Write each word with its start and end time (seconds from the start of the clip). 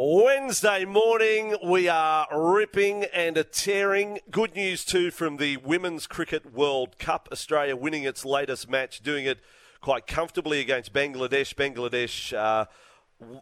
Wednesday 0.00 0.84
morning, 0.84 1.56
we 1.60 1.88
are 1.88 2.28
ripping 2.32 3.06
and 3.12 3.44
tearing. 3.50 4.20
Good 4.30 4.54
news, 4.54 4.84
too, 4.84 5.10
from 5.10 5.38
the 5.38 5.56
Women's 5.56 6.06
Cricket 6.06 6.54
World 6.54 7.00
Cup. 7.00 7.28
Australia 7.32 7.74
winning 7.74 8.04
its 8.04 8.24
latest 8.24 8.70
match, 8.70 9.00
doing 9.00 9.24
it 9.24 9.40
quite 9.80 10.06
comfortably 10.06 10.60
against 10.60 10.92
Bangladesh. 10.92 11.52
Bangladesh, 11.56 12.32
uh, 12.32 12.66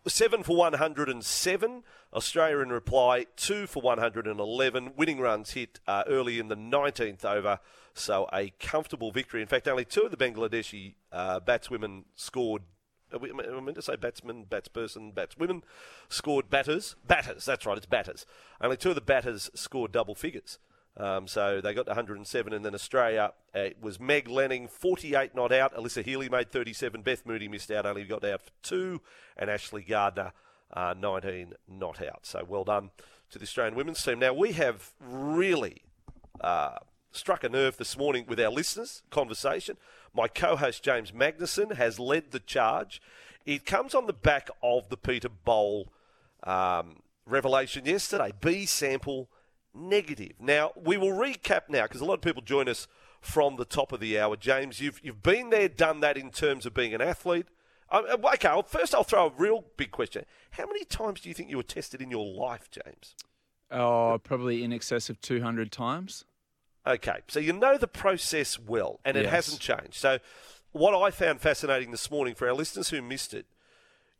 7 0.08 0.42
for 0.42 0.56
107. 0.56 1.82
Australia 2.14 2.60
in 2.60 2.70
reply, 2.70 3.26
2 3.36 3.66
for 3.66 3.82
111. 3.82 4.92
Winning 4.96 5.20
runs 5.20 5.50
hit 5.50 5.78
uh, 5.86 6.04
early 6.06 6.38
in 6.38 6.48
the 6.48 6.56
19th 6.56 7.26
over, 7.26 7.60
so 7.92 8.30
a 8.32 8.50
comfortable 8.58 9.12
victory. 9.12 9.42
In 9.42 9.46
fact, 9.46 9.68
only 9.68 9.84
two 9.84 10.04
of 10.04 10.10
the 10.10 10.16
Bangladeshi 10.16 10.94
uh, 11.12 11.38
batswomen 11.38 12.04
scored 12.14 12.62
I 13.16 13.60
meant 13.60 13.76
to 13.76 13.82
say 13.82 13.96
batsmen, 13.96 14.46
batsperson, 14.48 15.12
batswomen 15.12 15.62
scored 16.08 16.50
batters. 16.50 16.96
Batters, 17.06 17.44
that's 17.44 17.66
right, 17.66 17.76
it's 17.76 17.86
batters. 17.86 18.26
Only 18.60 18.76
two 18.76 18.90
of 18.90 18.94
the 18.94 19.00
batters 19.00 19.50
scored 19.54 19.92
double 19.92 20.14
figures. 20.14 20.58
Um, 20.98 21.28
so 21.28 21.60
they 21.60 21.74
got 21.74 21.86
107, 21.86 22.52
and 22.52 22.64
then 22.64 22.74
Australia 22.74 23.32
uh, 23.54 23.58
it 23.58 23.76
was 23.82 24.00
Meg 24.00 24.28
Lanning 24.28 24.66
48 24.66 25.34
not 25.34 25.52
out. 25.52 25.74
Alyssa 25.74 26.02
Healy 26.02 26.28
made 26.28 26.50
37. 26.50 27.02
Beth 27.02 27.26
Mooney 27.26 27.48
missed 27.48 27.70
out, 27.70 27.84
only 27.84 28.04
got 28.04 28.24
out 28.24 28.42
for 28.42 28.50
two, 28.62 29.02
and 29.36 29.50
Ashleigh 29.50 29.86
Gardner 29.86 30.32
uh, 30.72 30.94
19 30.98 31.52
not 31.68 32.02
out. 32.02 32.24
So 32.24 32.44
well 32.48 32.64
done 32.64 32.90
to 33.30 33.38
the 33.38 33.44
Australian 33.44 33.74
women's 33.74 34.02
team. 34.02 34.18
Now 34.18 34.32
we 34.32 34.52
have 34.52 34.92
really 35.00 35.82
uh, 36.40 36.78
struck 37.16 37.44
a 37.44 37.48
nerve 37.48 37.76
this 37.76 37.96
morning 37.96 38.26
with 38.28 38.40
our 38.40 38.50
listeners' 38.50 39.02
conversation. 39.10 39.76
My 40.14 40.28
co 40.28 40.56
host 40.56 40.82
James 40.82 41.12
Magnussen 41.12 41.76
has 41.76 41.98
led 41.98 42.30
the 42.30 42.40
charge. 42.40 43.00
It 43.44 43.64
comes 43.64 43.94
on 43.94 44.06
the 44.06 44.12
back 44.12 44.48
of 44.62 44.88
the 44.88 44.96
Peter 44.96 45.28
Bol 45.28 45.92
um, 46.44 47.00
revelation 47.26 47.86
yesterday 47.86 48.32
B 48.40 48.66
sample 48.66 49.28
negative. 49.74 50.32
Now, 50.40 50.72
we 50.76 50.96
will 50.96 51.12
recap 51.12 51.62
now 51.68 51.82
because 51.82 52.00
a 52.00 52.04
lot 52.04 52.14
of 52.14 52.22
people 52.22 52.42
join 52.42 52.68
us 52.68 52.88
from 53.20 53.56
the 53.56 53.64
top 53.64 53.92
of 53.92 54.00
the 54.00 54.18
hour. 54.18 54.36
James, 54.36 54.80
you've, 54.80 55.00
you've 55.02 55.22
been 55.22 55.50
there, 55.50 55.68
done 55.68 56.00
that 56.00 56.16
in 56.16 56.30
terms 56.30 56.66
of 56.66 56.74
being 56.74 56.94
an 56.94 57.00
athlete. 57.00 57.46
Uh, 57.90 58.02
uh 58.10 58.30
okay, 58.34 58.48
well, 58.48 58.62
first 58.62 58.94
I'll 58.94 59.04
throw 59.04 59.26
a 59.26 59.32
real 59.36 59.64
big 59.76 59.90
question. 59.90 60.24
How 60.52 60.66
many 60.66 60.84
times 60.84 61.20
do 61.20 61.28
you 61.28 61.34
think 61.34 61.50
you 61.50 61.56
were 61.56 61.62
tested 61.62 62.00
in 62.00 62.10
your 62.10 62.26
life, 62.26 62.70
James? 62.70 63.14
Oh, 63.70 64.20
probably 64.22 64.62
in 64.62 64.72
excess 64.72 65.10
of 65.10 65.20
200 65.20 65.72
times. 65.72 66.24
Okay, 66.86 67.18
so 67.26 67.40
you 67.40 67.52
know 67.52 67.76
the 67.76 67.88
process 67.88 68.58
well, 68.58 69.00
and 69.04 69.16
it 69.16 69.24
Yes. 69.24 69.32
hasn't 69.32 69.60
changed. 69.60 69.94
So, 69.94 70.18
what 70.72 70.94
I 70.94 71.10
found 71.10 71.40
fascinating 71.40 71.90
this 71.90 72.10
morning 72.10 72.34
for 72.34 72.46
our 72.46 72.54
listeners 72.54 72.90
who 72.90 73.02
missed 73.02 73.34
it, 73.34 73.46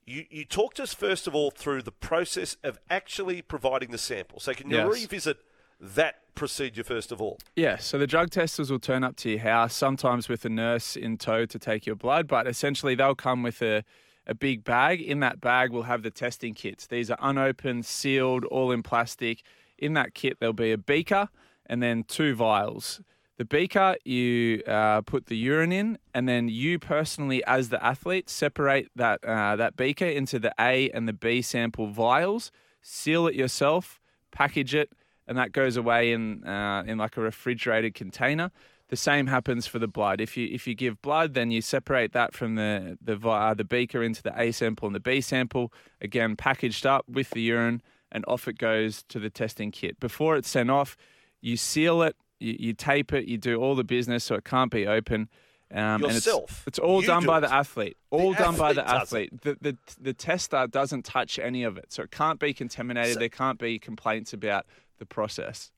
you, 0.04 0.24
you 0.30 0.44
talked 0.44 0.80
us 0.80 0.92
first 0.94 1.26
of 1.26 1.34
all 1.34 1.50
through 1.50 1.82
the 1.82 1.92
process 1.92 2.56
of 2.64 2.78
actually 2.90 3.42
providing 3.42 3.90
the 3.90 3.98
sample. 3.98 4.40
So, 4.40 4.52
can 4.52 4.70
you 4.70 4.78
Yes. 4.78 4.88
revisit 4.88 5.38
that 5.80 6.34
procedure 6.34 6.82
first 6.82 7.12
of 7.12 7.20
all? 7.20 7.38
Yeah, 7.54 7.76
so 7.76 7.98
the 7.98 8.06
drug 8.06 8.30
testers 8.30 8.70
will 8.70 8.80
turn 8.80 9.04
up 9.04 9.14
to 9.16 9.30
your 9.30 9.40
house, 9.40 9.74
sometimes 9.74 10.28
with 10.28 10.44
a 10.44 10.48
nurse 10.48 10.96
in 10.96 11.18
tow 11.18 11.46
to 11.46 11.58
take 11.58 11.86
your 11.86 11.96
blood, 11.96 12.26
but 12.26 12.46
essentially 12.48 12.94
they'll 12.96 13.14
come 13.14 13.42
with 13.44 13.62
a, 13.62 13.84
a 14.26 14.34
big 14.34 14.64
bag. 14.64 15.00
In 15.00 15.20
that 15.20 15.40
bag, 15.40 15.70
we'll 15.70 15.84
have 15.84 16.02
the 16.02 16.10
testing 16.10 16.54
kits. 16.54 16.86
These 16.88 17.10
are 17.12 17.18
unopened, 17.20 17.86
sealed, 17.86 18.44
all 18.46 18.72
in 18.72 18.82
plastic. 18.82 19.42
In 19.78 19.92
that 19.92 20.14
kit, 20.14 20.38
there'll 20.40 20.52
be 20.52 20.72
a 20.72 20.78
beaker 20.78 21.28
and 21.66 21.82
then 21.82 22.04
two 22.04 22.34
vials. 22.34 23.00
The 23.38 23.44
beaker, 23.44 23.96
you 24.04 24.62
uh, 24.66 25.02
put 25.02 25.26
the 25.26 25.36
urine 25.36 25.72
in, 25.72 25.98
and 26.14 26.26
then 26.26 26.48
you 26.48 26.78
personally, 26.78 27.44
as 27.44 27.68
the 27.68 27.84
athlete, 27.84 28.30
separate 28.30 28.88
that 28.96 29.22
uh, 29.22 29.56
that 29.56 29.76
beaker 29.76 30.06
into 30.06 30.38
the 30.38 30.54
A 30.58 30.88
and 30.90 31.06
the 31.06 31.12
B 31.12 31.42
sample 31.42 31.88
vials, 31.88 32.50
seal 32.80 33.26
it 33.26 33.34
yourself, 33.34 34.00
package 34.32 34.74
it, 34.74 34.90
and 35.26 35.36
that 35.36 35.52
goes 35.52 35.76
away 35.76 36.12
in 36.12 36.44
uh, 36.44 36.84
in 36.86 36.96
like 36.96 37.18
a 37.18 37.20
refrigerated 37.20 37.94
container. 37.94 38.50
The 38.88 38.96
same 38.96 39.26
happens 39.26 39.66
for 39.66 39.80
the 39.80 39.88
blood. 39.88 40.20
If 40.20 40.36
you 40.36 40.48
if 40.50 40.66
you 40.66 40.74
give 40.74 41.02
blood, 41.02 41.34
then 41.34 41.50
you 41.50 41.60
separate 41.60 42.12
that 42.12 42.32
from 42.32 42.54
the 42.54 42.96
the 43.02 43.18
uh, 43.28 43.52
the 43.52 43.64
beaker 43.64 44.02
into 44.02 44.22
the 44.22 44.32
A 44.40 44.50
sample 44.50 44.86
and 44.86 44.94
the 44.94 45.00
B 45.00 45.20
sample. 45.20 45.72
Again, 46.00 46.36
packaged 46.36 46.86
up 46.86 47.04
with 47.06 47.30
the 47.30 47.42
urine, 47.42 47.82
and 48.10 48.24
off 48.26 48.48
it 48.48 48.56
goes 48.56 49.02
to 49.08 49.18
the 49.18 49.28
testing 49.28 49.72
kit. 49.72 50.00
Before 50.00 50.36
it's 50.36 50.48
sent 50.48 50.70
off, 50.70 50.96
you 51.40 51.56
seal 51.56 52.02
it, 52.02 52.16
you, 52.40 52.56
you 52.58 52.72
tape 52.72 53.12
it, 53.12 53.26
you 53.26 53.38
do 53.38 53.56
all 53.56 53.74
the 53.74 53.84
business 53.84 54.24
so 54.24 54.34
it 54.36 54.44
can't 54.44 54.70
be 54.70 54.86
open. 54.86 55.28
Um, 55.74 56.00
Yourself? 56.02 56.42
And 56.42 56.58
it's, 56.58 56.66
it's 56.66 56.78
all 56.78 57.00
You 57.00 57.08
done 57.08 57.22
do 57.22 57.26
by 57.26 57.38
it? 57.38 57.40
the 57.42 57.52
athlete. 57.52 57.96
All 58.10 58.34
done 58.34 58.56
by 58.56 58.72
the 58.72 58.88
athlete. 58.88 59.42
The, 59.42 59.56
the 59.60 59.76
the 60.00 60.12
tester 60.14 60.66
doesn't 60.68 61.04
touch 61.04 61.38
any 61.40 61.64
of 61.64 61.76
it, 61.76 61.86
so 61.92 62.04
it 62.04 62.10
can't 62.12 62.38
be 62.38 62.54
contaminated. 62.54 63.14
So- 63.14 63.18
there 63.20 63.28
can't 63.28 63.58
be 63.58 63.78
complaints 63.78 64.32
about 64.32 64.66
the 64.98 65.06
process. 65.06 65.72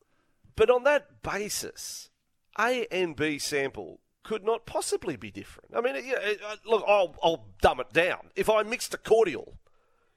But 0.57 0.69
on 0.71 0.83
that 0.85 1.23
basis, 1.23 2.11
A 2.59 2.87
and 2.91 3.15
B 3.17 3.39
sample 3.39 4.01
could 4.25 4.45
not 4.45 4.67
possibly 4.67 5.17
be 5.17 5.31
different. 5.31 5.71
I 5.75 5.81
mean, 5.81 5.95
you 6.05 6.13
know, 6.13 6.19
uh, 6.47 6.57
look, 6.67 6.85
I'll, 6.87 7.15
I'll 7.23 7.47
dumb 7.63 7.81
it 7.81 7.93
down. 7.93 8.29
If 8.37 8.51
I 8.51 8.63
mixed 8.65 8.93
a 8.93 8.99
cordial, 8.99 9.55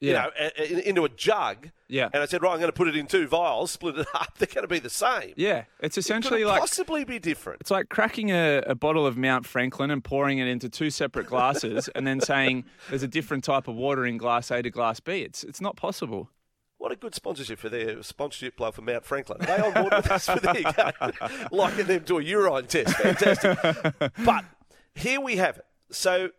you 0.01 0.13
know, 0.13 0.29
into 0.84 1.06
a 1.06 1.09
jug, 1.09 1.69
Yeah. 1.88 2.09
and 2.12 2.22
I 2.22 2.25
said, 2.25 2.41
right, 2.41 2.51
I'm 2.51 2.59
going 2.59 2.69
to 2.72 2.75
put 2.75 2.88
it 2.88 2.95
in 2.97 3.06
two 3.07 3.28
vials, 3.28 3.72
split 3.72 3.97
it 4.00 4.07
up, 4.13 4.38
they're 4.39 4.47
going 4.47 4.63
to 4.63 4.67
be 4.67 4.79
the 4.79 4.89
same. 4.89 5.34
Yeah, 5.38 5.66
it's 5.79 5.97
essentially 5.97 6.41
it 6.41 6.47
like 6.47 6.59
possibly 6.59 7.03
be 7.06 7.19
different? 7.19 7.62
it's 7.62 7.72
like 7.72 7.88
cracking 7.89 8.31
a, 8.31 8.63
a 8.66 8.75
bottle 8.75 9.06
of 9.06 9.16
Mount 9.16 9.45
Franklin 9.45 9.91
and 9.91 10.03
pouring 10.03 10.40
it 10.40 10.47
into 10.47 10.67
two 10.69 10.90
separate 10.90 11.28
glasses, 11.28 11.88
and 11.95 12.06
then 12.06 12.19
saying 12.19 12.66
there's 12.90 13.03
a 13.03 13.07
different 13.07 13.44
type 13.44 13.67
of 13.67 13.75
water 13.75 14.06
in 14.06 14.17
glass 14.17 14.50
A 14.51 14.61
to 14.61 14.69
glass 14.72 15.00
B. 15.00 15.22
It's 15.22 15.44
it's 15.44 15.61
not 15.61 15.75
possible. 15.78 16.29
What 16.79 16.91
a 16.91 16.95
good 16.95 17.13
sponsorship 17.13 17.59
for 17.59 17.69
their 17.69 18.01
sponsorship 18.01 18.57
plug 18.57 18.73
for 18.73 18.81
Mount 18.81 19.06
Franklin. 19.06 19.40
Are 19.41 19.45
they 19.45 19.63
on 19.63 19.72
board 19.72 19.94
with 19.94 20.09
us? 20.09 20.25
There 20.25 20.57
you 20.57 20.73
go. 20.73 20.91
Liking 21.51 21.85
them 21.85 22.03
to 22.06 22.17
a 22.17 22.23
urine 22.23 22.66
test. 22.66 22.95
Fantastic. 22.97 23.59
but 24.25 24.45
here 24.95 25.22
we 25.22 25.35
have 25.35 25.57
it. 25.57 25.66
So 25.91 26.31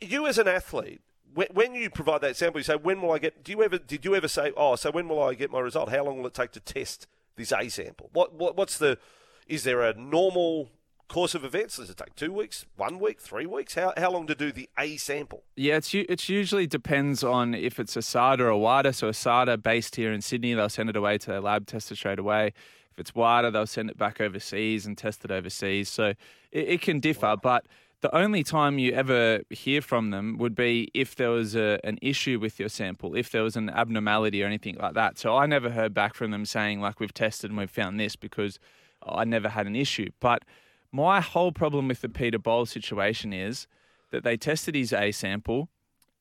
you 0.00 0.26
as 0.26 0.38
an 0.38 0.48
athlete, 0.48 1.00
when, 1.34 1.48
when 1.52 1.74
you 1.74 1.90
provide 1.90 2.20
that 2.22 2.36
sample, 2.36 2.60
you 2.60 2.64
say, 2.64 2.76
when 2.76 3.00
will 3.00 3.12
I 3.12 3.18
get, 3.18 3.44
do 3.44 3.52
you 3.52 3.62
ever, 3.62 3.78
did 3.78 4.04
you 4.04 4.14
ever 4.14 4.28
say, 4.28 4.52
oh, 4.56 4.76
so 4.76 4.90
when 4.90 5.08
will 5.08 5.22
I 5.22 5.34
get 5.34 5.50
my 5.50 5.60
result? 5.60 5.88
How 5.90 6.04
long 6.04 6.18
will 6.18 6.26
it 6.26 6.34
take 6.34 6.52
to 6.52 6.60
test 6.60 7.06
this 7.36 7.52
A 7.52 7.68
sample? 7.68 8.10
What, 8.12 8.34
what, 8.34 8.56
what's 8.56 8.78
the, 8.78 8.98
is 9.46 9.64
there 9.64 9.82
a 9.82 9.94
normal 9.94 10.70
course 11.08 11.34
of 11.34 11.44
events? 11.44 11.76
Does 11.76 11.90
it 11.90 11.96
take 11.96 12.14
two 12.16 12.32
weeks, 12.32 12.64
one 12.76 12.98
week, 12.98 13.20
three 13.20 13.46
weeks? 13.46 13.74
How, 13.74 13.92
how 13.96 14.10
long 14.10 14.26
to 14.26 14.34
do 14.34 14.50
the 14.50 14.68
A 14.78 14.96
sample? 14.96 15.42
Yeah, 15.56 15.76
it's 15.76 15.94
it's 15.94 16.28
usually 16.28 16.66
depends 16.66 17.22
on 17.22 17.54
if 17.54 17.78
it's 17.78 17.96
a 17.96 18.02
SADA 18.02 18.44
or 18.44 18.48
a 18.48 18.58
WADA. 18.58 18.94
So 18.94 19.10
ASADA 19.10 19.62
based 19.62 19.96
here 19.96 20.12
in 20.12 20.22
Sydney, 20.22 20.54
they'll 20.54 20.68
send 20.68 20.88
it 20.88 20.96
away 20.96 21.18
to 21.18 21.26
their 21.26 21.40
lab, 21.40 21.66
test 21.66 21.92
it 21.92 21.96
straight 21.96 22.18
away. 22.18 22.54
If 22.90 22.98
it's 22.98 23.14
WADA, 23.14 23.50
they'll 23.50 23.66
send 23.66 23.90
it 23.90 23.98
back 23.98 24.20
overseas 24.20 24.86
and 24.86 24.96
test 24.96 25.24
it 25.24 25.30
overseas. 25.30 25.88
So 25.88 26.08
it, 26.50 26.68
it 26.68 26.80
can 26.80 27.00
differ, 27.00 27.36
but 27.42 27.66
the 28.02 28.14
only 28.14 28.42
time 28.42 28.80
you 28.80 28.92
ever 28.92 29.42
hear 29.48 29.80
from 29.80 30.10
them 30.10 30.36
would 30.38 30.56
be 30.56 30.90
if 30.92 31.14
there 31.14 31.30
was 31.30 31.54
a, 31.54 31.78
an 31.84 31.98
issue 32.02 32.38
with 32.38 32.58
your 32.58 32.68
sample, 32.68 33.14
if 33.14 33.30
there 33.30 33.44
was 33.44 33.56
an 33.56 33.70
abnormality 33.70 34.42
or 34.42 34.46
anything 34.46 34.76
like 34.76 34.94
that. 34.94 35.18
So 35.18 35.36
I 35.36 35.46
never 35.46 35.70
heard 35.70 35.94
back 35.94 36.14
from 36.14 36.32
them 36.32 36.44
saying 36.44 36.80
like 36.80 36.98
we've 36.98 37.14
tested 37.14 37.50
and 37.50 37.58
we've 37.58 37.70
found 37.70 38.00
this 38.00 38.16
because 38.16 38.58
I 39.06 39.24
never 39.24 39.48
had 39.48 39.68
an 39.68 39.76
issue. 39.76 40.10
But 40.18 40.44
my 40.90 41.20
whole 41.20 41.52
problem 41.52 41.86
with 41.86 42.00
the 42.00 42.08
Peter 42.08 42.40
Bol 42.40 42.66
situation 42.66 43.32
is 43.32 43.68
that 44.10 44.24
they 44.24 44.36
tested 44.36 44.74
his 44.74 44.92
A 44.92 45.12
sample, 45.12 45.68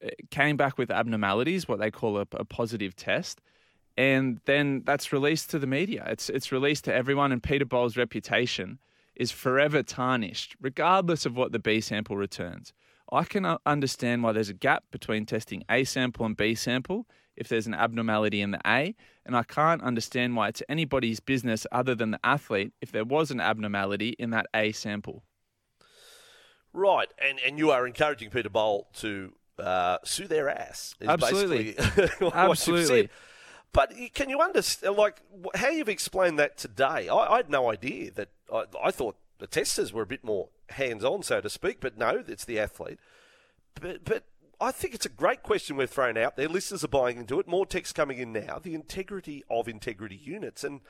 eh, 0.04 0.12
came 0.30 0.58
back 0.58 0.78
with 0.78 0.92
abnormalities, 0.92 1.68
what 1.68 1.80
they 1.80 1.90
call 1.90 2.18
a, 2.18 2.28
a 2.34 2.46
positive 2.46 2.96
test, 2.96 3.42
and 3.98 4.40
then 4.46 4.84
that's 4.86 5.12
released 5.12 5.50
to 5.50 5.60
the 5.60 5.68
media. 5.68 6.06
It's 6.08 6.30
it's 6.30 6.52
released 6.52 6.86
to 6.86 6.94
everyone, 6.94 7.32
and 7.32 7.42
Peter 7.42 7.66
Bol's 7.66 7.98
reputation 7.98 8.80
is 9.16 9.32
forever 9.32 9.84
tarnished, 9.84 10.56
regardless 10.62 11.26
of 11.26 11.36
what 11.36 11.52
the 11.52 11.60
B 11.60 11.82
sample 11.82 12.18
returns. 12.18 12.74
I 13.12 13.24
can 13.26 13.46
uh, 13.46 13.58
understand 13.66 14.24
why 14.24 14.32
there's 14.32 14.50
a 14.50 14.54
gap 14.54 14.86
between 14.92 15.26
testing 15.26 15.64
A 15.70 15.84
sample 15.84 16.26
and 16.26 16.38
B 16.38 16.56
sample 16.56 17.08
if 17.36 17.48
there's 17.48 17.68
an 17.68 17.74
abnormality 17.74 18.42
in 18.42 18.52
the 18.52 18.62
A, 18.66 18.96
and 19.26 19.36
I 19.36 19.44
can't 19.44 19.82
understand 19.82 20.36
why 20.36 20.50
it's 20.50 20.62
anybody's 20.70 21.20
business 21.20 21.66
other 21.72 21.96
than 21.96 22.12
the 22.12 22.20
athlete 22.24 22.74
if 22.82 22.92
there 22.92 23.06
was 23.06 23.32
an 23.32 23.40
abnormality 23.40 24.16
in 24.20 24.30
that 24.32 24.48
A 24.54 24.72
sample. 24.72 25.24
Right, 26.74 27.10
and 27.20 27.40
and 27.46 27.58
you 27.58 27.72
are 27.72 27.86
encouraging 27.86 28.30
Peter 28.30 28.50
Bol 28.50 28.88
to 28.96 29.34
uh, 29.60 29.98
sue 30.04 30.28
their 30.28 30.50
ass. 30.50 30.96
Absolutely. 31.02 31.74
basically 31.74 32.08
what 32.20 32.22
you've 32.22 32.34
Absolutely. 32.34 33.10
But 33.74 33.94
can 34.14 34.30
you 34.30 34.42
understand, 34.42 34.98
like, 34.98 35.22
how 35.56 35.70
you've 35.70 35.88
explained 35.90 36.38
that 36.40 36.58
today? 36.58 37.08
I, 37.08 37.16
I 37.16 37.38
had 37.38 37.50
no 37.50 37.72
idea 37.72 38.12
that. 38.12 38.30
I, 38.54 38.66
I 38.84 38.92
thought 38.92 39.16
the 39.40 39.48
testers 39.48 39.94
were 39.94 40.02
a 40.02 40.08
bit 40.08 40.24
more 40.24 40.50
hands-on, 40.70 41.24
so 41.24 41.40
to 41.40 41.50
speak. 41.50 41.80
But 41.80 41.98
no, 41.98 42.24
it's 42.28 42.46
the 42.46 42.60
athlete. 42.60 43.00
But 43.80 44.04
but 44.04 44.26
I 44.60 44.72
think 44.72 44.94
it's 44.94 45.06
a 45.06 45.10
great 45.10 45.42
question 45.42 45.78
we've 45.78 45.90
thrown 45.90 46.18
out 46.18 46.36
there. 46.36 46.48
Listeners 46.48 46.84
are 46.84 46.90
buying 46.90 47.18
into 47.18 47.40
it. 47.40 47.48
More 47.48 47.66
text 47.66 47.96
coming 47.96 48.20
in 48.20 48.34
now. 48.34 48.60
The 48.62 48.76
integrity 48.76 49.44
of 49.50 49.68
integrity 49.68 50.18
units 50.18 50.64
and 50.64 50.82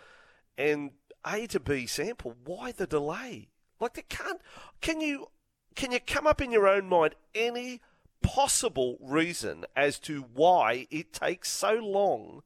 and 0.57 0.91
A 1.25 1.47
to 1.47 1.59
B 1.59 1.85
sample. 1.85 2.35
Why 2.43 2.71
the 2.71 2.87
delay? 2.87 3.49
Like 3.79 3.93
they 3.93 4.03
can't. 4.03 4.41
Can 4.81 5.01
you 5.01 5.27
can 5.75 5.91
you 5.91 5.99
come 5.99 6.27
up 6.27 6.41
in 6.41 6.51
your 6.51 6.67
own 6.67 6.89
mind 6.89 7.15
any 7.33 7.81
possible 8.21 8.97
reason 9.01 9.65
as 9.75 9.99
to 9.99 10.25
why 10.33 10.87
it 10.91 11.13
takes 11.13 11.49
so 11.49 11.73
long 11.73 12.43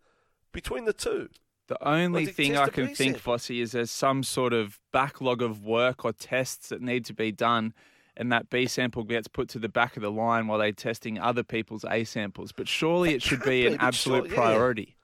between 0.55 0.85
the 0.85 0.93
two? 0.93 1.29
The 1.67 1.87
only 1.87 2.25
the 2.25 2.31
thing 2.31 2.57
I 2.57 2.67
can 2.67 2.93
think. 2.95 3.21
Vossi, 3.21 3.61
is 3.61 3.71
there's 3.71 3.91
some 3.91 4.23
sort 4.23 4.53
of 4.53 4.79
backlog 4.91 5.41
of 5.41 5.63
work 5.63 6.05
or 6.05 6.13
tests 6.13 6.69
that 6.69 6.81
need 6.81 7.05
to 7.05 7.13
be 7.13 7.31
done, 7.31 7.73
and 8.15 8.31
that 8.31 8.49
B 8.49 8.67
sample 8.67 9.03
gets 9.03 9.27
put 9.27 9.49
to 9.49 9.59
the 9.59 9.69
back 9.69 9.97
of 9.97 10.03
the 10.03 10.11
line 10.11 10.47
while 10.47 10.59
they're 10.59 10.71
testing 10.71 11.19
other 11.19 11.43
people's 11.43 11.83
A 11.89 12.03
samples. 12.03 12.51
But 12.51 12.67
surely 12.67 13.13
it 13.13 13.21
should 13.21 13.43
be 13.43 13.67
an 13.67 13.77
absolute 13.79 14.27
sure, 14.27 14.29
yeah. 14.29 14.35
priority. 14.35 14.95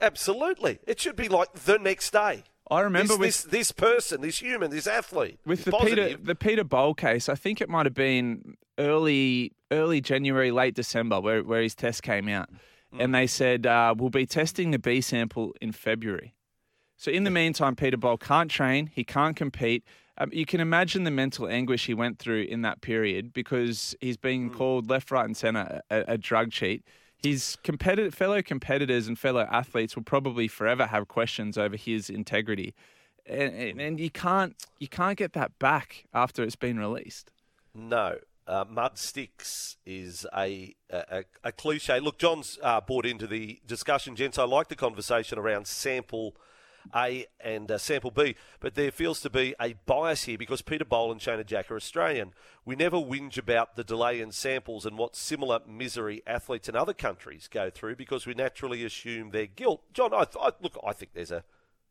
Absolutely, 0.00 0.78
it 0.86 1.00
should 1.00 1.16
be 1.16 1.28
like 1.28 1.52
the 1.52 1.78
next 1.78 2.12
day. 2.12 2.44
I 2.70 2.80
remember 2.80 3.16
this, 3.16 3.44
with 3.44 3.50
this 3.50 3.68
this 3.68 3.72
person, 3.72 4.20
this 4.20 4.40
human, 4.40 4.70
this 4.70 4.86
athlete 4.86 5.38
with 5.46 5.64
the 5.64 5.72
Peter 5.72 6.02
positive. 6.02 6.24
the 6.24 6.34
Peter 6.34 6.64
Bol 6.64 6.94
case, 6.94 7.28
I 7.28 7.34
think 7.34 7.60
it 7.60 7.68
might 7.68 7.86
have 7.86 7.94
been 7.94 8.56
early 8.76 9.52
early 9.70 10.00
January, 10.00 10.50
late 10.50 10.74
December, 10.74 11.20
where 11.20 11.42
where 11.42 11.62
his 11.62 11.74
test 11.74 12.02
came 12.02 12.28
out, 12.28 12.50
Mm. 12.94 13.04
and 13.04 13.14
they 13.14 13.26
said 13.26 13.66
uh, 13.66 13.94
we'll 13.96 14.08
be 14.10 14.24
testing 14.24 14.70
the 14.70 14.78
B 14.78 15.00
sample 15.00 15.52
in 15.60 15.72
February. 15.72 16.34
So 16.96 17.10
in 17.10 17.24
the 17.24 17.30
meantime, 17.30 17.76
Peter 17.76 17.96
Bol 17.96 18.16
can't 18.16 18.50
train, 18.50 18.90
he 18.92 19.04
can't 19.04 19.36
compete. 19.36 19.84
Um, 20.16 20.30
you 20.32 20.44
can 20.46 20.60
imagine 20.60 21.04
the 21.04 21.10
mental 21.12 21.46
anguish 21.46 21.86
he 21.86 21.94
went 21.94 22.18
through 22.18 22.42
in 22.44 22.62
that 22.62 22.80
period 22.80 23.32
because 23.32 23.94
he's 24.00 24.16
being 24.16 24.50
Mm. 24.50 24.54
called 24.56 24.90
left, 24.90 25.10
right, 25.10 25.24
and 25.24 25.36
centre 25.36 25.80
a, 25.90 26.04
a 26.08 26.18
drug 26.18 26.50
cheat. 26.50 26.82
His 27.22 27.56
competitor, 27.62 28.10
fellow 28.10 28.42
competitors 28.42 29.06
and 29.06 29.18
fellow 29.18 29.46
athletes 29.50 29.94
will 29.94 30.04
probably 30.04 30.48
forever 30.48 30.86
have 30.86 31.08
questions 31.08 31.58
over 31.58 31.76
his 31.76 32.08
integrity, 32.08 32.74
and, 33.26 33.52
and, 33.54 33.80
and 33.80 34.00
you 34.00 34.10
can't 34.10 34.56
you 34.78 34.88
can't 34.88 35.18
get 35.18 35.32
that 35.34 35.58
back 35.58 36.04
after 36.14 36.42
it's 36.42 36.56
been 36.56 36.78
released. 36.78 37.30
No. 37.74 38.16
Uh, 38.48 38.64
mud 38.66 38.96
sticks 38.96 39.76
is 39.84 40.26
a, 40.34 40.74
a, 40.88 41.24
a 41.44 41.52
cliche. 41.52 42.00
Look, 42.00 42.18
John's 42.18 42.58
uh, 42.62 42.80
bought 42.80 43.04
into 43.04 43.26
the 43.26 43.60
discussion, 43.66 44.16
gents. 44.16 44.38
I 44.38 44.44
like 44.44 44.68
the 44.68 44.74
conversation 44.74 45.38
around 45.38 45.66
sample 45.66 46.34
A 46.94 47.26
and 47.40 47.70
uh, 47.70 47.76
sample 47.76 48.10
B, 48.10 48.36
but 48.58 48.74
there 48.74 48.90
feels 48.90 49.20
to 49.20 49.28
be 49.28 49.54
a 49.60 49.74
bias 49.84 50.22
here 50.24 50.38
because 50.38 50.62
Peter 50.62 50.86
Bol 50.86 51.12
and 51.12 51.20
Shayna 51.20 51.44
Jack 51.44 51.70
are 51.70 51.76
Australian. 51.76 52.32
We 52.64 52.74
never 52.74 52.96
whinge 52.96 53.36
about 53.36 53.76
the 53.76 53.84
delay 53.84 54.18
in 54.18 54.32
samples 54.32 54.86
and 54.86 54.96
what 54.96 55.14
similar 55.14 55.60
misery 55.68 56.22
athletes 56.26 56.70
in 56.70 56.74
other 56.74 56.94
countries 56.94 57.48
go 57.52 57.68
through 57.68 57.96
because 57.96 58.26
we 58.26 58.32
naturally 58.32 58.82
assume 58.82 59.28
their 59.28 59.46
guilt. 59.46 59.82
John, 59.92 60.14
I, 60.14 60.24
I, 60.40 60.52
look, 60.62 60.78
I 60.86 60.94
think 60.94 61.12
there's 61.12 61.32
a 61.32 61.44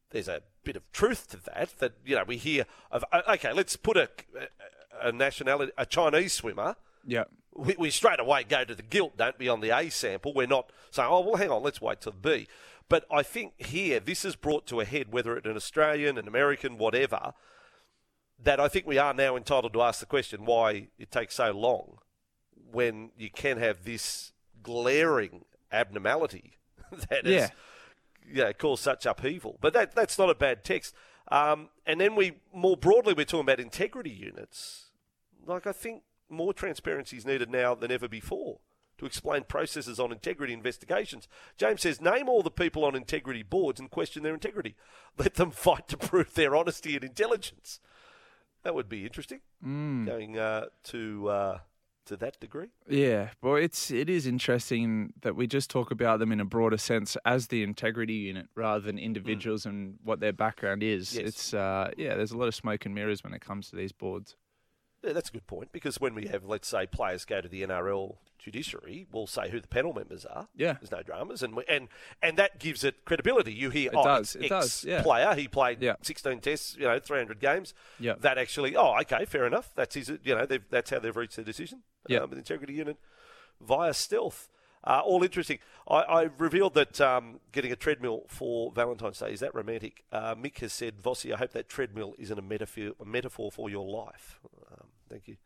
there's 0.10 0.27
a 0.27 0.42
bit 0.63 0.75
of 0.75 0.92
truth 0.92 1.27
to 1.30 1.38
that. 1.53 1.77
That 1.77 1.94
you 2.03 2.15
know 2.15 2.24
we 2.25 2.38
hear 2.38 2.65
of. 2.89 3.06
Okay, 3.30 3.53
let's 3.53 3.75
put 3.75 3.95
a 3.95 4.10
a 5.01 5.11
nationality, 5.11 5.71
a 5.77 5.85
Chinese 5.85 6.33
swimmer. 6.33 6.75
Yeah. 7.05 7.25
We, 7.55 7.75
we 7.77 7.89
straight 7.89 8.19
away 8.19 8.44
go 8.44 8.63
to 8.63 8.75
the 8.75 8.83
guilt, 8.83 9.17
don't 9.17 9.38
we, 9.39 9.47
on 9.47 9.61
the 9.61 9.69
A 9.69 9.89
sample? 9.89 10.33
We're 10.33 10.47
not 10.47 10.71
saying, 10.91 11.09
oh, 11.11 11.21
well, 11.21 11.35
hang 11.35 11.49
on, 11.49 11.63
let's 11.63 11.81
wait 11.81 12.01
till 12.01 12.11
the 12.11 12.17
B. 12.17 12.47
But 12.89 13.05
I 13.11 13.23
think 13.23 13.53
here, 13.57 13.99
this 13.99 14.23
is 14.23 14.35
brought 14.35 14.65
to 14.67 14.79
a 14.79 14.85
head, 14.85 15.11
whether 15.11 15.35
it's 15.35 15.45
an 15.45 15.55
Australian, 15.55 16.17
an 16.17 16.27
American, 16.27 16.77
whatever, 16.77 17.33
that 18.41 18.59
I 18.59 18.67
think 18.67 18.85
we 18.85 18.97
are 18.97 19.13
now 19.13 19.35
entitled 19.35 19.73
to 19.73 19.81
ask 19.81 19.99
the 19.99 20.05
question 20.05 20.45
why 20.45 20.88
it 20.97 21.11
takes 21.11 21.35
so 21.35 21.51
long 21.51 21.97
when 22.71 23.11
you 23.17 23.29
can 23.29 23.57
have 23.57 23.83
this 23.83 24.31
glaring 24.61 25.45
abnormality 25.71 26.53
that 27.09 27.25
has 27.25 27.33
Yeah. 27.33 27.50
yeah, 28.31 28.51
cause 28.53 28.79
such 28.81 29.05
upheaval. 29.05 29.57
But 29.61 29.73
that 29.73 29.95
that's 29.95 30.17
not 30.17 30.29
a 30.29 30.35
bad 30.35 30.63
text. 30.63 30.93
Um, 31.29 31.69
and 31.85 32.00
then 32.00 32.15
we 32.15 32.33
more 32.53 32.77
broadly 32.77 33.13
we're 33.13 33.25
talking 33.25 33.41
about 33.41 33.59
integrity 33.59 34.11
units. 34.11 34.87
Like 35.47 35.65
I 35.65 35.71
think 35.71 36.03
more 36.29 36.53
transparency 36.53 37.17
is 37.17 37.25
needed 37.25 37.49
now 37.49 37.73
than 37.73 37.91
ever 37.91 38.07
before 38.07 38.59
to 38.97 39.05
explain 39.05 39.44
processes 39.44 39.99
on 39.99 40.11
integrity 40.11 40.53
investigations. 40.53 41.27
James 41.57 41.81
says, 41.81 42.01
name 42.01 42.27
all 42.27 42.41
the 42.41 42.51
people 42.51 42.83
on 42.83 42.95
integrity 42.95 43.44
boards 43.44 43.79
and 43.79 43.91
question 43.91 44.23
their 44.23 44.33
integrity. 44.33 44.75
Let 45.17 45.35
them 45.35 45.51
fight 45.51 45.88
to 45.89 45.97
prove 45.97 46.33
their 46.33 46.55
honesty 46.55 46.95
and 46.95 47.03
intelligence. 47.03 47.79
That 48.63 48.75
would 48.75 48.89
be 48.89 49.05
interesting. 49.05 49.41
Going 50.05 50.38
uh, 50.38 50.65
to 50.85 51.29
uh, 51.29 51.57
to 52.07 52.17
that 52.17 52.39
degree. 52.39 52.67
Yeah, 52.89 53.29
well, 53.41 53.55
it's 53.55 53.91
it 53.91 54.09
is 54.09 54.27
interesting 54.27 55.13
that 55.21 55.35
we 55.35 55.47
just 55.47 55.69
talk 55.69 55.91
about 55.91 56.19
them 56.19 56.31
in 56.31 56.39
a 56.41 56.45
broader 56.45 56.77
sense 56.77 57.15
as 57.23 57.47
the 57.47 57.63
integrity 57.63 58.13
unit 58.13 58.47
rather 58.55 58.81
than 58.81 58.97
individuals 58.97 59.65
and 59.65 60.00
what 60.03 60.19
their 60.19 60.33
background 60.33 60.83
is. 60.83 61.15
Yes. 61.15 61.27
It's 61.27 61.53
uh, 61.53 61.91
yeah, 61.97 62.15
there's 62.15 62.31
a 62.31 62.38
lot 62.38 62.47
of 62.47 62.55
smoke 62.55 62.85
and 62.85 62.93
mirrors 62.95 63.23
when 63.23 63.33
it 63.33 63.41
comes 63.41 63.69
to 63.69 63.75
these 63.75 63.91
boards. 63.91 64.35
Yeah, 65.03 65.13
that's 65.13 65.29
a 65.29 65.31
good 65.31 65.47
point 65.47 65.71
because 65.71 65.99
when 66.01 66.15
we 66.15 66.27
have, 66.27 66.44
let's 66.45 66.67
say, 66.67 66.88
players 66.88 67.23
go 67.23 67.39
to 67.41 67.47
the 67.47 67.61
NRL 67.63 68.15
judiciary, 68.39 69.05
we'll 69.11 69.27
say 69.27 69.49
who 69.49 69.59
the 69.59 69.67
panel 69.67 69.94
members 69.94 70.25
are. 70.25 70.47
Yeah. 70.55 70.73
there's 70.81 70.91
no 70.91 71.03
dramas, 71.03 71.44
and 71.44 71.55
we, 71.55 71.63
and 71.69 71.88
and 72.21 72.38
that 72.38 72.59
gives 72.59 72.83
it 72.83 73.05
credibility. 73.05 73.53
You 73.53 73.69
hear, 73.69 73.91
It 73.91 73.95
oh, 73.95 74.03
does, 74.03 74.35
it's 74.35 74.45
it 74.45 74.49
does, 74.49 74.83
yeah. 74.85 75.03
Player, 75.03 75.35
he 75.35 75.47
played 75.47 75.81
Yeah. 75.81 75.95
16 76.01 76.39
tests, 76.39 76.75
you 76.77 76.85
know, 76.88 76.99
300 76.99 77.39
games. 77.39 77.73
Yeah. 77.99 78.13
that 78.21 78.38
actually, 78.38 78.75
oh, 78.75 78.97
okay, 79.01 79.25
fair 79.25 79.45
enough. 79.45 79.71
That's 79.75 79.95
his, 79.95 80.09
you 80.23 80.35
know, 80.35 80.45
they've, 80.45 80.63
that's 80.69 80.89
how 80.89 81.00
they've 81.00 81.15
reached 81.15 81.35
their 81.35 81.45
decision. 81.45 81.83
Yeah. 82.07 82.19
um, 82.19 82.29
the 82.31 82.38
integrity 82.38 82.73
unit 82.73 82.97
via 83.61 83.93
stealth. 83.93 84.50
Uh, 84.83 85.01
all 85.03 85.21
interesting. 85.23 85.59
I, 85.89 85.95
I 86.01 86.29
revealed 86.38 86.73
that 86.75 87.01
um, 87.01 87.41
getting 87.51 87.73
a 87.73 87.75
treadmill 87.75 88.23
for 88.29 88.71
Valentine's 88.71 89.19
Day 89.19 89.31
is 89.33 89.41
that 89.41 89.53
romantic. 89.53 90.05
Uh, 90.13 90.33
Mick 90.35 90.59
has 90.59 90.71
said, 90.71 91.01
Vossi, 91.01 91.33
I 91.33 91.38
hope 91.38 91.51
that 91.51 91.67
treadmill 91.67 92.15
isn't 92.17 92.38
a 92.39 92.41
metaphor, 92.41 92.91
a 93.01 93.03
metaphor 93.05 93.51
for 93.51 93.69
your 93.69 93.85
life. 93.85 94.39
Um, 94.71 94.87
thank 95.09 95.27
you, 95.27 95.38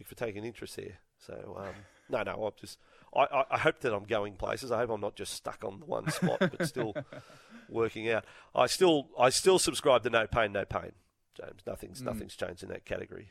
Mick, 0.00 0.06
for 0.06 0.14
taking 0.14 0.44
interest 0.44 0.76
there. 0.76 0.98
So, 1.18 1.56
um, 1.58 1.74
no, 2.08 2.22
no, 2.22 2.46
I'm 2.46 2.52
just. 2.60 2.78
I, 3.14 3.22
I, 3.22 3.44
I 3.52 3.58
hope 3.58 3.80
that 3.80 3.94
I'm 3.94 4.04
going 4.04 4.34
places. 4.34 4.72
I 4.72 4.78
hope 4.78 4.90
I'm 4.90 5.00
not 5.00 5.14
just 5.16 5.34
stuck 5.34 5.64
on 5.64 5.78
the 5.80 5.86
one 5.86 6.10
spot, 6.10 6.38
but 6.40 6.66
still 6.66 6.94
working 7.68 8.10
out. 8.10 8.24
I 8.54 8.66
still, 8.66 9.08
I 9.18 9.30
still 9.30 9.58
subscribe 9.58 10.02
to 10.02 10.10
no 10.10 10.26
pain, 10.26 10.52
no 10.52 10.64
pain. 10.64 10.92
James, 11.34 11.62
nothing's 11.66 12.02
nothing's 12.02 12.36
changed 12.36 12.62
in 12.62 12.68
that 12.68 12.84
category. 12.84 13.30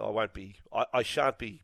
I 0.00 0.08
won't 0.10 0.32
be. 0.34 0.56
I, 0.72 0.84
I 0.92 1.02
shan't 1.02 1.38
be 1.38 1.62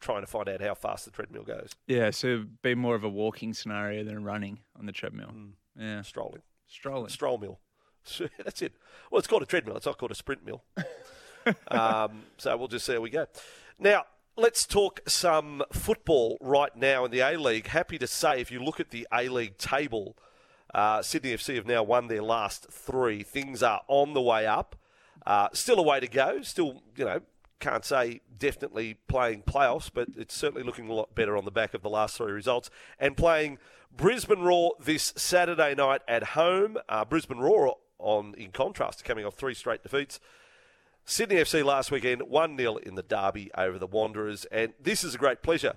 trying 0.00 0.22
to 0.22 0.26
find 0.26 0.48
out 0.48 0.60
how 0.62 0.74
fast 0.74 1.04
the 1.04 1.10
treadmill 1.10 1.42
goes. 1.42 1.70
Yeah, 1.86 2.10
so 2.10 2.26
it'd 2.28 2.62
be 2.62 2.74
more 2.74 2.94
of 2.94 3.04
a 3.04 3.08
walking 3.08 3.52
scenario 3.52 4.02
than 4.02 4.24
running 4.24 4.60
on 4.78 4.86
the 4.86 4.92
treadmill. 4.92 5.30
Yeah, 5.78 6.02
Strolling, 6.02 6.42
strolling. 6.66 7.10
stroll 7.10 7.38
mill. 7.38 7.58
That's 8.44 8.62
it. 8.62 8.72
Well, 9.10 9.18
it's 9.18 9.28
called 9.28 9.42
a 9.42 9.46
treadmill. 9.46 9.76
It's 9.76 9.86
not 9.86 9.98
called 9.98 10.10
a 10.10 10.14
sprint 10.14 10.44
mill. 10.44 10.64
um, 11.68 12.22
so 12.36 12.56
we'll 12.56 12.68
just 12.68 12.86
see 12.86 12.94
how 12.94 13.00
we 13.00 13.10
go. 13.10 13.26
Now, 13.78 14.04
let's 14.36 14.66
talk 14.66 15.00
some 15.06 15.62
football 15.72 16.38
right 16.40 16.74
now 16.76 17.04
in 17.04 17.10
the 17.10 17.20
A 17.20 17.36
League. 17.36 17.68
Happy 17.68 17.98
to 17.98 18.06
say, 18.06 18.40
if 18.40 18.50
you 18.50 18.62
look 18.62 18.80
at 18.80 18.90
the 18.90 19.06
A 19.12 19.28
League 19.28 19.58
table, 19.58 20.16
uh, 20.74 21.02
Sydney 21.02 21.34
FC 21.34 21.56
have 21.56 21.66
now 21.66 21.82
won 21.82 22.08
their 22.08 22.22
last 22.22 22.70
three. 22.70 23.22
Things 23.22 23.62
are 23.62 23.82
on 23.88 24.14
the 24.14 24.20
way 24.20 24.46
up. 24.46 24.76
Uh, 25.26 25.48
still 25.52 25.78
a 25.78 25.82
way 25.82 26.00
to 26.00 26.08
go. 26.08 26.42
Still, 26.42 26.82
you 26.96 27.04
know, 27.04 27.20
can't 27.58 27.84
say 27.84 28.20
definitely 28.38 28.94
playing 29.06 29.42
playoffs, 29.42 29.90
but 29.92 30.08
it's 30.16 30.34
certainly 30.34 30.62
looking 30.62 30.88
a 30.88 30.94
lot 30.94 31.14
better 31.14 31.36
on 31.36 31.44
the 31.44 31.50
back 31.50 31.74
of 31.74 31.82
the 31.82 31.90
last 31.90 32.16
three 32.16 32.32
results. 32.32 32.70
And 32.98 33.16
playing 33.16 33.58
Brisbane 33.94 34.40
Roar 34.40 34.72
this 34.80 35.12
Saturday 35.16 35.74
night 35.74 36.02
at 36.08 36.22
home. 36.22 36.78
Uh, 36.88 37.04
Brisbane 37.04 37.38
Roar, 37.38 37.76
on 37.98 38.34
in 38.38 38.50
contrast, 38.50 39.00
to 39.00 39.04
coming 39.04 39.24
off 39.24 39.34
three 39.34 39.54
straight 39.54 39.82
defeats. 39.82 40.20
Sydney 41.10 41.36
FC 41.38 41.64
last 41.64 41.90
weekend, 41.90 42.22
1 42.22 42.56
0 42.56 42.76
in 42.76 42.94
the 42.94 43.02
derby 43.02 43.50
over 43.58 43.80
the 43.80 43.86
Wanderers. 43.88 44.44
And 44.44 44.74
this 44.80 45.02
is 45.02 45.16
a 45.16 45.18
great 45.18 45.42
pleasure 45.42 45.74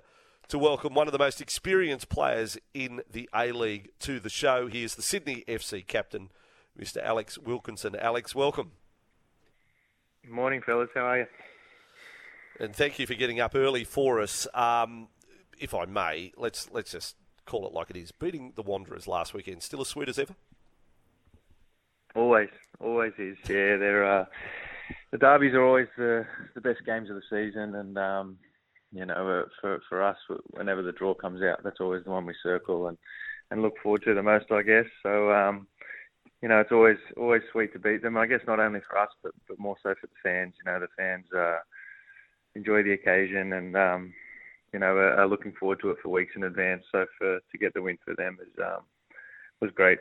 to 0.47 0.59
welcome 0.59 0.93
one 0.93 1.07
of 1.07 1.11
the 1.11 1.17
most 1.17 1.41
experienced 1.41 2.07
players 2.07 2.55
in 2.75 3.01
the 3.11 3.27
A 3.33 3.51
League 3.51 3.89
to 4.01 4.19
the 4.19 4.29
show. 4.29 4.67
He 4.67 4.83
is 4.83 4.93
the 4.93 5.01
Sydney 5.01 5.43
FC 5.47 5.87
captain, 5.87 6.29
Mr. 6.79 7.03
Alex 7.03 7.39
Wilkinson. 7.39 7.95
Alex, 7.95 8.35
welcome. 8.35 8.73
Good 10.21 10.33
morning, 10.33 10.61
fellas. 10.61 10.89
How 10.93 11.01
are 11.01 11.17
you? 11.21 11.25
And 12.59 12.75
thank 12.75 12.99
you 12.99 13.07
for 13.07 13.15
getting 13.15 13.39
up 13.39 13.55
early 13.55 13.83
for 13.83 14.21
us. 14.21 14.45
Um, 14.53 15.07
if 15.59 15.73
I 15.73 15.85
may, 15.85 16.31
let's 16.37 16.69
let's 16.71 16.91
just 16.91 17.15
call 17.47 17.65
it 17.65 17.73
like 17.73 17.89
it 17.89 17.97
is. 17.97 18.11
Beating 18.11 18.53
the 18.55 18.61
Wanderers 18.61 19.07
last 19.07 19.33
weekend, 19.33 19.63
still 19.63 19.81
as 19.81 19.87
sweet 19.87 20.09
as 20.09 20.19
ever? 20.19 20.35
Always, 22.15 22.49
always 22.79 23.13
is. 23.17 23.37
Yeah, 23.49 23.77
they're 23.77 24.05
uh, 24.05 24.25
the 25.12 25.17
derbies 25.17 25.53
are 25.53 25.63
always 25.63 25.88
the 25.97 26.25
the 26.55 26.62
best 26.62 26.85
games 26.85 27.09
of 27.09 27.15
the 27.15 27.21
season, 27.29 27.75
and 27.75 27.97
um, 27.97 28.38
you 28.93 29.05
know, 29.05 29.13
uh, 29.13 29.50
for 29.59 29.79
for 29.89 30.03
us, 30.03 30.17
whenever 30.51 30.81
the 30.81 30.91
draw 30.91 31.13
comes 31.13 31.41
out, 31.41 31.63
that's 31.63 31.81
always 31.81 32.03
the 32.03 32.12
one 32.12 32.25
we 32.25 32.35
circle 32.43 32.88
and 32.88 32.97
and 33.51 33.62
look 33.62 33.73
forward 33.81 34.03
to 34.03 34.13
the 34.13 34.23
most, 34.23 34.51
I 34.51 34.62
guess. 34.62 34.85
So, 35.03 35.31
um, 35.31 35.67
you 36.41 36.50
know, 36.50 36.59
it's 36.59 36.71
always 36.71 36.97
always 37.17 37.41
sweet 37.51 37.73
to 37.73 37.79
beat 37.79 38.01
them. 38.03 38.17
I 38.17 38.27
guess 38.27 38.41
not 38.47 38.59
only 38.59 38.81
for 38.88 38.97
us, 38.97 39.09
but 39.23 39.33
but 39.47 39.59
more 39.59 39.75
so 39.81 39.95
for 40.00 40.07
the 40.07 40.13
fans. 40.23 40.53
You 40.63 40.71
know, 40.71 40.79
the 40.79 40.88
fans 40.97 41.25
uh, 41.35 41.57
enjoy 42.55 42.83
the 42.83 42.93
occasion 42.93 43.53
and 43.53 43.75
um, 43.75 44.13
you 44.73 44.79
know 44.79 44.95
are, 44.95 45.27
looking 45.27 45.53
forward 45.59 45.79
to 45.81 45.89
it 45.91 45.97
for 46.01 46.09
weeks 46.09 46.33
in 46.35 46.43
advance. 46.43 46.83
So 46.91 47.05
for 47.17 47.39
to 47.39 47.57
get 47.57 47.73
the 47.73 47.81
win 47.81 47.97
for 48.05 48.15
them 48.15 48.38
is 48.41 48.53
um, 48.63 48.81
was 49.59 49.71
great. 49.71 50.00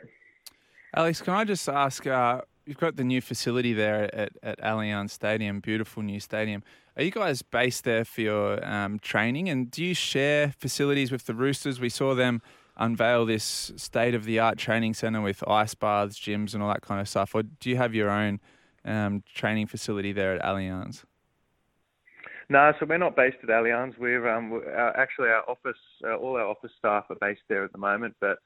Alex, 0.95 1.21
can 1.21 1.33
I 1.33 1.43
just 1.43 1.67
ask? 1.67 2.05
Uh, 2.05 2.41
you've 2.65 2.77
got 2.77 2.95
the 2.95 3.03
new 3.03 3.21
facility 3.21 3.73
there 3.73 4.13
at, 4.15 4.33
at 4.41 4.59
Allianz 4.59 5.11
Stadium, 5.11 5.59
beautiful 5.59 6.03
new 6.03 6.19
stadium. 6.19 6.63
Are 6.95 7.03
you 7.03 7.11
guys 7.11 7.41
based 7.41 7.83
there 7.83 8.05
for 8.05 8.21
your 8.21 8.65
um, 8.65 8.99
training? 8.99 9.49
And 9.49 9.69
do 9.69 9.83
you 9.83 9.93
share 9.93 10.53
facilities 10.57 11.11
with 11.11 11.25
the 11.25 11.33
Roosters? 11.33 11.79
We 11.79 11.89
saw 11.89 12.13
them 12.13 12.41
unveil 12.77 13.25
this 13.25 13.71
state 13.75 14.15
of 14.15 14.25
the 14.25 14.39
art 14.39 14.57
training 14.57 14.93
centre 14.93 15.21
with 15.21 15.47
ice 15.47 15.75
baths, 15.75 16.19
gyms, 16.19 16.53
and 16.53 16.63
all 16.63 16.69
that 16.69 16.81
kind 16.81 17.01
of 17.01 17.09
stuff. 17.09 17.35
Or 17.35 17.43
do 17.43 17.69
you 17.69 17.77
have 17.77 17.93
your 17.93 18.09
own 18.09 18.39
um, 18.85 19.23
training 19.33 19.67
facility 19.67 20.11
there 20.11 20.35
at 20.35 20.41
Allianz? 20.41 21.03
No, 22.49 22.73
so 22.79 22.85
we're 22.85 22.97
not 22.97 23.15
based 23.15 23.37
at 23.41 23.49
Allianz. 23.49 23.97
We're, 23.97 24.27
um, 24.29 24.61
actually 24.95 25.29
our 25.29 25.49
office, 25.49 25.77
uh, 26.05 26.15
all 26.15 26.35
our 26.35 26.45
office 26.45 26.71
staff 26.77 27.05
are 27.09 27.17
based 27.19 27.41
there 27.47 27.63
at 27.63 27.71
the 27.71 27.77
moment, 27.77 28.15
but 28.19 28.37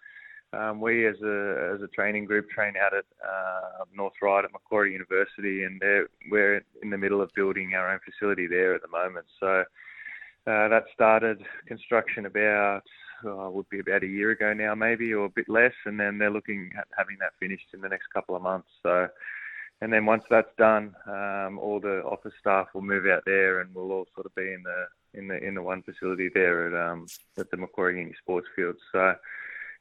um, 0.53 0.79
we, 0.79 1.05
as 1.05 1.15
a 1.21 1.73
as 1.75 1.81
a 1.81 1.87
training 1.87 2.25
group, 2.25 2.49
train 2.49 2.73
out 2.77 2.93
at 2.93 3.05
uh, 3.25 3.83
North 3.93 4.13
Ryde 4.21 4.45
at 4.45 4.51
Macquarie 4.53 4.93
University, 4.93 5.63
and 5.63 5.81
we're 6.31 6.63
in 6.81 6.89
the 6.89 6.97
middle 6.97 7.21
of 7.21 7.29
building 7.35 7.73
our 7.73 7.91
own 7.91 7.99
facility 8.05 8.47
there 8.47 8.73
at 8.73 8.81
the 8.81 8.87
moment. 8.87 9.25
So 9.39 9.65
uh, 10.47 10.67
that 10.69 10.85
started 10.93 11.43
construction 11.67 12.25
about 12.25 12.83
oh, 13.25 13.49
would 13.49 13.69
be 13.69 13.79
about 13.79 14.03
a 14.03 14.07
year 14.07 14.31
ago 14.31 14.53
now, 14.53 14.73
maybe, 14.73 15.13
or 15.13 15.25
a 15.25 15.29
bit 15.29 15.49
less, 15.49 15.73
and 15.85 15.99
then 15.99 16.17
they're 16.17 16.31
looking 16.31 16.71
at 16.77 16.87
having 16.97 17.17
that 17.19 17.33
finished 17.39 17.67
in 17.73 17.81
the 17.81 17.89
next 17.89 18.07
couple 18.13 18.35
of 18.35 18.41
months. 18.41 18.69
So, 18.83 19.09
and 19.81 19.91
then 19.91 20.05
once 20.05 20.23
that's 20.29 20.55
done, 20.57 20.95
um, 21.07 21.59
all 21.59 21.81
the 21.81 22.03
office 22.03 22.33
staff 22.39 22.67
will 22.73 22.81
move 22.81 23.05
out 23.05 23.23
there, 23.25 23.59
and 23.59 23.75
we'll 23.75 23.91
all 23.91 24.07
sort 24.15 24.25
of 24.25 24.35
be 24.35 24.53
in 24.53 24.63
the 24.63 25.19
in 25.19 25.27
the 25.27 25.43
in 25.43 25.55
the 25.55 25.61
one 25.61 25.83
facility 25.83 26.29
there 26.33 26.67
at 26.67 26.89
um, 26.89 27.05
at 27.37 27.51
the 27.51 27.57
Macquarie 27.57 27.99
Uni 27.99 28.13
Sports 28.21 28.47
Field. 28.55 28.75
So 28.93 29.15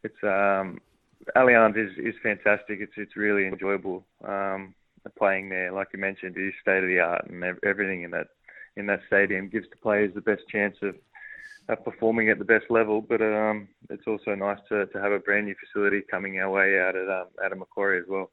it's 0.07 0.23
um, 0.23 0.81
Allianz 1.35 1.77
is, 1.77 1.93
is 1.99 2.15
fantastic. 2.23 2.79
It's 2.81 2.93
it's 2.97 3.17
really 3.17 3.47
enjoyable 3.47 4.05
um, 4.25 4.75
playing 5.19 5.49
there. 5.49 5.73
Like 5.73 5.89
you 5.93 5.99
mentioned, 5.99 6.37
it 6.37 6.49
is 6.49 6.55
state 6.61 6.83
of 6.83 6.89
the 6.89 7.01
art, 7.01 7.27
and 7.29 7.43
everything 7.65 8.03
in 8.03 8.11
that 8.13 8.29
in 8.77 8.87
that 8.87 9.01
stadium 9.07 9.49
gives 9.49 9.69
the 9.71 9.77
players 9.77 10.15
the 10.15 10.21
best 10.21 10.43
chance 10.49 10.77
of, 10.83 10.95
of 11.69 11.85
performing 11.85 12.29
at 12.29 12.39
the 12.39 12.45
best 12.45 12.67
level. 12.71 13.01
But 13.01 13.23
um, 13.23 13.69
it's 13.91 14.07
also 14.07 14.35
nice 14.35 14.59
to, 14.69 14.87
to 14.87 15.01
have 15.01 15.13
a 15.13 15.19
brand 15.19 15.47
new 15.47 15.55
facility 15.55 16.03
coming 16.11 16.39
our 16.39 16.51
way 16.51 16.79
out 16.79 16.97
at 16.97 17.09
um, 17.09 17.27
out 17.45 17.53
of 17.53 17.59
Macquarie 17.59 17.99
as 17.99 18.05
well. 18.09 18.31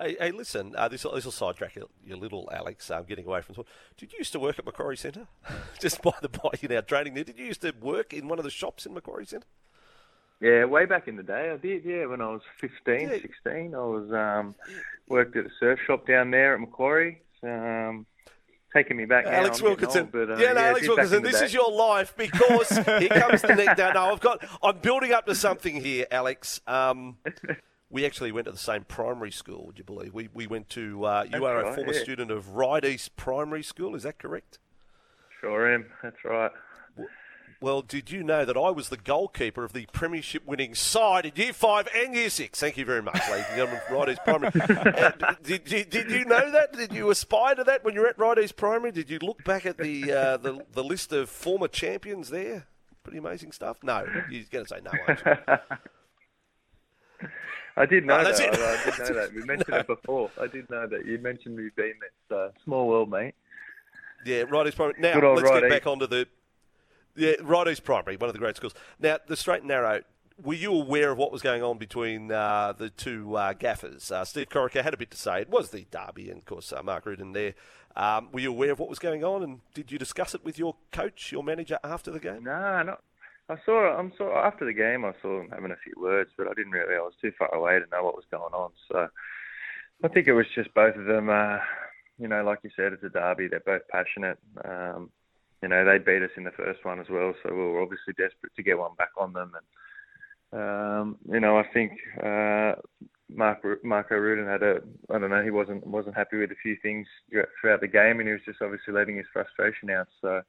Hey, 0.00 0.16
hey 0.18 0.32
listen, 0.32 0.74
uh, 0.76 0.88
this, 0.88 1.04
this 1.04 1.24
will 1.24 1.30
sidetrack 1.30 1.76
your, 1.76 1.86
your 2.04 2.16
little 2.16 2.50
Alex, 2.52 2.90
um, 2.90 3.04
getting 3.04 3.26
away 3.26 3.42
from. 3.42 3.54
Did 3.96 4.12
you 4.12 4.18
used 4.18 4.32
to 4.32 4.40
work 4.40 4.58
at 4.58 4.66
Macquarie 4.66 4.96
Centre? 4.96 5.28
Just 5.80 6.02
by 6.02 6.14
the 6.20 6.28
by, 6.28 6.50
you're 6.60 6.72
now 6.72 6.80
training 6.80 7.14
there. 7.14 7.22
Did 7.22 7.38
you 7.38 7.46
used 7.46 7.62
to 7.62 7.72
work 7.80 8.12
in 8.12 8.26
one 8.26 8.38
of 8.38 8.44
the 8.44 8.50
shops 8.50 8.86
in 8.86 8.94
Macquarie 8.94 9.26
Centre? 9.26 9.46
Yeah, 10.40 10.64
way 10.64 10.84
back 10.84 11.08
in 11.08 11.16
the 11.16 11.22
day, 11.22 11.50
I 11.52 11.56
did. 11.56 11.84
Yeah, 11.84 12.06
when 12.06 12.20
I 12.20 12.28
was 12.28 12.42
15, 12.60 13.08
yeah. 13.08 13.18
16, 13.20 13.74
I 13.74 13.78
was 13.78 14.12
um, 14.12 14.54
worked 15.08 15.36
at 15.36 15.46
a 15.46 15.50
surf 15.58 15.78
shop 15.86 16.06
down 16.06 16.30
there 16.30 16.54
at 16.54 16.60
Macquarie. 16.60 17.22
Um, 17.42 18.06
taking 18.74 18.96
me 18.96 19.04
back. 19.04 19.26
Alex 19.26 19.60
now, 19.60 19.68
Wilkinson. 19.68 20.02
Old, 20.02 20.12
but, 20.12 20.30
uh, 20.30 20.36
yeah, 20.36 20.52
no, 20.52 20.60
yeah, 20.60 20.68
Alex 20.68 20.88
Wilkinson. 20.88 21.22
This 21.22 21.40
day. 21.40 21.46
is 21.46 21.54
your 21.54 21.70
life 21.70 22.14
because 22.16 22.68
here 22.76 23.08
comes 23.08 23.40
to 23.42 23.48
the 23.48 23.54
neck 23.54 23.76
down. 23.76 23.94
No, 23.94 24.12
I've 24.12 24.20
got. 24.20 24.44
I'm 24.62 24.78
building 24.78 25.12
up 25.12 25.26
to 25.26 25.34
something 25.34 25.80
here, 25.80 26.06
Alex. 26.10 26.60
Um, 26.66 27.16
we 27.90 28.04
actually 28.04 28.32
went 28.32 28.46
to 28.46 28.52
the 28.52 28.58
same 28.58 28.84
primary 28.84 29.30
school. 29.30 29.66
Would 29.66 29.78
you 29.78 29.84
believe? 29.84 30.12
We 30.12 30.28
we 30.34 30.46
went 30.46 30.68
to. 30.70 31.04
Uh, 31.04 31.22
you 31.24 31.30
That's 31.30 31.44
are 31.44 31.62
right, 31.62 31.72
a 31.72 31.74
former 31.74 31.94
yeah. 31.94 32.02
student 32.02 32.30
of 32.30 32.50
Ryde 32.50 32.84
East 32.84 33.16
Primary 33.16 33.62
School. 33.62 33.94
Is 33.94 34.02
that 34.02 34.18
correct? 34.18 34.58
Sure 35.40 35.72
am. 35.72 35.86
That's 36.02 36.24
right. 36.24 36.50
Well, 37.64 37.80
did 37.80 38.10
you 38.10 38.22
know 38.22 38.44
that 38.44 38.58
I 38.58 38.68
was 38.68 38.90
the 38.90 38.98
goalkeeper 38.98 39.64
of 39.64 39.72
the 39.72 39.86
premiership 39.90 40.44
winning 40.44 40.74
side 40.74 41.24
in 41.24 41.32
Year 41.34 41.54
5 41.54 41.88
and 41.96 42.14
Year 42.14 42.28
6? 42.28 42.60
Thank 42.60 42.76
you 42.76 42.84
very 42.84 43.00
much, 43.00 43.18
ladies 43.30 43.46
and 43.48 43.56
gentlemen 43.56 43.80
from 43.88 43.96
Ryde 43.96 44.18
Primary. 44.22 44.52
uh, 44.60 45.34
did, 45.42 45.64
did, 45.64 45.88
did, 45.88 46.10
you 46.10 46.26
know 46.26 46.50
that? 46.50 46.74
Did 46.74 46.92
you 46.92 47.08
aspire 47.08 47.54
to 47.54 47.64
that 47.64 47.82
when 47.82 47.94
you 47.94 48.02
were 48.02 48.08
at 48.08 48.18
Ryde 48.18 48.40
East 48.40 48.56
Primary? 48.56 48.92
Did 48.92 49.08
you 49.08 49.18
look 49.22 49.42
back 49.44 49.64
at 49.64 49.78
the, 49.78 50.12
uh, 50.12 50.36
the, 50.36 50.62
the 50.74 50.84
list 50.84 51.14
of 51.14 51.30
former 51.30 51.66
champions 51.66 52.28
there? 52.28 52.66
Pretty 53.02 53.16
amazing 53.16 53.52
stuff? 53.52 53.78
No, 53.82 54.04
you're 54.30 54.44
going 54.50 54.66
to 54.66 54.68
say 54.68 54.80
no, 54.84 54.90
you? 55.08 55.16
I 57.78 57.86
did 57.86 58.04
know 58.04 58.18
Oh, 58.18 58.24
that's 58.24 58.40
that. 58.40 58.52
it. 58.52 58.60
I, 58.60 58.84
did 58.90 58.98
know 58.98 59.14
that. 59.22 59.34
We 59.34 59.42
mentioned 59.46 59.74
it 59.74 59.86
before. 59.86 60.30
I 60.38 60.48
did 60.48 60.68
know 60.68 60.86
that. 60.86 61.06
You 61.06 61.16
mentioned 61.16 61.56
we've 61.56 61.74
been 61.74 61.94
there. 61.98 62.10
So, 62.28 62.52
small 62.62 62.88
world, 62.88 63.08
mate. 63.08 63.34
Yeah, 64.26 64.44
Primary. 64.44 64.72
Now, 64.98 65.32
let's 65.32 65.50
get 65.50 65.70
back 65.70 65.86
onto 65.86 66.06
the. 66.06 66.28
Yeah, 67.16 67.34
Ryde 67.42 67.68
East 67.68 67.84
Primary, 67.84 68.16
one 68.16 68.28
of 68.28 68.32
the 68.32 68.38
great 68.38 68.56
schools. 68.56 68.74
Now, 68.98 69.18
the 69.26 69.36
straight 69.36 69.60
and 69.60 69.68
narrow. 69.68 70.02
Were 70.42 70.54
you 70.54 70.72
aware 70.74 71.12
of 71.12 71.18
what 71.18 71.30
was 71.30 71.42
going 71.42 71.62
on 71.62 71.78
between 71.78 72.32
uh, 72.32 72.72
the 72.76 72.90
two 72.90 73.36
uh, 73.36 73.52
gaffers? 73.52 74.10
Uh, 74.10 74.24
Steve 74.24 74.48
Corica 74.48 74.82
had 74.82 74.92
a 74.92 74.96
bit 74.96 75.12
to 75.12 75.16
say. 75.16 75.42
It 75.42 75.48
was 75.48 75.70
the 75.70 75.86
derby, 75.92 76.28
and 76.28 76.38
of 76.38 76.44
course, 76.44 76.72
uh, 76.72 76.82
Mark 76.82 77.06
Rudan 77.06 77.32
there. 77.32 77.54
Um, 77.94 78.30
were 78.32 78.40
you 78.40 78.50
aware 78.50 78.72
of 78.72 78.80
what 78.80 78.88
was 78.88 78.98
going 78.98 79.22
on, 79.22 79.44
and 79.44 79.60
did 79.74 79.92
you 79.92 79.98
discuss 79.98 80.34
it 80.34 80.44
with 80.44 80.58
your 80.58 80.74
coach, 80.90 81.30
your 81.30 81.44
manager, 81.44 81.78
after 81.84 82.10
the 82.10 82.18
game? 82.18 82.42
No, 82.42 82.82
no. 82.82 82.96
I 83.48 83.56
saw. 83.64 83.96
I'm 83.96 84.12
saw 84.16 84.44
after 84.44 84.64
the 84.64 84.72
game. 84.72 85.04
I 85.04 85.12
saw 85.22 85.38
them 85.38 85.50
having 85.50 85.70
a 85.70 85.76
few 85.76 85.92
words, 85.96 86.30
but 86.36 86.48
I 86.48 86.54
didn't 86.54 86.72
really. 86.72 86.96
I 86.96 87.00
was 87.00 87.14
too 87.20 87.32
far 87.38 87.54
away 87.54 87.78
to 87.78 87.86
know 87.92 88.02
what 88.02 88.16
was 88.16 88.24
going 88.30 88.54
on. 88.54 88.70
So 88.90 89.08
I 90.02 90.08
think 90.08 90.26
it 90.26 90.32
was 90.32 90.46
just 90.54 90.72
both 90.74 90.96
of 90.96 91.04
them. 91.04 91.28
Uh, 91.28 91.58
you 92.18 92.26
know, 92.26 92.42
like 92.42 92.60
you 92.62 92.70
said, 92.74 92.92
it's 92.92 93.04
a 93.04 93.08
derby. 93.10 93.48
They're 93.48 93.60
both 93.60 93.86
passionate. 93.88 94.38
Um, 94.64 95.10
you 95.62 95.68
know, 95.68 95.84
they 95.84 95.98
beat 95.98 96.22
us 96.22 96.30
in 96.36 96.44
the 96.44 96.50
first 96.50 96.84
one 96.84 97.00
as 97.00 97.06
well, 97.08 97.34
so 97.42 97.52
we 97.52 97.60
were 97.60 97.82
obviously 97.82 98.12
desperate 98.16 98.54
to 98.56 98.62
get 98.62 98.78
one 98.78 98.94
back 98.96 99.12
on 99.16 99.32
them. 99.32 99.52
And 100.52 100.60
um, 100.60 101.18
you 101.30 101.40
know, 101.40 101.58
I 101.58 101.64
think 101.72 101.92
uh, 102.22 102.74
Mark 103.28 103.64
Marko 103.82 104.16
Rudan 104.16 104.46
had 104.46 104.62
a. 104.62 104.80
I 105.10 105.18
don't 105.18 105.30
know. 105.30 105.42
He 105.42 105.50
wasn't 105.50 105.86
wasn't 105.86 106.16
happy 106.16 106.36
with 106.38 106.50
a 106.50 106.62
few 106.62 106.76
things 106.82 107.06
throughout 107.60 107.80
the 107.80 107.88
game, 107.88 108.20
and 108.20 108.28
he 108.28 108.32
was 108.32 108.44
just 108.44 108.62
obviously 108.62 108.92
letting 108.92 109.16
his 109.16 109.26
frustration 109.32 109.90
out. 109.90 110.08
So 110.20 110.42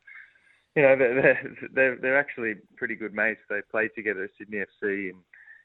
you 0.76 0.82
know, 0.82 0.96
they're, 0.98 1.58
they're, 1.74 1.96
they're 1.96 2.20
actually 2.20 2.56
pretty 2.76 2.96
good 2.96 3.14
mates. 3.14 3.40
They 3.50 3.62
played 3.72 3.92
together 3.96 4.26
at 4.26 4.32
Sydney 4.38 4.58
FC 4.58 5.10
in, 5.10 5.16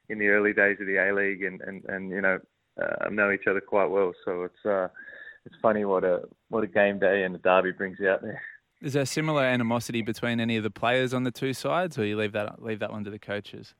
in 0.08 0.18
the 0.18 0.28
early 0.28 0.52
days 0.52 0.78
of 0.80 0.86
the 0.86 0.96
A 0.96 1.14
League 1.14 1.42
and, 1.42 1.60
and, 1.62 1.84
and 1.86 2.10
you 2.10 2.20
know, 2.20 2.38
uh, 2.80 3.08
know 3.10 3.32
each 3.32 3.46
other 3.48 3.60
quite 3.60 3.90
well. 3.90 4.12
So 4.24 4.44
it's, 4.44 4.64
uh, 4.64 4.88
it's 5.44 5.56
funny 5.60 5.84
what 5.84 6.04
a, 6.04 6.22
what 6.48 6.64
a 6.64 6.68
game 6.68 6.98
day 6.98 7.24
and 7.24 7.34
a 7.34 7.38
derby 7.38 7.72
brings 7.72 7.98
out 8.00 8.22
there. 8.22 8.40
Is 8.82 8.94
there 8.94 9.04
similar 9.04 9.44
animosity 9.44 10.00
between 10.00 10.40
any 10.40 10.56
of 10.56 10.62
the 10.62 10.70
players 10.70 11.12
on 11.12 11.24
the 11.24 11.30
two 11.30 11.52
sides, 11.52 11.98
or 11.98 12.04
you 12.04 12.16
leave 12.16 12.32
that 12.32 12.62
leave 12.62 12.78
that 12.78 12.90
one 12.90 13.04
to 13.04 13.10
the 13.10 13.18
coaches? 13.18 13.74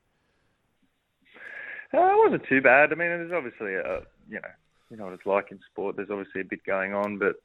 Uh, 1.93 1.97
it 1.97 2.17
wasn't 2.17 2.43
too 2.47 2.61
bad. 2.61 2.91
I 2.91 2.95
mean, 2.95 3.07
there's 3.07 3.33
obviously 3.33 3.73
a, 3.73 4.03
you 4.29 4.39
know, 4.39 4.49
you 4.89 4.97
know 4.97 5.05
what 5.05 5.13
it's 5.13 5.25
like 5.25 5.51
in 5.51 5.59
sport. 5.71 5.95
There's 5.95 6.11
obviously 6.11 6.41
a 6.41 6.45
bit 6.45 6.63
going 6.63 6.93
on, 6.93 7.17
but 7.17 7.35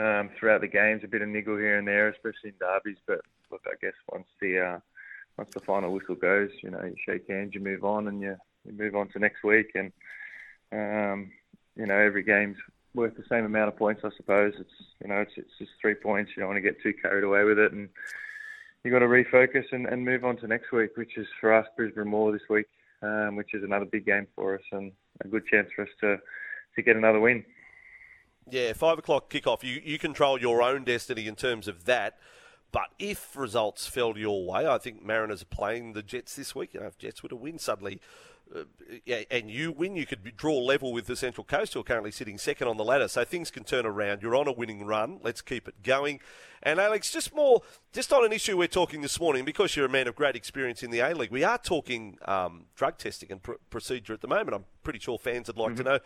um, 0.00 0.30
throughout 0.38 0.60
the 0.60 0.68
games, 0.68 1.02
a 1.04 1.08
bit 1.08 1.22
of 1.22 1.28
niggle 1.28 1.56
here 1.56 1.78
and 1.78 1.86
there, 1.86 2.08
especially 2.08 2.50
in 2.50 2.54
derbies. 2.58 2.98
But 3.06 3.20
look, 3.50 3.62
I 3.66 3.74
guess 3.80 3.94
once 4.12 4.26
the 4.40 4.60
uh, 4.60 4.78
once 5.38 5.50
the 5.54 5.60
final 5.60 5.92
whistle 5.92 6.16
goes, 6.16 6.50
you 6.62 6.70
know, 6.70 6.82
you 6.82 6.96
shake 7.06 7.28
hands, 7.28 7.54
you 7.54 7.60
move 7.60 7.84
on, 7.84 8.08
and 8.08 8.20
you, 8.20 8.36
you 8.64 8.72
move 8.72 8.96
on 8.96 9.08
to 9.10 9.18
next 9.18 9.44
week. 9.44 9.70
And 9.74 9.92
um, 10.72 11.30
you 11.76 11.86
know, 11.86 11.96
every 11.96 12.22
game's 12.22 12.58
worth 12.96 13.16
the 13.16 13.24
same 13.28 13.44
amount 13.44 13.68
of 13.68 13.76
points, 13.76 14.02
I 14.04 14.08
suppose. 14.16 14.54
It's 14.58 14.70
you 15.00 15.08
know, 15.08 15.20
it's 15.20 15.32
it's 15.36 15.52
just 15.58 15.72
three 15.80 15.94
points. 15.94 16.32
You 16.34 16.40
don't 16.40 16.48
want 16.48 16.56
to 16.56 16.62
get 16.62 16.82
too 16.82 16.94
carried 17.00 17.22
away 17.22 17.44
with 17.44 17.58
it, 17.58 17.72
and 17.72 17.88
you 18.82 18.90
got 18.90 19.00
to 19.00 19.06
refocus 19.06 19.64
and, 19.70 19.86
and 19.86 20.04
move 20.04 20.24
on 20.24 20.36
to 20.38 20.46
next 20.46 20.72
week, 20.72 20.96
which 20.96 21.16
is 21.16 21.26
for 21.40 21.52
us 21.52 21.66
Brisbane 21.76 22.10
Roar 22.10 22.32
this 22.32 22.48
week, 22.48 22.66
um, 23.02 23.36
which 23.36 23.54
is 23.54 23.62
another 23.62 23.84
big 23.84 24.06
game 24.06 24.26
for 24.34 24.54
us 24.54 24.62
and 24.72 24.92
a 25.24 25.28
good 25.28 25.46
chance 25.46 25.68
for 25.76 25.82
us 25.82 25.90
to 26.00 26.16
to 26.74 26.82
get 26.82 26.96
another 26.96 27.20
win. 27.20 27.44
Yeah, 28.50 28.72
five 28.72 28.98
o'clock 28.98 29.30
kickoff. 29.30 29.62
You 29.62 29.80
you 29.84 29.98
control 29.98 30.40
your 30.40 30.62
own 30.62 30.84
destiny 30.84 31.26
in 31.26 31.36
terms 31.36 31.68
of 31.68 31.84
that. 31.84 32.18
But 32.72 32.88
if 32.98 33.36
results 33.36 33.86
fell 33.86 34.18
your 34.18 34.44
way, 34.44 34.66
I 34.66 34.78
think 34.78 35.02
Mariners 35.02 35.42
are 35.42 35.46
playing 35.46 35.92
the 35.92 36.02
Jets 36.02 36.34
this 36.36 36.54
week. 36.54 36.74
Know, 36.74 36.82
if 36.82 36.98
Jets 36.98 37.22
were 37.22 37.28
to 37.28 37.36
win 37.36 37.58
suddenly, 37.58 38.00
uh, 38.54 38.64
and 39.30 39.50
you 39.50 39.72
win, 39.72 39.96
you 39.96 40.06
could 40.06 40.36
draw 40.36 40.56
level 40.58 40.92
with 40.92 41.06
the 41.06 41.16
Central 41.16 41.44
Coast, 41.44 41.74
who 41.74 41.80
are 41.80 41.84
currently 41.84 42.10
sitting 42.10 42.38
second 42.38 42.68
on 42.68 42.76
the 42.76 42.84
ladder. 42.84 43.08
So 43.08 43.24
things 43.24 43.50
can 43.50 43.64
turn 43.64 43.84
around. 43.84 44.22
You're 44.22 44.36
on 44.36 44.46
a 44.46 44.52
winning 44.52 44.86
run. 44.86 45.18
Let's 45.22 45.42
keep 45.42 45.66
it 45.68 45.82
going. 45.82 46.20
And 46.62 46.80
Alex, 46.80 47.12
just 47.12 47.34
more, 47.34 47.62
just 47.92 48.12
on 48.12 48.24
an 48.24 48.32
issue 48.32 48.56
we're 48.56 48.68
talking 48.68 49.02
this 49.02 49.20
morning, 49.20 49.44
because 49.44 49.76
you're 49.76 49.86
a 49.86 49.90
man 49.90 50.08
of 50.08 50.14
great 50.14 50.36
experience 50.36 50.82
in 50.82 50.90
the 50.90 51.00
A 51.00 51.14
League, 51.14 51.30
we 51.30 51.44
are 51.44 51.58
talking 51.58 52.18
um, 52.24 52.66
drug 52.74 52.98
testing 52.98 53.30
and 53.30 53.42
pr- 53.42 53.52
procedure 53.70 54.14
at 54.14 54.20
the 54.20 54.28
moment. 54.28 54.54
I'm 54.54 54.64
pretty 54.82 54.98
sure 54.98 55.18
fans 55.18 55.48
would 55.48 55.58
like 55.58 55.76
to 55.76 55.82
know. 55.82 55.98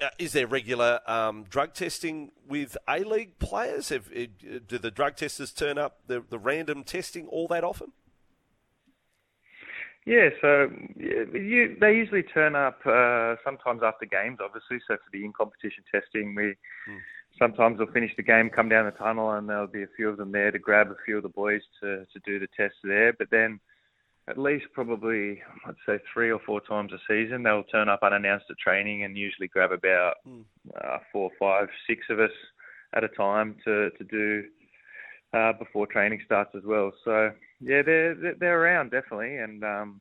uh, 0.00 0.08
is 0.18 0.32
there 0.32 0.46
regular 0.46 1.00
um, 1.06 1.44
drug 1.44 1.74
testing 1.74 2.32
with 2.48 2.76
A 2.88 3.00
League 3.00 3.38
players? 3.38 3.90
Have, 3.90 4.08
uh, 4.08 4.26
do 4.66 4.78
the 4.78 4.90
drug 4.90 5.16
testers 5.16 5.52
turn 5.52 5.78
up 5.78 6.00
the, 6.06 6.22
the 6.28 6.38
random 6.38 6.84
testing 6.84 7.26
all 7.28 7.46
that 7.48 7.64
often? 7.64 7.92
Yeah, 10.06 10.28
so 10.42 10.70
you, 10.96 11.76
they 11.80 11.94
usually 11.94 12.22
turn 12.22 12.54
up 12.54 12.78
uh, 12.84 13.36
sometimes 13.42 13.80
after 13.82 14.04
games, 14.04 14.38
obviously. 14.44 14.78
So 14.86 14.96
for 14.96 15.10
the 15.12 15.24
in-competition 15.24 15.84
testing, 15.90 16.34
we 16.34 16.42
mm. 16.42 16.98
sometimes 17.38 17.78
they'll 17.78 17.86
finish 17.86 18.12
the 18.16 18.22
game, 18.22 18.50
come 18.50 18.68
down 18.68 18.84
the 18.84 18.90
tunnel, 18.90 19.30
and 19.32 19.48
there'll 19.48 19.66
be 19.66 19.82
a 19.82 19.94
few 19.96 20.10
of 20.10 20.18
them 20.18 20.30
there 20.30 20.50
to 20.50 20.58
grab 20.58 20.88
a 20.88 20.96
few 21.06 21.16
of 21.16 21.22
the 21.22 21.30
boys 21.30 21.62
to 21.80 22.04
to 22.04 22.20
do 22.26 22.38
the 22.38 22.48
tests 22.54 22.78
there. 22.84 23.14
But 23.14 23.30
then, 23.30 23.58
at 24.28 24.36
least 24.36 24.66
probably 24.74 25.40
I'd 25.66 25.74
say 25.86 25.98
three 26.12 26.30
or 26.30 26.40
four 26.44 26.60
times 26.60 26.92
a 26.92 26.98
season, 27.08 27.42
they'll 27.42 27.64
turn 27.64 27.88
up 27.88 28.00
unannounced 28.02 28.46
at 28.50 28.58
training 28.58 29.04
and 29.04 29.16
usually 29.16 29.48
grab 29.48 29.72
about 29.72 30.16
mm. 30.28 30.44
uh, 30.84 30.98
four, 31.12 31.30
five, 31.38 31.68
six 31.88 32.02
of 32.10 32.20
us 32.20 32.32
at 32.92 33.04
a 33.04 33.08
time 33.08 33.56
to 33.64 33.88
to 33.88 34.04
do 34.04 34.44
uh, 35.34 35.52
before 35.52 35.86
training 35.86 36.20
starts 36.24 36.54
as 36.54 36.62
well. 36.64 36.92
So 37.04 37.30
yeah, 37.60 37.82
they're 37.82 38.34
they're 38.38 38.60
around 38.60 38.90
definitely, 38.90 39.36
and 39.36 39.64
um, 39.64 40.00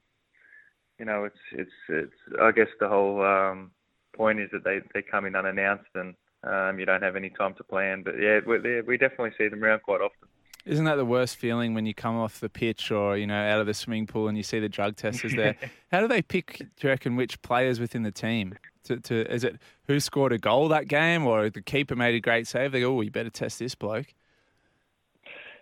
you 1.00 1.06
know, 1.06 1.26
it's 1.26 1.40
it's 1.52 1.72
it's. 1.90 2.40
I 2.42 2.52
guess 2.52 2.68
the 2.80 2.88
whole 2.88 3.24
um, 3.24 3.72
point 4.16 4.40
is 4.40 4.50
that 4.52 4.64
they 4.64 4.80
they 4.94 5.02
come 5.02 5.26
in 5.26 5.36
unannounced 5.36 5.90
and 5.96 6.14
um, 6.44 6.80
you 6.80 6.86
don't 6.86 7.04
have 7.04 7.16
any 7.16 7.30
time 7.30 7.56
to 7.56 7.64
plan. 7.64 8.04
But 8.04 8.16
yeah, 8.20 8.40
we 8.46 8.82
we 8.82 8.98
definitely 8.98 9.32
see 9.38 9.48
them 9.48 9.64
around 9.64 9.82
quite 9.82 10.02
often. 10.02 10.30
Isn't 10.66 10.86
that 10.86 10.96
the 10.96 11.06
worst 11.06 11.36
feeling 11.36 11.74
when 11.74 11.86
you 11.86 11.94
come 11.94 12.16
off 12.16 12.40
the 12.40 12.48
pitch 12.48 12.90
or 12.90 13.18
you 13.18 13.28
know 13.28 13.36
out 13.36 13.60
of 13.60 13.68
the 13.68 13.74
swimming 13.74 14.08
pool 14.08 14.28
and 14.28 14.38
you 14.38 14.44
see 14.44 14.60
the 14.60 14.70
drug 14.70 14.96
testers 14.96 15.36
there? 15.36 15.56
How 15.92 16.00
do 16.00 16.08
they 16.08 16.22
pick? 16.22 16.60
Do 16.60 16.66
you 16.82 16.90
reckon 16.90 17.16
which 17.16 17.42
players 17.42 17.80
within 17.80 18.04
the 18.04 18.12
team? 18.12 18.56
To, 18.86 19.00
to 19.00 19.34
is 19.34 19.44
it 19.44 19.60
who 19.88 20.00
scored 20.00 20.32
a 20.32 20.38
goal 20.38 20.68
that 20.70 20.88
game 20.88 21.26
or 21.26 21.50
the 21.50 21.62
keeper 21.62 21.96
made 21.96 22.16
a 22.16 22.20
great 22.20 22.48
save? 22.48 22.72
They 22.72 22.82
go, 22.82 22.98
oh, 22.98 23.02
you 23.02 23.12
better 23.12 23.30
test 23.30 23.60
this 23.60 23.76
bloke. 23.76 24.14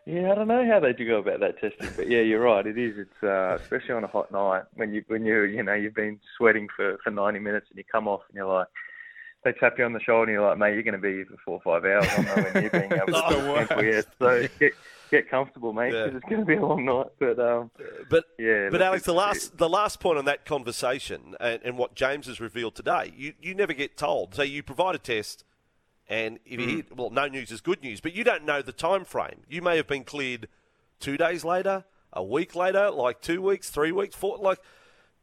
Yeah, 0.05 0.31
I 0.31 0.36
don't 0.36 0.48
know 0.48 0.65
how 0.65 0.79
they 0.79 0.93
do 0.93 1.05
go 1.05 1.20
about 1.20 1.41
that 1.41 1.60
testing, 1.60 1.89
but 1.96 2.10
yeah, 2.10 2.22
you're 2.22 2.41
right. 2.41 2.65
It 2.65 2.77
is. 2.77 2.98
It's 2.98 3.24
uh, 3.24 3.58
especially 3.62 3.93
on 3.93 4.03
a 4.03 4.08
hot 4.08 4.31
night 4.31 4.63
when 4.74 4.93
you 4.93 5.03
when 5.08 5.25
you 5.25 5.43
you 5.43 5.62
know 5.62 5.74
you've 5.74 5.93
been 5.93 6.20
sweating 6.38 6.67
for 6.75 6.98
for 7.03 7.12
90 7.12 7.39
minutes 7.39 7.67
and 7.70 7.77
you 7.77 7.84
come 7.84 8.08
off 8.08 8.22
and 8.27 8.36
you're 8.36 8.51
like, 8.51 8.67
they 9.43 9.51
tap 9.53 9.77
you 9.77 9.86
on 9.86 9.93
the 9.93 10.00
shoulder 10.00 10.24
and 10.24 10.31
you're 10.31 10.48
like, 10.48 10.58
mate, 10.58 10.74
you're 10.74 10.84
going 10.84 10.93
to 10.93 11.00
be 11.00 11.13
here 11.13 11.25
for 11.25 11.38
four 11.46 11.62
or 11.63 11.81
five 11.81 11.86
hours. 11.86 12.08
I'm 12.17 12.25
nowhere 12.25 12.62
near 12.62 12.70
being 12.70 12.93
able 13.08 13.67
to 13.67 13.86
yet. 13.86 14.05
So 14.17 14.48
get 14.60 14.74
get 15.12 15.29
comfortable, 15.29 15.74
mate, 15.74 15.91
because 15.91 16.12
yeah. 16.12 16.17
it's 16.17 16.25
going 16.25 16.41
to 16.41 16.46
be 16.46 16.55
a 16.55 16.65
long 16.65 16.86
night. 16.86 17.08
But 17.20 17.39
um, 17.39 17.70
but 18.10 18.25
yeah, 18.39 18.70
but 18.72 18.81
Alex, 18.81 19.03
the 19.03 19.13
last 19.13 19.58
the 19.58 19.70
last 19.70 20.00
point 20.00 20.17
on 20.17 20.25
that 20.25 20.46
conversation 20.46 21.36
and, 21.39 21.60
and 21.63 21.77
what 21.77 21.93
James 21.93 22.25
has 22.25 22.39
revealed 22.39 22.74
today, 22.74 23.13
you 23.15 23.34
you 23.39 23.53
never 23.53 23.74
get 23.74 23.98
told. 23.98 24.34
So 24.34 24.41
you 24.41 24.63
provide 24.63 24.96
a 24.96 25.00
test 25.00 25.43
and 26.12 26.39
if 26.46 26.60
you 26.60 26.68
mm. 26.68 26.70
hear, 26.70 26.84
well, 26.94 27.10
no 27.10 27.27
news 27.27 27.51
is 27.51 27.62
good 27.62 27.82
news, 27.82 28.01
but 28.01 28.13
you 28.13 28.25
don't 28.25 28.44
know 28.44 28.62
the 28.62 28.74
time 28.74 29.06
frame. 29.06 29.44
You 29.48 29.62
may 29.62 29.77
have 29.77 29.88
been 29.88 30.03
cleared 30.03 30.50
two 31.00 31.15
days 31.15 31.46
later, 31.46 31.86
a 32.12 32.22
week 32.22 32.53
later, 32.53 32.91
like 32.91 33.22
two 33.22 33.41
weeks, 33.41 33.70
three 33.70 33.94
weeks, 33.94 34.13
four. 34.13 34.38
Like, 34.38 34.60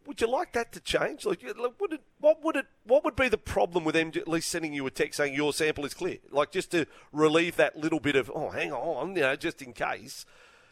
would 0.07 0.19
you 0.23 0.31
like 0.31 0.55
that 0.55 0.73
to 0.73 0.81
change? 0.81 1.27
Like, 1.27 1.43
would 1.43 1.93
it, 1.93 2.01
what 2.19 2.43
would 2.43 2.57
it? 2.57 2.65
What 2.85 3.05
would 3.05 3.17
be 3.17 3.29
the 3.29 3.37
problem 3.37 3.85
with 3.85 3.97
them 3.97 4.13
at 4.17 4.27
least 4.27 4.51
sending 4.51 4.73
you 4.73 4.87
a 4.87 4.91
text 4.91 5.19
saying 5.19 5.35
your 5.35 5.53
sample 5.53 5.85
is 5.85 5.93
clear? 5.93 6.17
Like, 6.31 6.53
just 6.53 6.71
to 6.71 6.87
relieve 7.13 7.57
that 7.57 7.77
little 7.77 8.01
bit 8.01 8.17
of, 8.17 8.33
oh, 8.35 8.49
hang 8.49 8.73
on, 8.73 9.15
you 9.15 9.21
know, 9.21 9.37
just 9.37 9.61
in 9.61 9.75
case. 9.75 10.25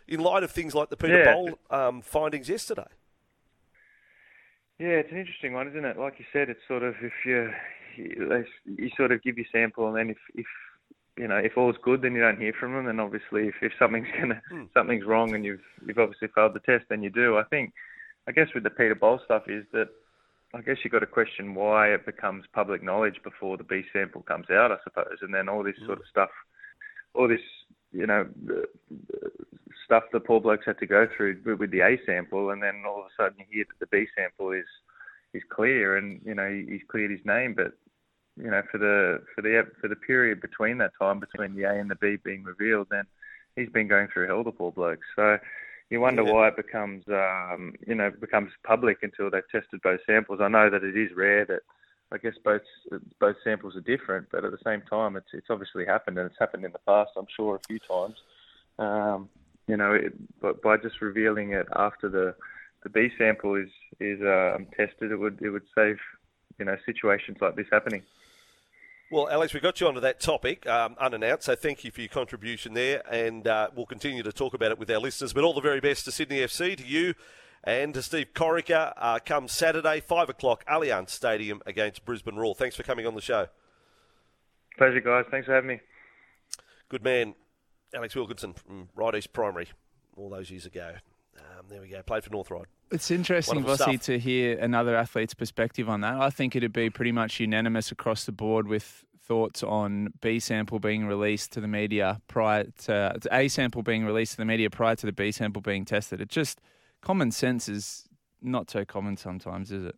In 0.08 0.20
light 0.20 0.42
of 0.42 0.50
things 0.50 0.74
like 0.74 0.88
the 0.88 0.96
Peter 0.96 1.24
yeah. 1.24 1.34
Bol 1.34 1.58
um, 1.68 2.00
findings 2.00 2.48
yesterday. 2.48 2.86
Yeah, 4.78 4.88
it's 4.88 5.12
an 5.12 5.18
interesting 5.18 5.52
one, 5.52 5.68
isn't 5.68 5.84
it? 5.84 5.98
Like 5.98 6.14
you 6.18 6.24
said, 6.32 6.48
it's 6.48 6.60
sort 6.66 6.82
of 6.82 6.94
if 7.02 7.12
you 7.26 7.50
they, 7.96 8.44
you 8.64 8.90
sort 8.96 9.12
of 9.12 9.22
give 9.22 9.36
your 9.36 9.46
sample, 9.52 9.88
and 9.88 9.96
then 9.96 10.10
if 10.10 10.18
if 10.34 10.46
you 11.16 11.28
know 11.28 11.36
if 11.36 11.56
all's 11.56 11.76
good, 11.82 12.02
then 12.02 12.14
you 12.14 12.20
don't 12.20 12.40
hear 12.40 12.52
from 12.58 12.74
them. 12.74 12.88
And 12.88 13.00
obviously, 13.00 13.48
if, 13.48 13.54
if 13.62 13.72
something's 13.78 14.08
gonna 14.20 14.40
mm. 14.52 14.68
something's 14.74 15.04
wrong, 15.04 15.34
and 15.34 15.44
you've 15.44 15.60
you've 15.86 15.98
obviously 15.98 16.28
failed 16.34 16.54
the 16.54 16.60
test, 16.60 16.84
then 16.88 17.02
you 17.02 17.10
do. 17.10 17.36
I 17.36 17.44
think, 17.44 17.72
I 18.28 18.32
guess 18.32 18.48
with 18.54 18.64
the 18.64 18.70
Peter 18.70 18.94
Bol 18.94 19.20
stuff 19.24 19.44
is 19.48 19.64
that 19.72 19.88
I 20.54 20.60
guess 20.60 20.76
you've 20.82 20.92
got 20.92 21.00
to 21.00 21.06
question 21.06 21.54
why 21.54 21.88
it 21.88 22.06
becomes 22.06 22.44
public 22.52 22.82
knowledge 22.82 23.20
before 23.22 23.56
the 23.56 23.64
B 23.64 23.82
sample 23.92 24.22
comes 24.22 24.50
out, 24.50 24.72
I 24.72 24.76
suppose, 24.84 25.18
and 25.22 25.34
then 25.34 25.48
all 25.48 25.62
this 25.62 25.78
mm. 25.82 25.86
sort 25.86 25.98
of 25.98 26.04
stuff, 26.10 26.30
all 27.14 27.28
this 27.28 27.40
you 27.92 28.06
know 28.06 28.26
stuff 29.84 30.04
that 30.12 30.26
poor 30.26 30.40
blokes 30.40 30.66
had 30.66 30.78
to 30.78 30.86
go 30.86 31.06
through 31.16 31.40
with 31.58 31.70
the 31.70 31.80
A 31.80 31.98
sample, 32.04 32.50
and 32.50 32.62
then 32.62 32.82
all 32.86 33.00
of 33.00 33.06
a 33.06 33.22
sudden 33.22 33.38
you 33.38 33.46
hear 33.50 33.64
that 33.68 33.78
the 33.78 33.96
B 33.96 34.06
sample 34.16 34.52
is 34.52 34.66
is 35.32 35.42
clear, 35.50 35.96
and 35.96 36.20
you 36.24 36.34
know 36.34 36.48
he's 36.48 36.82
cleared 36.88 37.10
his 37.10 37.24
name, 37.24 37.54
but 37.54 37.72
you 38.36 38.50
know, 38.50 38.62
for 38.70 38.78
the 38.78 39.22
for 39.34 39.42
the 39.42 39.66
for 39.80 39.88
the 39.88 39.96
period 39.96 40.40
between 40.40 40.78
that 40.78 40.92
time 41.00 41.20
between 41.20 41.54
the 41.54 41.64
A 41.64 41.74
and 41.74 41.90
the 41.90 41.96
B 41.96 42.16
being 42.22 42.44
revealed, 42.44 42.88
then 42.90 43.04
he's 43.54 43.70
been 43.70 43.88
going 43.88 44.08
through 44.12 44.28
hell, 44.28 44.44
the 44.44 44.52
poor 44.52 44.72
bloke. 44.72 45.00
So 45.14 45.38
you 45.90 46.00
wonder 46.00 46.22
yeah. 46.22 46.32
why 46.32 46.48
it 46.48 46.56
becomes 46.56 47.04
um, 47.08 47.74
you 47.86 47.94
know 47.94 48.10
becomes 48.10 48.50
public 48.64 48.98
until 49.02 49.30
they've 49.30 49.48
tested 49.50 49.80
both 49.82 50.00
samples. 50.06 50.40
I 50.42 50.48
know 50.48 50.68
that 50.70 50.84
it 50.84 50.96
is 50.96 51.16
rare 51.16 51.44
that 51.46 51.62
I 52.12 52.18
guess 52.18 52.34
both 52.44 52.62
both 53.18 53.36
samples 53.42 53.74
are 53.76 53.80
different, 53.80 54.28
but 54.30 54.44
at 54.44 54.52
the 54.52 54.58
same 54.64 54.82
time, 54.82 55.16
it's 55.16 55.28
it's 55.32 55.48
obviously 55.50 55.86
happened 55.86 56.18
and 56.18 56.30
it's 56.30 56.38
happened 56.38 56.64
in 56.64 56.72
the 56.72 56.78
past. 56.86 57.10
I'm 57.16 57.26
sure 57.34 57.56
a 57.56 57.66
few 57.66 57.78
times. 57.78 58.16
Um, 58.78 59.28
you 59.66 59.76
know, 59.76 59.92
it, 59.92 60.12
but 60.40 60.62
by 60.62 60.76
just 60.76 61.00
revealing 61.00 61.52
it 61.52 61.66
after 61.74 62.08
the 62.08 62.34
the 62.82 62.90
B 62.90 63.08
sample 63.18 63.56
is 63.56 63.70
is 63.98 64.20
um, 64.20 64.66
tested, 64.76 65.10
it 65.10 65.16
would 65.16 65.40
it 65.42 65.50
would 65.50 65.66
save 65.74 65.98
you 66.58 66.64
know 66.64 66.76
situations 66.84 67.38
like 67.40 67.56
this 67.56 67.66
happening. 67.72 68.02
Well, 69.08 69.28
Alex, 69.28 69.54
we 69.54 69.60
got 69.60 69.80
you 69.80 69.86
onto 69.86 70.00
that 70.00 70.18
topic 70.18 70.66
um, 70.66 70.96
unannounced, 70.98 71.44
so 71.44 71.54
thank 71.54 71.84
you 71.84 71.92
for 71.92 72.00
your 72.00 72.08
contribution 72.08 72.74
there, 72.74 73.02
and 73.08 73.46
uh, 73.46 73.68
we'll 73.72 73.86
continue 73.86 74.24
to 74.24 74.32
talk 74.32 74.52
about 74.52 74.72
it 74.72 74.80
with 74.80 74.90
our 74.90 74.98
listeners. 74.98 75.32
But 75.32 75.44
all 75.44 75.54
the 75.54 75.60
very 75.60 75.78
best 75.78 76.06
to 76.06 76.10
Sydney 76.10 76.38
FC, 76.38 76.76
to 76.76 76.84
you, 76.84 77.14
and 77.62 77.94
to 77.94 78.02
Steve 78.02 78.34
Corica. 78.34 78.94
Uh, 78.96 79.20
come 79.24 79.46
Saturday, 79.46 80.00
five 80.00 80.28
o'clock, 80.28 80.64
Allianz 80.66 81.10
Stadium 81.10 81.62
against 81.66 82.04
Brisbane 82.04 82.34
Roar. 82.34 82.56
Thanks 82.56 82.74
for 82.74 82.82
coming 82.82 83.06
on 83.06 83.14
the 83.14 83.20
show. 83.20 83.46
Pleasure, 84.76 85.00
guys. 85.00 85.24
Thanks 85.30 85.46
for 85.46 85.54
having 85.54 85.68
me. 85.68 85.80
Good 86.88 87.04
man, 87.04 87.36
Alex 87.94 88.16
Wilkinson 88.16 88.54
from 88.54 88.88
Ryde 88.96 89.14
East 89.14 89.32
Primary, 89.32 89.68
all 90.16 90.30
those 90.30 90.50
years 90.50 90.66
ago. 90.66 90.94
Um, 91.38 91.66
there 91.68 91.80
we 91.80 91.88
go. 91.88 92.02
Played 92.02 92.24
for 92.24 92.30
North 92.30 92.50
Ryde. 92.50 92.66
It's 92.90 93.10
interesting, 93.10 93.64
Vossi, 93.64 94.00
to 94.02 94.18
hear 94.18 94.58
another 94.58 94.96
athlete's 94.96 95.34
perspective 95.34 95.88
on 95.88 96.02
that. 96.02 96.20
I 96.20 96.30
think 96.30 96.54
it'd 96.54 96.72
be 96.72 96.88
pretty 96.88 97.12
much 97.12 97.40
unanimous 97.40 97.90
across 97.90 98.24
the 98.24 98.32
board 98.32 98.68
with 98.68 99.04
thoughts 99.26 99.62
on 99.64 100.12
B 100.20 100.38
sample 100.38 100.78
being 100.78 101.06
released 101.06 101.52
to 101.52 101.60
the 101.60 101.66
media 101.66 102.20
prior 102.28 102.64
to, 102.84 103.16
to 103.20 103.28
A 103.32 103.48
sample 103.48 103.82
being 103.82 104.04
released 104.04 104.32
to 104.32 104.36
the 104.38 104.44
media 104.44 104.70
prior 104.70 104.94
to 104.94 105.06
the 105.06 105.12
B 105.12 105.32
sample 105.32 105.60
being 105.60 105.84
tested. 105.84 106.20
It 106.20 106.28
just 106.28 106.60
common 107.02 107.32
sense 107.32 107.68
is 107.68 108.04
not 108.40 108.70
so 108.70 108.84
common 108.84 109.16
sometimes, 109.16 109.72
is 109.72 109.86
it? 109.86 109.96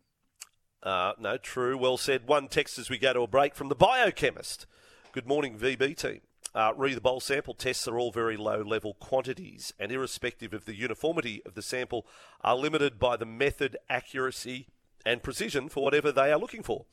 Uh, 0.81 1.13
no, 1.19 1.37
true. 1.37 1.77
Well 1.77 1.97
said. 1.97 2.27
One 2.27 2.47
text 2.47 2.79
as 2.79 2.89
we 2.89 2.97
go 2.97 3.13
to 3.13 3.21
a 3.21 3.27
break 3.27 3.53
from 3.53 3.69
the 3.69 3.75
biochemist. 3.75 4.65
Good 5.11 5.27
morning, 5.27 5.57
VB 5.57 5.95
team. 5.95 6.21
Uh, 6.55 6.73
re 6.75 6.93
the 6.93 7.01
Bol 7.01 7.19
sample 7.19 7.53
tests 7.53 7.87
are 7.87 7.99
all 7.99 8.11
very 8.11 8.37
low 8.37 8.61
level 8.61 8.95
quantities 8.95 9.73
and, 9.79 9.91
irrespective 9.91 10.53
of 10.53 10.65
the 10.65 10.75
uniformity 10.75 11.41
of 11.45 11.53
the 11.53 11.61
sample, 11.61 12.07
are 12.41 12.55
limited 12.55 12.99
by 12.99 13.15
the 13.15 13.25
method, 13.25 13.77
accuracy, 13.89 14.67
and 15.05 15.23
precision 15.23 15.69
for 15.69 15.83
whatever 15.83 16.11
they 16.11 16.31
are 16.31 16.39
looking 16.39 16.63
for. 16.63 16.85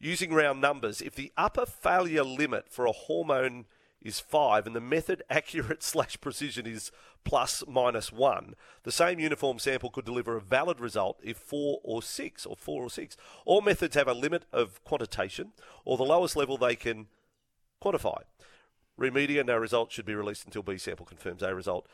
Using 0.00 0.32
round 0.32 0.60
numbers, 0.60 1.00
if 1.00 1.14
the 1.14 1.32
upper 1.36 1.66
failure 1.66 2.24
limit 2.24 2.68
for 2.68 2.86
a 2.86 2.92
hormone 2.92 3.66
is 4.02 4.20
5 4.20 4.66
and 4.66 4.76
the 4.76 4.80
method 4.80 5.22
accurate 5.30 5.82
slash 5.82 6.20
precision 6.20 6.66
is 6.66 6.92
plus 7.24 7.64
minus 7.66 8.12
1, 8.12 8.54
the 8.82 8.92
same 8.92 9.18
uniform 9.18 9.58
sample 9.58 9.90
could 9.90 10.04
deliver 10.04 10.36
a 10.36 10.40
valid 10.40 10.78
result 10.78 11.18
if 11.22 11.38
4 11.38 11.80
or 11.82 12.02
6 12.02 12.46
or 12.46 12.56
4 12.56 12.82
or 12.82 12.90
6. 12.90 13.16
All 13.46 13.62
methods 13.62 13.96
have 13.96 14.08
a 14.08 14.12
limit 14.12 14.44
of 14.52 14.82
quantitation 14.84 15.52
or 15.84 15.96
the 15.96 16.02
lowest 16.04 16.36
level 16.36 16.58
they 16.58 16.76
can 16.76 17.06
quantify. 17.82 18.22
Remedia, 18.98 19.44
no 19.44 19.56
result 19.56 19.92
should 19.92 20.04
be 20.04 20.14
released 20.14 20.44
until 20.44 20.62
B 20.62 20.78
sample 20.78 21.06
confirms 21.06 21.42
A 21.42 21.54
result. 21.54 21.86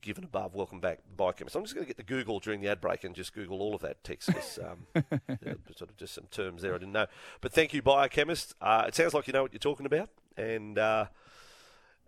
Given 0.00 0.24
above, 0.24 0.54
welcome 0.54 0.80
back, 0.80 1.00
biochemist. 1.14 1.54
I'm 1.54 1.62
just 1.62 1.74
going 1.74 1.84
to 1.84 1.88
get 1.88 1.98
to 1.98 2.02
Google 2.02 2.40
during 2.40 2.62
the 2.62 2.68
ad 2.68 2.80
break 2.80 3.04
and 3.04 3.14
just 3.14 3.34
Google 3.34 3.60
all 3.60 3.74
of 3.74 3.82
that 3.82 4.02
text. 4.02 4.30
Um, 4.58 4.86
yeah, 4.94 5.54
sort 5.76 5.90
of 5.90 5.96
just 5.98 6.14
some 6.14 6.24
terms 6.30 6.62
there 6.62 6.74
I 6.74 6.78
didn't 6.78 6.92
know. 6.92 7.06
But 7.42 7.52
thank 7.52 7.74
you, 7.74 7.82
biochemist. 7.82 8.54
Uh, 8.62 8.84
it 8.88 8.94
sounds 8.94 9.12
like 9.12 9.26
you 9.26 9.34
know 9.34 9.42
what 9.42 9.52
you're 9.52 9.58
talking 9.58 9.84
about, 9.84 10.08
and 10.38 10.78
uh, 10.78 11.06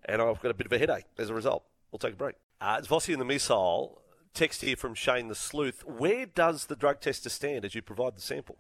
and 0.07 0.23
I've 0.23 0.41
got 0.41 0.51
a 0.51 0.55
bit 0.55 0.67
of 0.67 0.73
a 0.73 0.79
headache 0.79 1.05
as 1.19 1.29
a 1.29 1.35
result. 1.35 1.65
We'll 1.91 1.99
take 1.99 2.15
a 2.15 2.17
break. 2.17 2.37
Uh, 2.63 2.77
it's 2.79 2.89
Vossi 2.89 3.13
and 3.13 3.21
the 3.21 3.27
Missile. 3.27 4.01
Text 4.33 4.63
here 4.63 4.77
from 4.77 4.95
Shane 4.95 5.29
the 5.29 5.35
Sleuth. 5.35 5.85
Where 5.85 6.25
does 6.25 6.67
the 6.67 6.77
drug 6.77 7.01
tester 7.01 7.29
stand 7.29 7.67
as 7.67 7.75
you 7.75 7.83
provide 7.83 8.17
the 8.17 8.23
sample? 8.23 8.57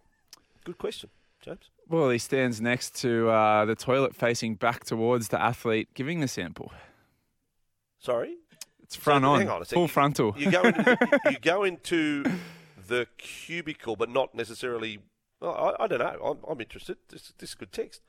Good 0.64 0.76
question. 0.76 1.08
James? 1.40 1.70
Well, 1.88 2.10
he 2.10 2.18
stands 2.18 2.60
next 2.60 3.00
to 3.02 3.28
uh, 3.28 3.64
the 3.64 3.74
toilet 3.74 4.14
facing 4.14 4.54
back 4.54 4.84
towards 4.84 5.28
the 5.28 5.40
athlete 5.40 5.88
giving 5.94 6.20
the 6.20 6.28
sample. 6.28 6.72
Sorry? 7.98 8.36
It's 8.82 8.96
front 8.96 9.24
so, 9.24 9.30
on, 9.30 9.48
on 9.48 9.64
full 9.64 9.88
frontal. 9.88 10.34
You 10.36 10.50
go, 10.50 10.62
into 10.62 10.82
the, 10.82 11.20
you 11.30 11.38
go 11.40 11.64
into 11.64 12.24
the 12.88 13.06
cubicle, 13.18 13.96
but 13.96 14.10
not 14.10 14.34
necessarily 14.34 15.00
I, 15.42 15.74
I 15.80 15.86
don't 15.86 15.98
know. 15.98 16.18
I'm, 16.24 16.50
I'm 16.50 16.60
interested. 16.60 16.96
This, 17.08 17.32
this 17.38 17.50
is 17.50 17.54
good 17.54 17.72
text. 17.72 18.02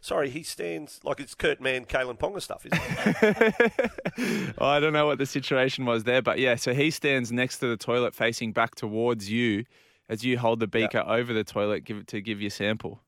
Sorry, 0.00 0.30
he 0.30 0.44
stands 0.44 1.00
like 1.02 1.18
it's 1.18 1.34
Kurt 1.34 1.60
Mann, 1.60 1.84
Kalyn 1.84 2.16
Ponga 2.16 2.40
stuff, 2.40 2.64
isn't 2.66 2.80
it? 2.80 4.54
I 4.58 4.78
don't 4.78 4.92
know 4.92 5.06
what 5.06 5.18
the 5.18 5.26
situation 5.26 5.86
was 5.86 6.04
there, 6.04 6.22
but 6.22 6.38
yeah, 6.38 6.54
so 6.54 6.72
he 6.72 6.92
stands 6.92 7.32
next 7.32 7.58
to 7.58 7.66
the 7.66 7.76
toilet 7.76 8.14
facing 8.14 8.52
back 8.52 8.76
towards 8.76 9.28
you 9.28 9.64
as 10.08 10.24
you 10.24 10.38
hold 10.38 10.60
the 10.60 10.68
beaker 10.68 11.02
yeah. 11.04 11.14
over 11.14 11.32
the 11.32 11.42
toilet 11.42 11.84
give, 11.84 12.06
to 12.06 12.20
give 12.20 12.40
your 12.40 12.50
sample. 12.50 13.00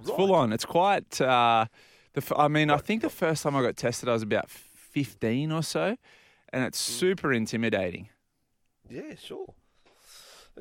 It's 0.00 0.08
right. 0.08 0.16
full 0.16 0.34
on. 0.34 0.52
It's 0.52 0.64
quite. 0.64 1.20
Uh, 1.20 1.66
the, 2.14 2.36
I 2.36 2.48
mean, 2.48 2.70
I 2.70 2.76
think 2.78 3.02
the 3.02 3.10
first 3.10 3.42
time 3.42 3.56
I 3.56 3.62
got 3.62 3.76
tested, 3.76 4.08
I 4.08 4.12
was 4.12 4.22
about 4.22 4.50
15 4.50 5.52
or 5.52 5.62
so, 5.62 5.96
and 6.52 6.64
it's 6.64 6.78
mm. 6.78 6.98
super 6.98 7.32
intimidating. 7.32 8.08
Yeah, 8.88 9.14
sure. 9.16 9.54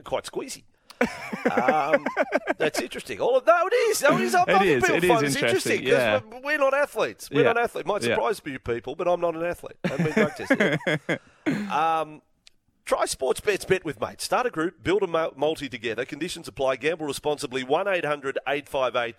Quite 0.03 0.23
squeezy 0.23 0.63
um, 1.51 2.05
that's 2.57 2.79
interesting. 2.79 3.19
All 3.19 3.37
of 3.37 3.45
that 3.45 3.67
it 3.71 3.75
is. 3.75 4.01
No, 4.01 4.17
it 4.17 4.21
is. 4.21 4.33
it 4.33 4.63
is. 4.63 4.89
It 4.89 5.03
is 5.23 5.35
interesting. 5.35 5.83
yeah. 5.83 6.21
we're, 6.29 6.41
we're, 6.41 6.57
not 6.57 6.73
athletes. 6.73 7.29
We're 7.31 7.41
yeah. 7.41 7.53
not 7.53 7.57
athletes. 7.57 7.87
Might 7.87 8.03
surprise 8.03 8.41
yeah. 8.45 8.53
you 8.53 8.59
people, 8.59 8.95
but 8.95 9.07
I'm 9.07 9.21
not 9.21 9.35
an 9.35 9.43
athlete. 9.43 9.77
I 9.83 9.87
have 9.89 9.97
been 9.97 10.13
drug 10.13 10.35
tested. 10.35 10.79
um, 11.71 12.21
Try 12.91 13.05
Sportsbet's 13.05 13.63
bet 13.63 13.85
with 13.85 14.01
mates. 14.01 14.25
Start 14.25 14.47
a 14.47 14.49
group, 14.49 14.83
build 14.83 15.01
a 15.01 15.07
multi 15.37 15.69
together. 15.69 16.03
Conditions 16.03 16.49
apply. 16.49 16.75
Gamble 16.75 17.05
responsibly. 17.05 17.63
One 17.63 17.87
800 17.87 18.37
858 18.45 19.15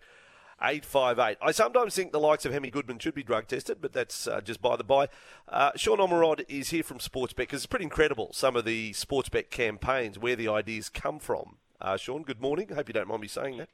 858. 0.61 1.39
I 1.41 1.53
sometimes 1.53 1.95
think 1.95 2.13
the 2.13 2.21
likes 2.21 2.45
of 2.45 2.53
Hemi 2.53 2.69
Goodman 2.69 2.99
should 2.99 3.15
be 3.15 3.23
drug 3.23 3.47
tested, 3.49 3.79
but 3.81 3.95
that's 3.95 4.27
uh, 4.27 4.43
just 4.43 4.61
by 4.61 4.77
the 4.77 4.85
by. 4.85 5.09
Uh, 5.49 5.71
Sean 5.75 6.01
Ormerod 6.01 6.45
is 6.51 6.69
here 6.69 6.83
from 6.83 6.99
Sportsbet 6.99 7.37
because 7.37 7.61
it's 7.61 7.67
pretty 7.67 7.87
incredible 7.87 8.29
some 8.35 8.57
of 8.57 8.67
the 8.67 8.93
Sportsbet 8.93 9.49
campaigns, 9.49 10.19
where 10.19 10.37
the 10.37 10.49
ideas 10.49 10.91
come 10.91 11.19
from. 11.19 11.57
Uh, 11.81 11.97
Sean, 11.97 12.25
good 12.25 12.43
morning. 12.43 12.69
Hope 12.75 12.91
you 12.91 12.93
don't 12.93 13.09
mind 13.09 13.23
me 13.23 13.29
saying 13.29 13.57
that. 13.57 13.71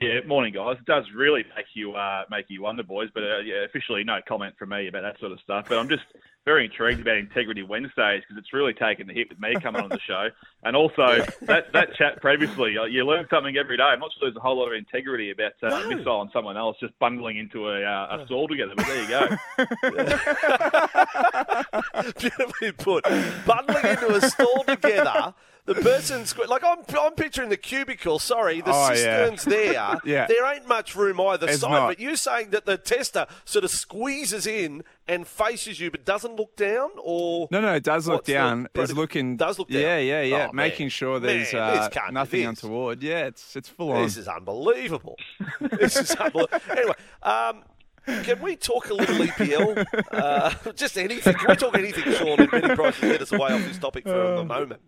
Yeah, 0.00 0.20
morning, 0.26 0.54
guys. 0.54 0.76
It 0.78 0.84
does 0.84 1.06
really 1.12 1.44
make 1.56 1.66
you 1.74 1.94
uh, 1.94 2.22
make 2.30 2.46
you 2.48 2.62
wonder, 2.62 2.84
boys. 2.84 3.08
But 3.12 3.24
uh, 3.24 3.38
yeah, 3.38 3.64
officially, 3.64 4.04
no 4.04 4.20
comment 4.28 4.54
from 4.56 4.68
me 4.68 4.86
about 4.86 5.02
that 5.02 5.18
sort 5.18 5.32
of 5.32 5.40
stuff. 5.40 5.66
But 5.68 5.78
I'm 5.78 5.88
just 5.88 6.04
very 6.44 6.66
intrigued 6.66 7.00
about 7.00 7.16
Integrity 7.16 7.64
Wednesdays 7.64 8.22
because 8.22 8.38
it's 8.38 8.52
really 8.52 8.74
taken 8.74 9.08
the 9.08 9.12
hit 9.12 9.28
with 9.28 9.40
me 9.40 9.56
coming 9.60 9.82
on 9.82 9.88
the 9.88 9.98
show, 9.98 10.28
and 10.62 10.76
also 10.76 11.26
that 11.42 11.72
that 11.72 11.96
chat 11.96 12.20
previously. 12.20 12.78
Uh, 12.78 12.84
you 12.84 13.04
learn 13.04 13.26
something 13.28 13.56
every 13.56 13.76
day. 13.76 13.82
I'm 13.82 13.98
not 13.98 14.12
sure 14.12 14.28
there's 14.28 14.36
a 14.36 14.40
whole 14.40 14.58
lot 14.58 14.68
of 14.68 14.74
integrity 14.74 15.32
about 15.32 15.54
uh, 15.64 15.70
no. 15.70 15.88
missile 15.88 16.12
on 16.12 16.30
someone 16.32 16.56
else 16.56 16.76
just 16.78 16.96
bundling 17.00 17.36
into 17.36 17.68
a 17.68 17.82
uh, 17.82 18.18
a 18.20 18.26
stall 18.26 18.46
together. 18.46 18.74
But 18.76 18.86
there 18.86 19.02
you 19.02 19.08
go. 19.08 19.26
Beautifully 22.20 22.70
put. 22.72 23.02
Bundling 23.44 23.84
into 23.84 24.14
a 24.14 24.20
stall 24.20 24.62
together 24.64 25.34
the 25.68 25.74
person's 25.74 26.36
like 26.36 26.64
I'm. 26.64 26.78
I'm 26.98 27.12
picturing 27.12 27.50
the 27.50 27.56
cubicle. 27.56 28.18
Sorry, 28.18 28.62
the 28.62 28.72
oh, 28.72 28.88
cisterns 28.88 29.46
yeah. 29.46 29.52
there. 29.52 30.00
yeah. 30.04 30.26
There 30.26 30.52
ain't 30.52 30.66
much 30.66 30.96
room 30.96 31.20
either 31.20 31.46
it's 31.46 31.60
side. 31.60 31.70
Not. 31.70 31.88
But 31.88 32.00
you're 32.00 32.16
saying 32.16 32.50
that 32.50 32.64
the 32.64 32.78
tester 32.78 33.26
sort 33.44 33.64
of 33.64 33.70
squeezes 33.70 34.46
in 34.46 34.82
and 35.06 35.26
faces 35.26 35.78
you, 35.78 35.90
but 35.90 36.06
doesn't 36.06 36.36
look 36.36 36.56
down, 36.56 36.90
or 37.02 37.48
no, 37.50 37.60
no, 37.60 37.74
it 37.74 37.84
does 37.84 38.08
look 38.08 38.24
down. 38.24 38.68
The, 38.72 38.82
it's 38.82 38.92
looking. 38.94 39.36
Does 39.36 39.58
look 39.58 39.68
down. 39.68 39.82
Yeah, 39.82 39.98
yeah, 39.98 40.22
yeah. 40.22 40.46
Oh, 40.48 40.52
Making 40.54 40.84
man. 40.84 40.90
sure 40.90 41.20
there's 41.20 41.52
man, 41.52 41.90
uh, 41.92 42.10
nothing 42.12 42.46
untoward. 42.46 43.02
Yeah, 43.02 43.26
it's 43.26 43.54
it's 43.54 43.68
full 43.68 43.92
on. 43.92 44.02
This 44.02 44.16
is 44.16 44.26
unbelievable. 44.26 45.16
this 45.60 45.96
is 45.96 46.10
unbelievable. 46.12 46.60
Anyway. 46.70 46.94
Um, 47.22 47.64
can 48.22 48.40
we 48.40 48.56
talk 48.56 48.88
a 48.88 48.94
little 48.94 49.16
EPL? 49.16 49.84
Uh, 50.12 50.72
just 50.76 50.96
anything. 50.96 51.34
Can 51.34 51.46
we 51.46 51.56
talk 51.56 51.76
anything, 51.76 52.10
Sean? 52.14 52.40
And 52.40 52.50
Benny 52.50 52.74
Price 52.74 52.98
get 52.98 53.20
us 53.20 53.32
away 53.32 53.52
off 53.52 53.62
this 53.66 53.76
topic 53.76 54.04
for 54.04 54.36
the 54.36 54.44
moment. 54.46 54.80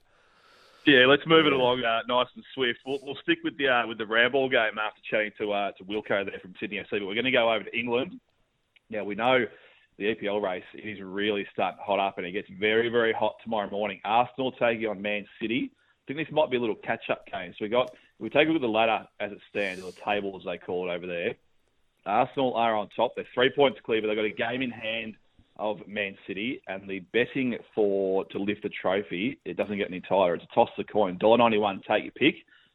Yeah, 0.90 1.06
let's 1.06 1.22
move 1.24 1.46
it 1.46 1.52
along 1.52 1.84
uh, 1.84 2.00
nice 2.08 2.26
and 2.34 2.44
swift. 2.52 2.80
We'll, 2.84 2.98
we'll 3.04 3.18
stick 3.22 3.38
with 3.44 3.56
the 3.58 3.68
uh, 3.68 3.86
with 3.86 3.98
the 3.98 4.06
Ramble 4.06 4.48
game 4.48 4.76
after 4.76 5.00
chatting 5.08 5.30
to 5.38 5.52
uh, 5.52 5.70
to 5.78 5.84
Wilco 5.84 6.28
there 6.28 6.40
from 6.42 6.52
Sydney 6.58 6.78
FC, 6.78 6.98
but 6.98 7.06
we're 7.06 7.14
going 7.14 7.26
to 7.26 7.30
go 7.30 7.52
over 7.52 7.62
to 7.62 7.78
England. 7.78 8.18
Now 8.90 9.04
we 9.04 9.14
know 9.14 9.44
the 9.98 10.12
EPL 10.12 10.42
race 10.42 10.64
it 10.74 10.80
is 10.80 10.98
really 11.00 11.46
starting 11.52 11.78
hot 11.80 12.00
up, 12.00 12.18
and 12.18 12.26
it 12.26 12.32
gets 12.32 12.48
very 12.58 12.88
very 12.88 13.12
hot 13.12 13.36
tomorrow 13.44 13.70
morning. 13.70 14.00
Arsenal 14.04 14.50
taking 14.50 14.88
on 14.88 15.00
Man 15.00 15.24
City. 15.40 15.70
I 15.72 16.12
think 16.12 16.26
this 16.26 16.34
might 16.34 16.50
be 16.50 16.56
a 16.56 16.60
little 16.60 16.74
catch 16.74 17.08
up 17.08 17.24
game. 17.30 17.52
So 17.56 17.66
we 17.66 17.68
got 17.68 17.94
we 18.18 18.28
take 18.28 18.48
a 18.48 18.50
look 18.50 18.56
at 18.56 18.62
the 18.62 18.68
ladder 18.68 19.06
as 19.20 19.30
it 19.30 19.38
stands, 19.48 19.84
or 19.84 19.92
the 19.92 20.00
table 20.04 20.36
as 20.36 20.44
they 20.44 20.58
call 20.58 20.90
it 20.90 20.92
over 20.92 21.06
there. 21.06 21.36
Arsenal 22.04 22.54
are 22.54 22.74
on 22.74 22.88
top. 22.96 23.12
They're 23.14 23.28
three 23.32 23.52
points 23.54 23.78
clear, 23.84 24.00
but 24.00 24.08
they've 24.08 24.16
got 24.16 24.24
a 24.24 24.30
game 24.30 24.62
in 24.62 24.72
hand 24.72 25.14
of 25.60 25.86
Man 25.86 26.16
City, 26.26 26.60
and 26.66 26.88
the 26.88 27.00
betting 27.12 27.56
for 27.74 28.24
to 28.32 28.38
lift 28.38 28.62
the 28.64 28.70
trophy 28.70 29.38
it 29.44 29.56
doesn't 29.56 29.76
get 29.76 29.88
any 29.88 30.00
tighter. 30.00 30.34
It's 30.34 30.44
a 30.50 30.54
toss 30.54 30.70
of 30.76 30.86
the 30.86 30.92
coin, 30.92 31.18
dollar 31.18 31.38
ninety 31.38 31.58
one. 31.58 31.80
Take 31.86 32.04
your 32.04 32.12
pick 32.12 32.34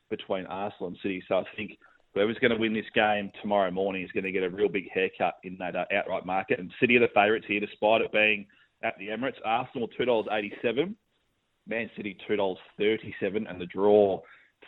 between 0.10 0.46
Arsenal 0.46 0.90
and 0.90 0.98
City. 1.02 1.24
So 1.28 1.36
I 1.36 1.44
think 1.58 1.78
whoever's 2.14 2.38
going 2.40 2.52
to 2.52 2.58
win 2.58 2.74
this 2.74 2.86
game 2.94 3.32
tomorrow 3.42 3.72
morning 3.72 4.04
is 4.04 4.12
going 4.12 4.24
to 4.24 4.32
get 4.32 4.44
a 4.44 4.50
real 4.50 4.70
big 4.70 4.90
haircut 4.92 5.36
in 5.44 5.58
that 5.60 5.76
uh, 5.76 5.86
outright 5.94 6.26
market. 6.26 6.60
And 6.60 6.72
City 6.80 6.96
are 6.96 7.02
the 7.02 7.10
favourites 7.14 7.48
here, 7.48 7.60
despite 7.60 8.02
it 8.02 8.12
being 8.12 8.46
at 8.84 8.94
the 9.00 9.08
Emirates. 9.08 9.42
Arsenal 9.44 9.90
two 9.90 10.06
dollars 10.06 10.28
eighty 10.32 10.54
seven, 10.62 10.96
Man 11.68 11.90
City 11.98 12.16
two 12.28 12.36
dollars 12.36 12.60
thirty 12.78 13.14
seven, 13.20 13.48
and 13.48 13.60
the 13.60 13.66
draw 13.66 14.22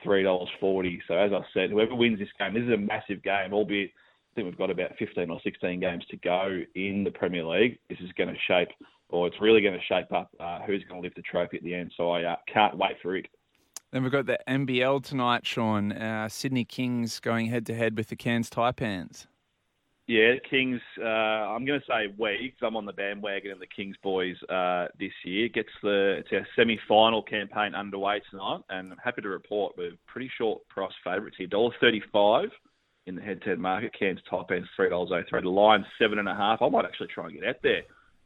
three 0.04 0.24
dollars 0.24 0.50
forty. 0.60 1.02
So 1.08 1.14
as 1.16 1.32
I 1.32 1.42
said, 1.54 1.70
whoever 1.70 1.96
wins 1.96 2.20
this 2.20 2.28
game, 2.40 2.54
this 2.54 2.64
is 2.64 2.74
a 2.74 2.78
massive 2.78 3.22
game, 3.24 3.54
albeit 3.54 3.92
think 4.38 4.46
we've 4.46 4.58
got 4.58 4.70
about 4.70 4.96
15 5.00 5.32
or 5.32 5.40
16 5.44 5.80
games 5.80 6.06
to 6.12 6.18
go 6.18 6.62
in 6.76 7.04
the 7.04 7.10
Premier 7.10 7.44
League. 7.44 7.80
This 7.90 7.98
is 8.02 8.12
going 8.14 8.30
to 8.30 8.40
shape, 8.48 8.70
or 9.10 9.26
it's 9.26 9.42
really 9.42 9.62
going 9.62 9.74
to 9.74 9.86
shape 9.86 10.14
up 10.14 10.30
uh, 10.40 10.60
who's 10.62 10.84
going 10.88 11.02
to 11.02 11.06
lift 11.06 11.16
the 11.16 11.24
trophy 11.24 11.58
at 11.58 11.64
the 11.64 11.74
end. 11.74 11.92
So 11.98 12.12
I 12.12 12.24
uh, 12.24 12.36
can't 12.52 12.78
wait 12.78 12.98
for 13.02 13.16
it. 13.16 13.26
Then 13.92 14.04
we've 14.04 14.12
got 14.12 14.28
the 14.28 14.38
NBL 14.48 15.04
tonight, 15.04 15.46
Sean. 15.46 15.92
Uh, 15.92 16.30
Sydney 16.30 16.66
Kings 16.66 17.20
going 17.20 17.48
head 17.48 17.66
to 17.66 17.74
head 17.74 17.98
with 17.98 18.10
the 18.10 18.16
Cairns 18.16 18.50
Taipans. 18.50 19.26
Yeah, 20.06 20.36
Kings. 20.50 20.80
Uh, 21.02 21.08
I'm 21.08 21.66
going 21.66 21.80
to 21.80 21.86
say 21.86 22.14
we, 22.18 22.54
because 22.54 22.66
I'm 22.66 22.78
on 22.78 22.86
the 22.86 22.94
bandwagon 22.94 23.52
of 23.52 23.60
the 23.60 23.68
Kings 23.68 23.96
boys 24.04 24.36
uh, 24.50 24.86
this 25.00 25.12
year. 25.26 25.50
Gets 25.50 25.70
the 25.82 26.18
it's 26.20 26.30
our 26.32 26.48
semi-final 26.56 27.24
campaign 27.24 27.74
underway 27.74 28.22
tonight, 28.30 28.62
and 28.70 28.92
I'm 28.92 29.00
happy 29.04 29.22
to 29.24 29.30
report 29.30 29.76
we're 29.78 29.92
pretty 30.06 30.30
short 30.38 30.66
price 30.68 30.94
favourites 31.04 31.38
here. 31.40 31.48
Dollar 31.48 31.74
thirty-five 31.82 32.50
in 33.08 33.16
the 33.16 33.22
head-to-head 33.22 33.58
market. 33.58 33.92
Cairns 33.98 34.20
top 34.30 34.52
end 34.52 34.66
three 34.76 34.90
dollars 34.90 35.10
oh 35.12 35.24
three. 35.28 35.42
The 35.42 35.50
line 35.50 35.84
seven 36.00 36.20
and 36.20 36.30
a 36.30 36.36
half. 36.36 36.62
I 36.62 36.70
might 36.70 36.86
actually 36.86 37.08
try 37.08 37.26
and 37.26 37.34
get 37.34 37.48
out 37.48 37.56
there. 37.64 37.82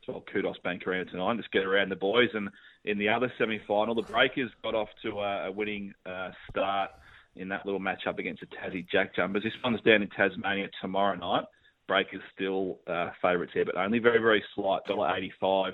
So 0.05 0.23
Qudos 0.33 0.61
Bank 0.63 0.85
around 0.85 1.07
tonight. 1.07 1.37
Just 1.37 1.51
get 1.51 1.63
around 1.63 1.89
the 1.89 1.95
boys. 1.95 2.29
And 2.33 2.49
in 2.85 2.97
the 2.97 3.07
other 3.07 3.31
semi-final, 3.37 3.95
the 3.95 4.01
Breakers 4.01 4.51
got 4.63 4.75
off 4.75 4.89
to 5.03 5.19
a, 5.19 5.47
a 5.47 5.51
winning 5.51 5.93
uh, 6.05 6.31
start 6.49 6.89
in 7.35 7.47
that 7.49 7.65
little 7.65 7.79
match-up 7.79 8.19
against 8.19 8.41
the 8.41 8.47
Tassie 8.47 8.85
Jack 8.91 9.15
Jumpers. 9.15 9.43
This 9.43 9.53
one's 9.63 9.79
down 9.81 10.01
in 10.01 10.09
Tasmania 10.09 10.69
tomorrow 10.81 11.15
night. 11.15 11.45
Breakers 11.87 12.21
still 12.33 12.79
uh, 12.87 13.11
favourites 13.21 13.53
here, 13.53 13.65
but 13.65 13.77
only 13.77 13.99
very 13.99 14.19
very 14.19 14.43
slight. 14.55 14.81
Dollar 14.87 15.15
eighty-five. 15.15 15.73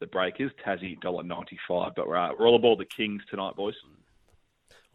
The 0.00 0.06
Breakers, 0.06 0.52
Tassie 0.64 1.00
dollar 1.00 1.22
ninety-five. 1.22 1.92
But 1.96 2.06
we're, 2.06 2.16
uh, 2.16 2.32
we're 2.38 2.46
all 2.46 2.56
aboard 2.56 2.78
the 2.78 2.86
Kings 2.86 3.22
tonight, 3.30 3.56
boys 3.56 3.74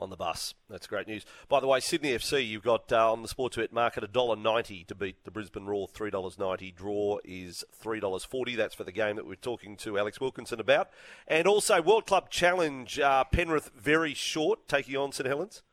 on 0.02 0.10
the 0.10 0.16
bus. 0.16 0.54
That's 0.70 0.88
great 0.88 1.08
news. 1.08 1.26
By 1.48 1.60
the 1.60 1.68
way, 1.68 1.80
Sydney 1.80 2.14
FC, 2.14 2.48
you've 2.48 2.64
got 2.64 2.92
uh, 2.92 3.12
on 3.12 3.22
the 3.22 3.28
Sportsbet 3.28 3.72
market 3.72 4.12
$1.90 4.12 4.88
to 4.88 4.96
beat 4.96 5.24
the 5.24 5.32
Brisbane 5.32 5.66
Roar, 5.66 5.88
$3.90. 5.88 6.76
Draw 6.76 7.20
is 7.24 7.64
$3.40. 7.84 8.56
That's 8.56 8.76
for 8.76 8.84
the 8.84 8.92
game 8.92 9.16
that 9.16 9.28
we're 9.28 9.36
talking 9.36 9.78
to 9.78 9.98
Alex 9.98 10.20
Wilkinson 10.20 10.60
about. 10.60 10.90
And 11.28 11.48
also, 11.48 11.82
World 11.82 12.06
Club 12.06 12.30
Challenge, 12.30 13.00
uh, 13.00 13.24
Penrith 13.26 13.72
very 13.78 14.14
short, 14.14 14.68
taking 14.68 14.98
on 14.98 15.12
St 15.12 15.28
Helens. 15.28 15.64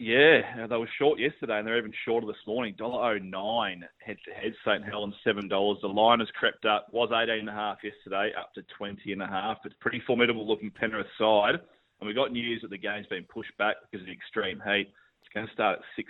Yeah, 0.00 0.66
they 0.66 0.76
were 0.78 0.88
short 0.98 1.18
yesterday, 1.18 1.58
and 1.58 1.66
they're 1.66 1.76
even 1.76 1.92
shorter 2.06 2.26
this 2.26 2.46
morning. 2.46 2.74
Dollar 2.78 3.16
oh 3.16 3.18
nine 3.18 3.84
head 3.98 4.16
to 4.24 4.32
head. 4.32 4.54
St 4.64 4.82
Helens 4.82 5.14
seven 5.22 5.46
dollars. 5.46 5.76
The 5.82 5.88
line 5.88 6.20
has 6.20 6.28
crept 6.30 6.64
up. 6.64 6.86
Was 6.90 7.10
eighteen 7.12 7.40
and 7.40 7.50
a 7.50 7.52
half 7.52 7.84
yesterday, 7.84 8.32
up 8.32 8.54
to 8.54 8.62
twenty 8.78 9.12
and 9.12 9.20
a 9.20 9.26
half. 9.26 9.58
It's 9.66 9.74
pretty 9.78 10.00
formidable 10.06 10.48
looking 10.48 10.70
Penrith 10.70 11.06
side. 11.18 11.56
And 12.00 12.08
we 12.08 12.14
got 12.14 12.32
news 12.32 12.62
that 12.62 12.70
the 12.70 12.78
game's 12.78 13.06
been 13.06 13.24
pushed 13.24 13.56
back 13.58 13.76
because 13.82 14.02
of 14.02 14.06
the 14.06 14.12
extreme 14.12 14.62
heat. 14.64 14.88
It's 15.20 15.34
going 15.34 15.46
to 15.46 15.52
start 15.52 15.78
at 15.78 16.04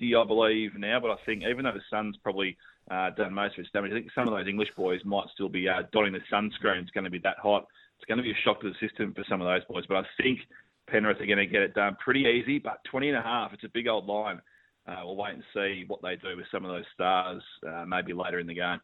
6.50, 0.00 0.22
I 0.22 0.26
believe, 0.26 0.78
now. 0.78 1.00
But 1.00 1.10
I 1.10 1.16
think 1.24 1.42
even 1.48 1.64
though 1.64 1.72
the 1.72 1.80
sun's 1.90 2.16
probably 2.22 2.56
uh, 2.90 3.10
done 3.10 3.32
most 3.32 3.54
of 3.54 3.64
its 3.64 3.72
damage, 3.72 3.92
I 3.92 3.94
think 3.94 4.12
some 4.14 4.28
of 4.28 4.34
those 4.34 4.46
English 4.46 4.68
boys 4.76 5.00
might 5.04 5.26
still 5.32 5.48
be 5.48 5.68
uh, 5.68 5.82
donning 5.92 6.12
the 6.12 6.20
sunscreen. 6.30 6.82
It's 6.82 6.90
going 6.90 7.04
to 7.04 7.10
be 7.10 7.18
that 7.20 7.38
hot. 7.38 7.66
It's 7.98 8.06
going 8.06 8.18
to 8.18 8.22
be 8.24 8.30
a 8.30 8.42
shock 8.44 8.60
to 8.60 8.68
the 8.68 8.86
system 8.86 9.14
for 9.14 9.24
some 9.28 9.40
of 9.40 9.46
those 9.46 9.64
boys. 9.64 9.84
But 9.88 10.04
I 10.04 10.22
think 10.22 10.40
Penrith 10.86 11.20
are 11.20 11.26
going 11.26 11.38
to 11.38 11.46
get 11.46 11.62
it 11.62 11.74
done 11.74 11.96
pretty 12.02 12.20
easy. 12.20 12.58
But 12.58 12.84
20 12.90 13.08
and 13.08 13.18
a 13.18 13.22
half, 13.22 13.52
it's 13.54 13.64
a 13.64 13.72
big 13.72 13.88
old 13.88 14.06
line. 14.06 14.40
Uh, 14.86 15.00
we'll 15.04 15.16
wait 15.16 15.34
and 15.34 15.44
see 15.54 15.84
what 15.86 16.02
they 16.02 16.16
do 16.16 16.36
with 16.36 16.46
some 16.52 16.64
of 16.64 16.72
those 16.72 16.84
stars 16.92 17.42
uh, 17.66 17.84
maybe 17.86 18.12
later 18.12 18.38
in 18.38 18.46
the 18.46 18.54
game. 18.54 18.80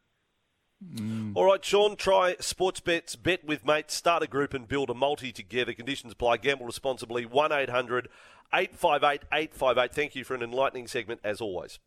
Mm. 0.85 1.33
All 1.35 1.45
right, 1.45 1.64
Sean, 1.64 1.97
try 1.97 2.37
sports 2.38 2.81
bets, 2.81 3.17
Bet 3.17 3.45
with 3.45 3.64
Mates. 3.67 3.95
Start 3.95 4.23
a 4.23 4.27
group 4.29 4.55
and 4.55 4.69
build 4.69 4.91
a 4.91 4.95
multi 4.95 5.33
together. 5.33 5.73
Conditions 5.73 6.12
apply. 6.12 6.37
Gamble 6.37 6.67
responsibly. 6.67 7.27
1 7.27 7.53
800 7.53 8.09
858 8.53 9.23
858. 9.33 9.93
Thank 9.95 10.14
you 10.14 10.25
for 10.25 10.35
an 10.35 10.43
enlightening 10.43 10.87
segment, 10.87 11.21
as 11.25 11.41
always. 11.41 11.81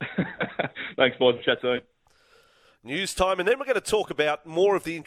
Thanks, 0.96 1.16
boys. 1.18 1.42
Chat 1.44 1.58
soon. 1.62 1.80
news 2.84 3.14
time, 3.14 3.38
and 3.40 3.48
then 3.48 3.58
we're 3.58 3.64
going 3.64 3.74
to 3.74 3.80
talk 3.80 4.10
about 4.10 4.46
more 4.46 4.76
of 4.76 4.84
the 4.84 5.02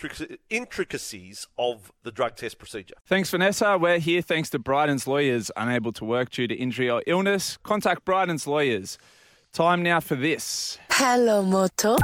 intricacies 0.49 1.47
of 1.57 1.91
the 2.03 2.11
drug 2.11 2.35
test 2.35 2.57
procedure. 2.57 2.95
Thanks, 3.05 3.29
Vanessa. 3.29 3.77
We're 3.77 3.99
here 3.99 4.21
thanks 4.21 4.49
to 4.49 4.59
Bryden's 4.59 5.07
Lawyers. 5.07 5.51
Unable 5.55 5.93
to 5.93 6.05
work 6.05 6.31
due 6.31 6.47
to 6.47 6.55
injury 6.55 6.89
or 6.89 7.03
illness? 7.05 7.57
Contact 7.63 8.03
Bryden's 8.03 8.47
Lawyers. 8.47 8.97
Time 9.53 9.83
now 9.83 9.99
for 9.99 10.15
this. 10.15 10.77
Hello, 10.91 11.43
Moto. 11.43 11.97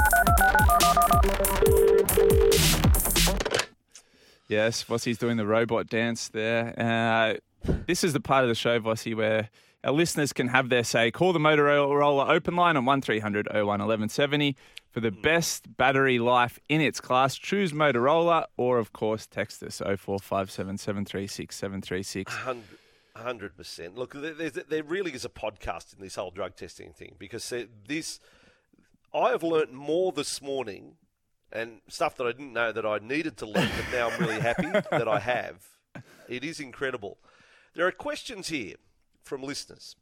Yes, 4.48 4.84
Vossi's 4.84 5.16
doing 5.16 5.38
the 5.38 5.46
robot 5.46 5.86
dance 5.86 6.28
there. 6.28 6.74
Uh, 6.76 7.72
this 7.86 8.04
is 8.04 8.12
the 8.12 8.20
part 8.20 8.44
of 8.44 8.48
the 8.48 8.54
show, 8.54 8.78
Vossi, 8.80 9.14
where 9.14 9.48
our 9.82 9.92
listeners 9.92 10.34
can 10.34 10.48
have 10.48 10.68
their 10.68 10.84
say. 10.84 11.10
Call 11.10 11.32
the 11.32 11.38
Motorola 11.38 12.28
open 12.28 12.54
line 12.54 12.76
on 12.76 12.84
1300 12.84 13.46
01 13.50 13.64
1170 13.64 14.54
for 14.90 15.00
the 15.00 15.10
best 15.10 15.74
battery 15.78 16.18
life 16.18 16.58
in 16.68 16.82
its 16.82 17.00
class. 17.00 17.36
Choose 17.36 17.72
Motorola 17.72 18.44
or, 18.58 18.78
of 18.78 18.92
course, 18.92 19.26
text 19.26 19.62
us 19.62 19.78
0457 19.78 20.76
736 20.76 21.56
736. 21.56 22.36
Hundred 23.18 23.56
percent. 23.56 23.96
Look, 23.96 24.14
there, 24.14 24.50
there, 24.50 24.82
really 24.84 25.12
is 25.12 25.24
a 25.24 25.28
podcast 25.28 25.92
in 25.94 26.00
this 26.00 26.14
whole 26.14 26.30
drug 26.30 26.54
testing 26.56 26.92
thing 26.92 27.16
because 27.18 27.52
this. 27.86 28.20
I 29.12 29.30
have 29.30 29.42
learnt 29.42 29.72
more 29.72 30.12
this 30.12 30.40
morning, 30.40 30.96
and 31.52 31.80
stuff 31.88 32.16
that 32.16 32.26
I 32.26 32.32
didn't 32.32 32.52
know 32.52 32.72
that 32.72 32.86
I 32.86 32.98
needed 32.98 33.36
to 33.38 33.46
learn, 33.46 33.68
but 33.74 33.96
now 33.96 34.10
I'm 34.10 34.20
really 34.20 34.40
happy 34.40 34.66
that 34.90 35.08
I 35.08 35.18
have. 35.18 35.66
It 36.28 36.44
is 36.44 36.60
incredible. 36.60 37.18
There 37.74 37.86
are 37.86 37.92
questions 37.92 38.48
here 38.48 38.76
from 39.22 39.42
listeners. 39.42 39.96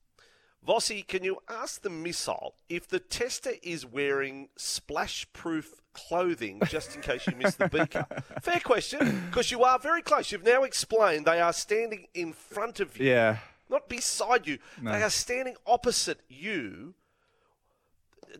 Vossi, 0.66 1.07
can 1.07 1.22
you 1.22 1.38
ask 1.48 1.83
the 1.83 1.90
missile 1.90 2.55
if 2.68 2.88
the 2.88 2.98
tester 2.98 3.52
is 3.62 3.87
wearing 3.87 4.48
splash-proof 4.57 5.81
clothing 5.96 6.61
just 6.68 6.94
in 6.94 7.02
case 7.02 7.26
you 7.26 7.35
miss 7.37 7.54
the 7.54 7.68
beaker? 7.72 8.06
Fair 8.42 8.61
question, 8.61 9.24
because 9.28 9.50
you 9.50 9.64
are 9.64 9.78
very 9.78 10.02
close. 10.02 10.30
You've 10.30 10.44
now 10.44 10.62
explained 10.64 11.26
they 11.26 11.40
are 11.40 11.52
standing 11.52 12.06
in 12.14 12.32
front 12.32 12.80
of 12.80 12.96
you. 12.98 13.06
Yeah. 13.06 13.38
Not 13.68 13.88
beside 13.88 14.46
you. 14.46 14.59
No. 14.80 14.92
They 14.92 15.02
are 15.02 15.11
standing 15.11 15.56
opposite 15.66 16.20
you. 16.28 16.94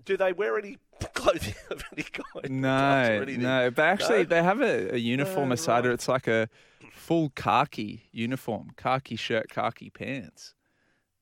Do 0.05 0.17
they 0.17 0.33
wear 0.33 0.59
any 0.59 0.79
clothing 1.15 1.55
of 1.71 1.83
any 1.93 2.05
kind? 2.05 2.61
No, 2.61 3.25
no. 3.39 3.71
But 3.71 3.83
actually, 3.83 4.19
no? 4.19 4.25
they 4.25 4.43
have 4.43 4.61
a, 4.61 4.95
a 4.95 4.99
uniform, 4.99 5.49
no, 5.49 5.55
Asada. 5.55 5.85
Right. 5.85 5.93
It's 5.93 6.09
like 6.09 6.29
a 6.29 6.49
full 6.93 7.31
khaki 7.31 8.05
uniform, 8.13 8.71
khaki 8.77 9.17
shirt, 9.17 9.49
khaki 9.49 9.91
pants. 9.91 10.55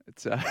It's 0.07 0.27
uh... 0.27 0.43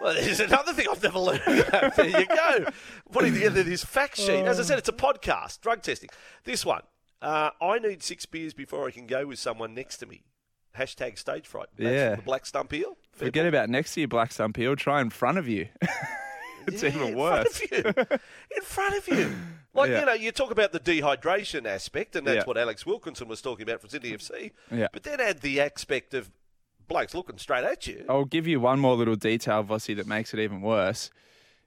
Well, 0.00 0.14
there's 0.20 0.40
another 0.40 0.72
thing 0.72 0.86
I've 0.90 1.02
never 1.02 1.18
learned 1.18 1.42
about. 1.46 1.96
There 1.96 2.06
you 2.06 2.26
go. 2.26 2.66
Putting 3.10 3.34
together 3.34 3.62
this 3.62 3.84
fact 3.84 4.16
sheet. 4.16 4.44
As 4.44 4.60
I 4.60 4.62
said, 4.62 4.78
it's 4.78 4.88
a 4.88 4.92
podcast, 4.92 5.60
drug 5.60 5.82
testing. 5.82 6.10
This 6.44 6.64
one, 6.64 6.82
uh, 7.20 7.50
I 7.60 7.78
need 7.78 8.02
six 8.02 8.26
beers 8.26 8.54
before 8.54 8.86
I 8.86 8.90
can 8.90 9.06
go 9.06 9.26
with 9.26 9.38
someone 9.38 9.74
next 9.74 9.98
to 9.98 10.06
me. 10.06 10.22
Hashtag 10.76 11.18
stage 11.18 11.46
fright. 11.46 11.68
That's 11.76 11.90
yeah. 11.90 12.14
The 12.16 12.22
black 12.22 12.46
stump 12.46 12.72
eel. 12.72 12.96
Forget 13.12 13.46
about 13.46 13.68
next 13.68 13.94
to 13.94 14.02
you, 14.02 14.08
black 14.08 14.30
stump 14.30 14.58
eel. 14.58 14.76
Try 14.76 15.00
in 15.00 15.10
front 15.10 15.38
of 15.38 15.48
you. 15.48 15.68
it's 16.68 16.82
yeah, 16.82 16.90
even 16.90 17.16
worse. 17.16 17.60
In 17.60 17.82
front 17.82 17.98
of 17.98 18.10
you. 18.10 18.18
in 18.56 18.62
front 18.62 18.96
of 18.96 19.08
you. 19.08 19.36
Like, 19.74 19.90
yeah. 19.90 20.00
you 20.00 20.06
know, 20.06 20.12
you 20.14 20.32
talk 20.32 20.50
about 20.50 20.72
the 20.72 20.80
dehydration 20.80 21.64
aspect, 21.64 22.16
and 22.16 22.26
that's 22.26 22.38
yeah. 22.38 22.44
what 22.44 22.58
Alex 22.58 22.84
Wilkinson 22.84 23.28
was 23.28 23.40
talking 23.40 23.62
about 23.62 23.80
from 23.80 23.90
Sydney 23.90 24.10
FC. 24.10 24.50
Yeah. 24.72 24.88
But 24.92 25.04
then 25.04 25.20
add 25.20 25.40
the 25.40 25.60
aspect 25.60 26.14
of 26.14 26.30
bloke's 26.88 27.14
looking 27.14 27.38
straight 27.38 27.64
at 27.64 27.86
you. 27.86 28.04
I'll 28.08 28.24
give 28.24 28.46
you 28.46 28.60
one 28.60 28.80
more 28.80 28.96
little 28.96 29.16
detail, 29.16 29.62
Vossi, 29.64 29.94
that 29.96 30.06
makes 30.06 30.34
it 30.34 30.40
even 30.40 30.60
worse. 30.60 31.10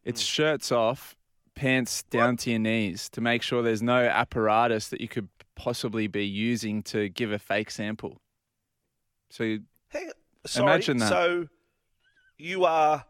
It's 0.04 0.22
mm. 0.22 0.28
shirts 0.28 0.72
off, 0.72 1.16
pants 1.56 2.04
down 2.04 2.32
what? 2.32 2.40
to 2.40 2.52
your 2.52 2.60
knees 2.60 3.10
to 3.10 3.22
make 3.22 3.42
sure 3.42 3.62
there's 3.62 3.84
no 3.84 4.06
apparatus 4.06 4.90
that 4.90 5.02
you 5.02 5.08
could 5.08 5.30
possibly 5.56 6.08
be 6.08 6.26
using 6.26 6.82
to 6.84 7.10
give 7.10 7.32
a 7.32 7.40
fake 7.40 7.72
sample. 7.72 8.20
So 9.30 9.44
you, 9.44 9.62
Hang, 9.90 10.12
sorry, 10.46 10.72
imagine 10.72 10.98
that. 10.98 11.10
So 11.10 11.48
you 12.38 12.66
are 12.66 13.06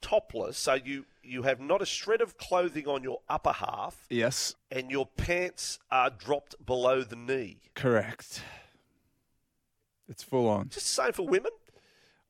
topless, 0.00 0.58
so 0.58 0.74
you 0.74 1.06
you 1.22 1.42
have 1.42 1.58
not 1.58 1.80
a 1.80 1.86
shred 1.86 2.20
of 2.20 2.36
clothing 2.36 2.86
on 2.86 3.02
your 3.02 3.20
upper 3.28 3.52
half. 3.52 4.06
Yes. 4.10 4.54
And 4.70 4.90
your 4.90 5.06
pants 5.06 5.78
are 5.90 6.10
dropped 6.10 6.54
below 6.64 7.02
the 7.02 7.16
knee. 7.16 7.60
Correct. 7.74 8.42
It's 10.08 10.22
full 10.22 10.48
on. 10.48 10.68
Just 10.68 10.96
the 10.96 11.02
same 11.02 11.12
for 11.12 11.26
women. 11.26 11.50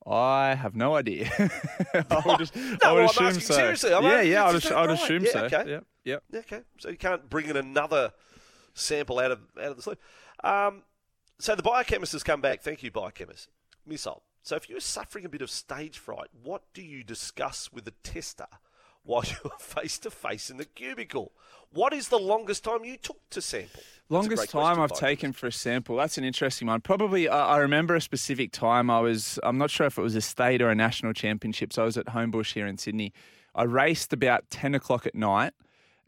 I 0.06 0.54
have 0.54 0.76
no 0.76 0.94
idea. 0.94 1.30
I 1.94 2.22
would, 2.26 2.38
just, 2.38 2.54
no, 2.54 2.76
I 2.84 2.92
would 2.92 2.98
well, 2.98 3.10
assume 3.10 3.40
so. 3.40 3.54
Seriously, 3.54 3.90
yeah, 3.90 4.20
yeah, 4.20 4.44
I'd, 4.44 4.54
assume 4.54 5.24
yeah, 5.24 5.30
so. 5.30 5.44
Okay. 5.44 5.70
Yep, 5.70 5.86
yep. 6.04 6.22
Okay. 6.34 6.60
So 6.78 6.90
you 6.90 6.98
can't 6.98 7.28
bring 7.30 7.46
in 7.48 7.56
another 7.56 8.12
sample 8.74 9.18
out 9.18 9.30
of 9.30 9.40
out 9.58 9.70
of 9.70 9.76
the 9.76 9.82
sleeve. 9.82 9.98
Um, 10.42 10.82
so 11.38 11.54
the 11.54 11.62
biochemist 11.62 12.12
has 12.12 12.22
come 12.22 12.42
back. 12.42 12.60
Thank 12.60 12.82
you, 12.82 12.90
biochemist. 12.90 13.48
Missile. 13.86 14.22
So 14.42 14.56
if 14.56 14.68
you're 14.68 14.80
suffering 14.80 15.24
a 15.24 15.28
bit 15.30 15.40
of 15.40 15.50
stage 15.50 15.98
fright, 15.98 16.28
what 16.42 16.64
do 16.74 16.82
you 16.82 17.02
discuss 17.02 17.72
with 17.72 17.86
the 17.86 17.94
tester 18.02 18.46
while 19.04 19.22
you're 19.24 19.52
face 19.58 19.98
to 20.00 20.10
face 20.10 20.50
in 20.50 20.56
the 20.56 20.64
cubicle? 20.64 21.32
What 21.72 21.92
is 21.92 22.08
the 22.08 22.18
longest 22.18 22.64
time 22.64 22.84
you 22.84 22.96
took 22.96 23.18
to 23.30 23.40
sample? 23.40 23.82
Longest 24.08 24.50
time 24.50 24.80
I've 24.80 24.92
taken 24.92 25.32
for 25.32 25.46
a 25.46 25.52
sample. 25.52 25.96
That's 25.96 26.18
an 26.18 26.24
interesting 26.24 26.68
one. 26.68 26.80
Probably, 26.82 27.26
uh, 27.26 27.36
I 27.36 27.58
remember 27.58 27.94
a 27.94 28.00
specific 28.00 28.52
time. 28.52 28.90
I 28.90 29.00
was, 29.00 29.38
I'm 29.42 29.58
not 29.58 29.70
sure 29.70 29.86
if 29.86 29.96
it 29.98 30.02
was 30.02 30.14
a 30.14 30.20
state 30.20 30.60
or 30.60 30.68
a 30.68 30.74
national 30.74 31.14
championships. 31.14 31.78
I 31.78 31.84
was 31.84 31.96
at 31.96 32.06
Homebush 32.06 32.52
here 32.52 32.66
in 32.66 32.76
Sydney. 32.76 33.12
I 33.54 33.62
raced 33.64 34.12
about 34.12 34.50
10 34.50 34.74
o'clock 34.74 35.06
at 35.06 35.14
night. 35.14 35.52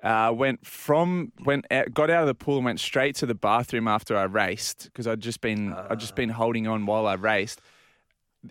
Uh, 0.02 0.30
went 0.32 0.64
from 0.64 1.32
went 1.44 1.64
out, 1.70 1.92
got 1.94 2.10
out 2.10 2.20
of 2.20 2.26
the 2.26 2.34
pool 2.34 2.56
and 2.56 2.66
went 2.66 2.78
straight 2.78 3.16
to 3.16 3.24
the 3.24 3.34
bathroom 3.34 3.88
after 3.88 4.14
I 4.14 4.24
raced 4.24 4.84
because 4.84 5.06
I'd 5.06 5.20
just 5.20 5.40
been 5.40 5.72
uh. 5.72 5.86
I'd 5.90 5.98
just 5.98 6.14
been 6.14 6.28
holding 6.28 6.66
on 6.68 6.84
while 6.84 7.06
I 7.06 7.14
raced. 7.14 7.62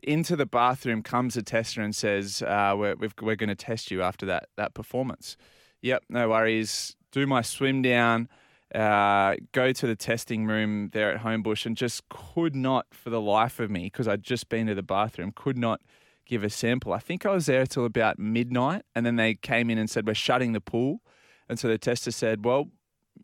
Into 0.04 0.36
the 0.36 0.46
bathroom 0.46 1.02
comes 1.02 1.38
a 1.38 1.44
tester 1.44 1.82
and 1.82 1.96
says, 1.96 2.42
uh, 2.42 2.74
"We're 2.78 2.96
we're 3.22 3.36
going 3.36 3.50
to 3.50 3.56
test 3.56 3.92
you 3.92 4.02
after 4.02 4.26
that 4.28 4.50
that 4.58 4.74
performance." 4.74 5.38
Yep, 5.82 6.06
no 6.10 6.30
worries. 6.30 6.96
Do 7.12 7.28
my 7.28 7.42
swim 7.42 7.82
down 7.82 8.28
uh, 8.74 9.36
go 9.52 9.72
to 9.72 9.88
the 9.88 9.96
testing 9.96 10.46
room 10.46 10.90
there 10.92 11.12
at 11.12 11.22
Homebush 11.22 11.66
and 11.66 11.78
just 11.78 12.08
could 12.10 12.56
not, 12.56 12.88
for 12.92 13.10
the 13.10 13.22
life 13.22 13.60
of 13.60 13.70
me, 13.70 13.86
because 13.86 14.08
I'd 14.08 14.24
just 14.24 14.50
been 14.50 14.68
to 14.68 14.76
the 14.76 14.84
bathroom, 14.84 15.32
could 15.34 15.58
not 15.58 15.82
give 16.26 16.44
a 16.44 16.50
sample. 16.50 16.92
I 16.92 17.00
think 17.00 17.26
I 17.26 17.32
was 17.32 17.46
there 17.46 17.66
till 17.66 17.86
about 17.86 18.18
midnight, 18.18 18.84
and 18.94 19.06
then 19.06 19.16
they 19.16 19.36
came 19.36 19.70
in 19.70 19.78
and 19.78 19.90
said, 19.90 20.08
We're 20.08 20.14
shutting 20.14 20.54
the 20.54 20.62
pool. 20.62 21.02
And 21.48 21.60
so 21.60 21.68
the 21.68 21.78
tester 21.78 22.12
said, 22.12 22.44
Well, 22.44 22.70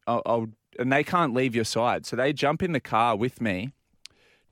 I'll, 0.07 0.21
I'll 0.25 0.47
and 0.79 0.91
they 0.91 1.03
can't 1.03 1.33
leave 1.33 1.53
your 1.53 1.65
side. 1.65 2.05
So 2.05 2.15
they 2.15 2.31
jump 2.31 2.63
in 2.63 2.71
the 2.71 2.79
car 2.79 3.17
with 3.17 3.41
me, 3.41 3.73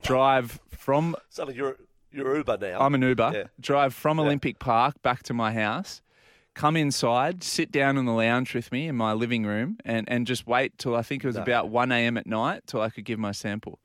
drive 0.02 0.60
from. 0.68 1.16
Suddenly 1.30 1.56
you're, 1.56 1.76
you're 2.12 2.36
Uber 2.36 2.58
now. 2.60 2.80
I'm 2.80 2.94
an 2.94 3.02
Uber. 3.02 3.30
Yeah. 3.34 3.44
Drive 3.60 3.94
from 3.94 4.18
yeah. 4.18 4.24
Olympic 4.24 4.58
Park 4.58 5.00
back 5.02 5.22
to 5.24 5.34
my 5.34 5.52
house 5.52 6.02
come 6.54 6.76
inside, 6.76 7.42
sit 7.42 7.72
down 7.72 7.96
in 7.96 8.04
the 8.04 8.12
lounge 8.12 8.54
with 8.54 8.70
me 8.72 8.88
in 8.88 8.96
my 8.96 9.12
living 9.12 9.44
room, 9.44 9.78
and, 9.84 10.08
and 10.10 10.26
just 10.26 10.46
wait 10.46 10.76
till 10.78 10.94
I 10.94 11.02
think 11.02 11.24
it 11.24 11.26
was 11.26 11.36
no. 11.36 11.42
about 11.42 11.68
1 11.68 11.92
a.m. 11.92 12.16
at 12.16 12.26
night 12.26 12.62
till 12.66 12.80
I 12.80 12.90
could 12.90 13.04
give 13.04 13.18
my 13.18 13.32
sample. 13.32 13.78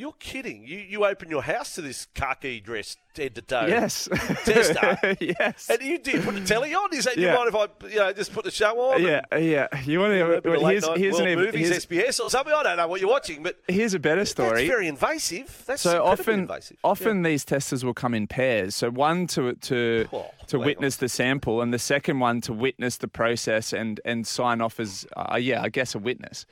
You're 0.00 0.14
kidding. 0.18 0.66
You 0.66 0.78
you 0.78 1.04
open 1.04 1.28
your 1.28 1.42
house 1.42 1.74
to 1.74 1.82
this 1.82 2.06
khaki 2.14 2.62
dress 2.62 2.96
head 3.14 3.34
to 3.34 3.42
toe. 3.42 3.66
Yes. 3.66 4.08
Tester. 4.46 5.16
yes. 5.20 5.68
And 5.68 5.82
you 5.82 5.98
did 5.98 6.24
put 6.24 6.36
the 6.36 6.40
telly 6.40 6.72
on. 6.72 6.94
Is 6.94 7.04
that 7.04 7.18
yeah. 7.18 7.32
you 7.32 7.36
mind 7.36 7.48
if 7.48 7.54
I 7.54 7.86
you 7.86 7.96
know 7.96 8.12
just 8.14 8.32
put 8.32 8.44
the 8.44 8.50
show 8.50 8.80
on? 8.80 9.02
Yeah, 9.02 9.20
yeah. 9.36 9.68
You 9.84 10.00
want 10.00 10.14
to 10.14 10.40
well, 10.48 10.64
here's, 10.64 10.88
here's 10.96 11.18
an 11.18 11.34
movies, 11.34 11.68
here's, 11.68 11.84
SBS 11.84 12.18
or 12.18 12.30
something. 12.30 12.54
I 12.54 12.62
don't 12.62 12.78
know 12.78 12.88
what 12.88 13.02
you're 13.02 13.10
watching, 13.10 13.42
but 13.42 13.58
here's 13.68 13.92
a 13.92 13.98
better 13.98 14.24
story. 14.24 14.62
That's 14.62 14.68
very 14.68 14.88
invasive. 14.88 15.64
That's 15.66 15.82
so 15.82 16.02
often 16.02 16.40
invasive. 16.40 16.78
often 16.82 17.18
yeah. 17.18 17.32
these 17.32 17.44
testers 17.44 17.84
will 17.84 17.92
come 17.92 18.14
in 18.14 18.26
pairs. 18.26 18.74
So 18.74 18.90
one 18.90 19.26
to 19.26 19.52
to 19.52 20.08
oh, 20.14 20.30
to 20.46 20.58
witness 20.58 20.96
on. 20.96 21.04
the 21.04 21.08
sample, 21.10 21.60
and 21.60 21.74
the 21.74 21.78
second 21.78 22.20
one 22.20 22.40
to 22.40 22.54
witness 22.54 22.96
the 22.96 23.08
process 23.08 23.74
and 23.74 24.00
and 24.06 24.26
sign 24.26 24.62
off 24.62 24.80
as 24.80 25.06
uh, 25.14 25.36
yeah, 25.38 25.60
I 25.60 25.68
guess 25.68 25.94
a 25.94 25.98
witness. 25.98 26.46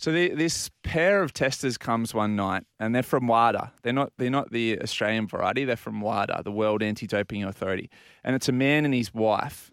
So 0.00 0.12
the, 0.12 0.30
this 0.30 0.70
pair 0.82 1.22
of 1.22 1.34
testers 1.34 1.76
comes 1.76 2.14
one 2.14 2.34
night, 2.34 2.62
and 2.78 2.94
they're 2.94 3.02
from 3.02 3.26
WADA. 3.26 3.70
They're 3.82 3.92
not 3.92 4.14
they're 4.16 4.30
not 4.30 4.50
the 4.50 4.80
Australian 4.80 5.28
variety. 5.28 5.66
They're 5.66 5.76
from 5.76 6.00
WADA, 6.00 6.40
the 6.42 6.50
World 6.50 6.82
Anti-Doping 6.82 7.44
Authority, 7.44 7.90
and 8.24 8.34
it's 8.34 8.48
a 8.48 8.52
man 8.52 8.86
and 8.86 8.94
his 8.94 9.12
wife. 9.12 9.70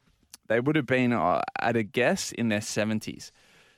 They 0.47 0.59
would 0.59 0.75
have 0.75 0.85
been 0.85 1.13
uh, 1.13 1.43
at 1.61 1.77
a 1.77 1.83
guess 1.83 2.33
in 2.33 2.49
their 2.49 2.59
seventies. 2.59 3.31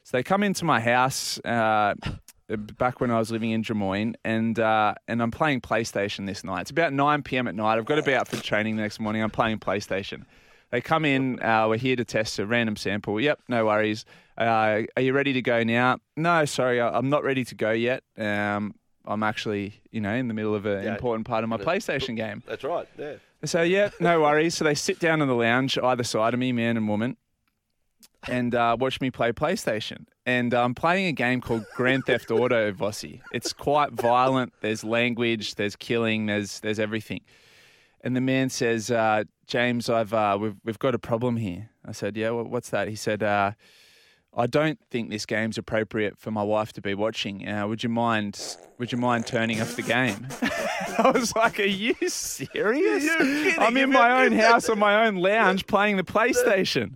So 0.04 0.18
they 0.18 0.24
come 0.24 0.42
into 0.42 0.66
my 0.66 0.80
house 0.80 1.40
uh, 1.46 1.94
back 2.80 3.00
when 3.00 3.12
I 3.12 3.20
was 3.20 3.30
living 3.30 3.52
in 3.52 3.62
Drummoyne, 3.62 4.16
and 4.26 4.58
uh, 4.58 4.96
and 5.08 5.22
I'm 5.22 5.30
playing 5.30 5.62
PlayStation 5.62 6.26
this 6.26 6.44
night. 6.44 6.62
It's 6.62 6.72
about 6.72 6.94
nine 6.94 7.22
p.m. 7.22 7.48
at 7.48 7.54
night. 7.54 7.78
I've 7.78 7.86
got 7.86 7.98
to 7.98 8.02
be 8.02 8.16
out 8.16 8.28
for 8.28 8.38
training 8.38 8.76
the 8.76 8.82
next 8.82 9.00
morning. 9.00 9.22
I'm 9.22 9.30
playing 9.30 9.60
PlayStation. 9.60 10.26
They 10.72 10.82
come 10.82 11.06
in. 11.06 11.42
Uh, 11.42 11.68
we're 11.68 11.78
here 11.78 11.96
to 11.96 12.06
test 12.06 12.38
a 12.40 12.46
random 12.46 12.76
sample. 12.76 13.20
Yep, 13.20 13.40
no 13.48 13.66
worries. 13.66 14.06
Uh, 14.38 14.84
are 14.96 15.02
you 15.02 15.14
ready 15.14 15.34
to 15.34 15.42
go 15.42 15.64
now? 15.64 15.98
No, 16.16 16.46
sorry, 16.46 16.80
I'm 16.80 17.10
not 17.10 17.24
ready 17.24 17.44
to 17.46 17.56
go 17.56 17.72
yet. 17.72 18.04
Um, 18.18 18.76
I'm 19.06 19.24
actually, 19.24 19.82
you 19.92 20.00
know, 20.00 20.14
in 20.14 20.28
the 20.28 20.34
middle 20.34 20.54
of 20.54 20.66
an 20.66 20.84
yeah, 20.84 20.92
important 20.92 21.26
part 21.26 21.44
of 21.44 21.50
my 21.50 21.58
PlayStation 21.58 22.16
game. 22.16 22.44
That's 22.48 22.64
right. 22.64 22.88
Yeah. 22.98 23.16
So 23.46 23.62
yeah, 23.64 23.90
no 24.00 24.22
worries. 24.22 24.56
So 24.56 24.64
they 24.66 24.76
sit 24.76 25.00
down 25.00 25.22
in 25.22 25.28
the 25.28 25.34
lounge 25.36 25.78
either 25.78 26.04
side 26.04 26.34
of 26.34 26.40
me, 26.40 26.52
man 26.52 26.78
and 26.78 26.88
woman. 26.88 27.18
and 28.28 28.54
uh, 28.54 28.76
watch 28.80 29.02
me 29.02 29.12
play 29.12 29.32
PlayStation. 29.32 30.06
And 30.26 30.54
I'm 30.54 30.76
playing 30.76 31.08
a 31.08 31.12
game 31.12 31.42
called 31.42 31.66
Grand 31.76 32.06
Theft 32.06 32.30
Auto 32.32 32.72
Vossi. 32.72 33.22
It's 33.34 33.54
quite 33.54 33.92
violent. 33.94 34.54
There's 34.62 34.84
language. 34.84 35.56
There's 35.56 35.76
killing. 35.76 36.28
There's 36.28 36.60
there's 36.60 36.80
everything. 36.80 37.22
And 38.02 38.16
the 38.16 38.22
man 38.22 38.50
says, 38.50 38.92
uh, 38.92 39.24
"James, 39.50 39.90
I've 39.90 40.14
uh, 40.14 40.38
we've 40.40 40.56
we've 40.64 40.80
got 40.80 40.96
a 40.96 41.00
problem 41.00 41.38
here." 41.38 41.72
I 41.84 41.92
said, 41.92 42.16
"Yeah, 42.16 42.30
what's 42.30 42.70
that?" 42.70 42.88
He 42.88 42.96
said, 42.96 43.24
uh, 43.24 43.52
"I 44.34 44.46
don't 44.46 44.80
think 44.92 45.10
this 45.10 45.26
game's 45.26 45.58
appropriate 45.58 46.18
for 46.20 46.30
my 46.32 46.44
wife 46.44 46.72
to 46.74 46.82
be 46.82 46.94
watching. 46.94 47.48
Uh, 47.48 47.68
would 47.68 47.84
you 47.84 47.90
mind? 47.90 48.58
Would 48.78 48.92
you 48.92 48.98
mind 49.00 49.26
turning 49.26 49.60
off 49.60 49.76
the 49.76 49.82
game?" 49.82 50.28
I 51.00 51.12
was 51.12 51.36
like, 51.36 51.60
"Are 51.60 51.64
you 51.64 51.96
serious? 52.08 53.08
I'm 53.58 53.76
in 53.76 53.92
my 53.92 54.24
own 54.24 54.32
house 54.34 54.70
on 54.70 54.78
my 54.80 55.06
own 55.08 55.16
lounge 55.16 55.66
playing 55.68 55.98
the 55.98 56.04
PlayStation." 56.04 56.96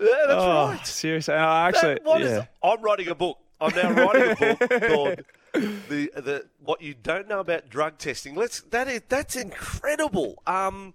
Yeah, 0.00 0.06
that's 0.28 0.42
oh, 0.42 0.68
right. 0.68 0.86
Seriously, 0.86 1.34
uh, 1.34 1.38
actually, 1.38 1.94
That- 1.94 2.04
what 2.04 2.22
is- 2.22 2.30
yeah. 2.30 2.46
I'm 2.62 2.80
writing 2.80 3.08
a 3.08 3.14
book. 3.16 3.38
I'm 3.60 3.74
now 3.74 3.90
writing 3.90 4.30
a 4.30 4.36
book 4.36 4.70
called 4.88 5.24
the 5.52 6.10
the 6.14 6.46
what 6.60 6.80
you 6.80 6.94
don't 6.94 7.28
know 7.28 7.40
about 7.40 7.68
drug 7.68 7.98
testing. 7.98 8.34
Let's 8.34 8.60
that 8.70 8.88
is 8.88 9.02
that's 9.08 9.36
incredible. 9.36 10.40
Um, 10.46 10.94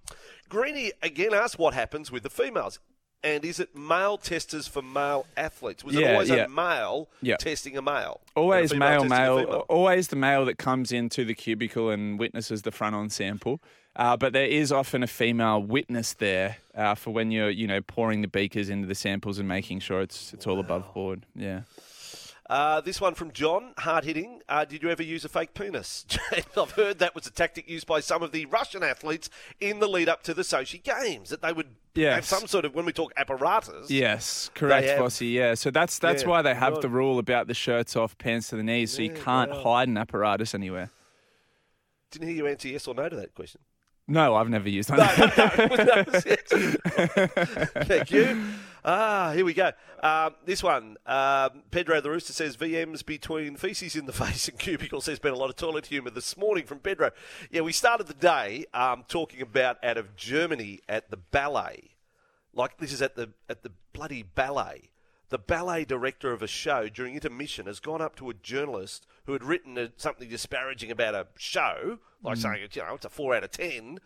Greeny 0.54 0.92
again 1.02 1.34
asked 1.34 1.58
what 1.58 1.74
happens 1.74 2.12
with 2.12 2.22
the 2.22 2.30
females. 2.30 2.80
And 3.24 3.44
is 3.46 3.60
it 3.60 3.76
male 3.76 4.18
testers 4.18 4.68
for 4.68 4.82
male 4.82 5.26
athletes? 5.36 5.84
Was 5.84 5.96
it 5.96 6.04
always 6.12 6.30
yeah. 6.30 6.44
a 6.44 6.48
male 6.50 7.10
Yeah. 7.22 7.38
testing 7.38 7.76
a 7.78 7.82
male? 7.82 8.20
Always 8.36 8.72
a 8.74 8.76
male, 8.76 9.06
male, 9.06 9.66
always 9.70 10.10
the 10.10 10.18
male 10.18 10.46
that 10.46 10.58
comes 10.58 10.92
into 10.92 11.24
the 11.26 11.34
cubicle 11.34 11.90
and 11.90 12.20
witnesses 12.20 12.64
the 12.64 12.72
front-on 12.72 13.10
sample. 13.10 13.62
Uh, 13.96 14.18
but 14.18 14.34
there 14.34 14.46
is 14.46 14.72
often 14.72 15.04
a 15.04 15.08
female 15.08 15.64
witness 15.64 16.14
there 16.14 16.58
uh, 16.76 16.96
for 16.96 17.12
when 17.12 17.32
you're, 17.32 17.50
you 17.50 17.66
know, 17.66 17.80
pouring 17.82 18.22
the 18.22 18.28
beakers 18.28 18.70
into 18.70 18.88
the 18.88 18.96
samples 18.96 19.40
and 19.40 19.48
making 19.48 19.80
sure 19.80 20.02
it's 20.02 20.34
it's 20.34 20.46
all 20.46 20.60
above 20.60 20.94
board. 20.94 21.26
Yeah. 21.36 21.62
Uh, 22.50 22.82
this 22.82 23.00
one 23.00 23.14
from 23.16 23.32
John, 23.32 23.74
hard 23.78 24.04
hitting. 24.04 24.42
Uh, 24.50 24.66
did 24.66 24.84
you 24.84 24.90
ever 24.90 25.02
use 25.02 25.24
a 25.24 25.30
fake 25.30 25.54
penis? 25.54 26.06
I've 26.58 26.72
heard 26.72 27.00
that 27.00 27.16
was 27.16 27.26
a 27.26 27.32
tactic 27.32 27.70
used 27.70 27.88
by 27.88 28.02
some 28.02 28.22
of 28.22 28.34
the 28.34 28.46
Russian 28.48 28.84
athletes 28.84 29.30
in 29.62 29.80
the 29.80 29.88
lead 29.88 30.10
up 30.10 30.24
to 30.24 30.34
the 30.34 30.42
Sochi 30.42 30.84
Games. 30.84 31.30
That 31.30 31.42
they 31.42 31.54
would 31.54 31.68
have 31.96 32.26
some 32.26 32.46
sort 32.48 32.66
of, 32.66 32.76
when 32.76 32.86
we 32.86 32.92
talk 32.92 33.14
apparatus. 33.16 33.90
Yes, 33.90 34.52
correct, 34.56 34.88
have- 34.88 35.00
Vossi. 35.00 35.32
Yeah, 35.32 35.54
so 35.54 35.72
that's 35.72 36.00
that's 36.00 36.24
Yeah, 36.24 36.30
why 36.30 36.42
they 36.42 36.54
have 36.54 36.82
the 36.82 36.90
rule 36.90 37.18
about 37.18 37.48
the 37.48 37.54
shirts 37.54 37.96
off, 37.96 38.18
pants 38.18 38.50
to 38.50 38.58
the 38.58 38.64
knees, 38.64 38.92
so 38.92 39.02
you 39.02 39.12
can't 39.12 39.50
right. 39.52 39.64
hide 39.64 39.88
an 39.88 39.98
apparatus 39.98 40.54
anywhere. 40.54 40.90
Didn't 42.12 42.28
hear 42.28 42.38
you 42.38 42.48
answer 42.48 42.68
yes 42.68 42.88
or 42.88 42.94
no 42.94 43.08
to 43.08 43.16
that 43.16 43.34
question. 43.34 43.62
No, 44.06 44.36
I've 44.36 44.50
never 44.50 44.68
used 44.68 44.90
one. 44.90 45.00
No, 45.00 45.06
no, 45.18 45.26
no. 45.78 46.04
Thank 47.86 48.12
you. 48.12 48.44
Ah, 48.86 49.32
here 49.34 49.46
we 49.46 49.54
go. 49.54 49.72
Um, 50.02 50.36
this 50.46 50.62
one, 50.62 50.98
um, 51.06 51.64
Pedro 51.72 52.02
the 52.02 52.10
Rooster 52.10 52.34
says 52.34 52.58
VMs 52.58 53.06
between 53.06 53.56
feces 53.56 53.96
in 53.96 54.08
the 54.08 54.14
face 54.14 54.50
and 54.50 54.60
cubicles. 54.60 55.06
There's 55.06 55.20
been 55.20 55.34
a 55.34 55.38
lot 55.38 55.50
of 55.50 55.56
toilet 55.56 55.86
humour 55.86 56.10
this 56.10 56.36
morning 56.36 56.66
from 56.66 56.80
Pedro. 56.80 57.12
Yeah, 57.50 57.62
we 57.62 57.72
started 57.72 58.08
the 58.08 58.14
day 58.14 58.66
um, 58.74 59.06
talking 59.08 59.42
about 59.42 59.82
out 59.84 59.98
of 59.98 60.18
Germany 60.18 60.82
at 60.90 61.12
the 61.12 61.18
ballet. 61.18 61.92
Like 62.54 62.78
this 62.78 62.92
is 62.92 63.02
at 63.02 63.16
the 63.16 63.30
at 63.48 63.64
the 63.64 63.72
bloody 63.94 64.22
ballet. 64.22 64.90
The 65.30 65.40
ballet 65.40 65.86
director 65.86 66.34
of 66.34 66.44
a 66.44 66.48
show 66.48 66.90
during 66.90 67.16
intermission 67.16 67.66
has 67.68 67.80
gone 67.80 68.02
up 68.02 68.18
to 68.18 68.30
a 68.30 68.34
journalist 68.34 69.08
who 69.26 69.34
had 69.34 69.44
written 69.44 69.78
a, 69.78 69.92
something 69.96 70.28
disparaging 70.28 70.92
about 70.92 71.16
a 71.16 71.28
show, 71.38 72.00
like 72.22 72.38
saying 72.38 72.68
you 72.74 72.82
know 72.82 72.96
it's 72.96 73.06
a 73.06 73.10
four 73.10 73.34
out 73.34 73.46
of 73.46 73.52
ten, 73.52 74.00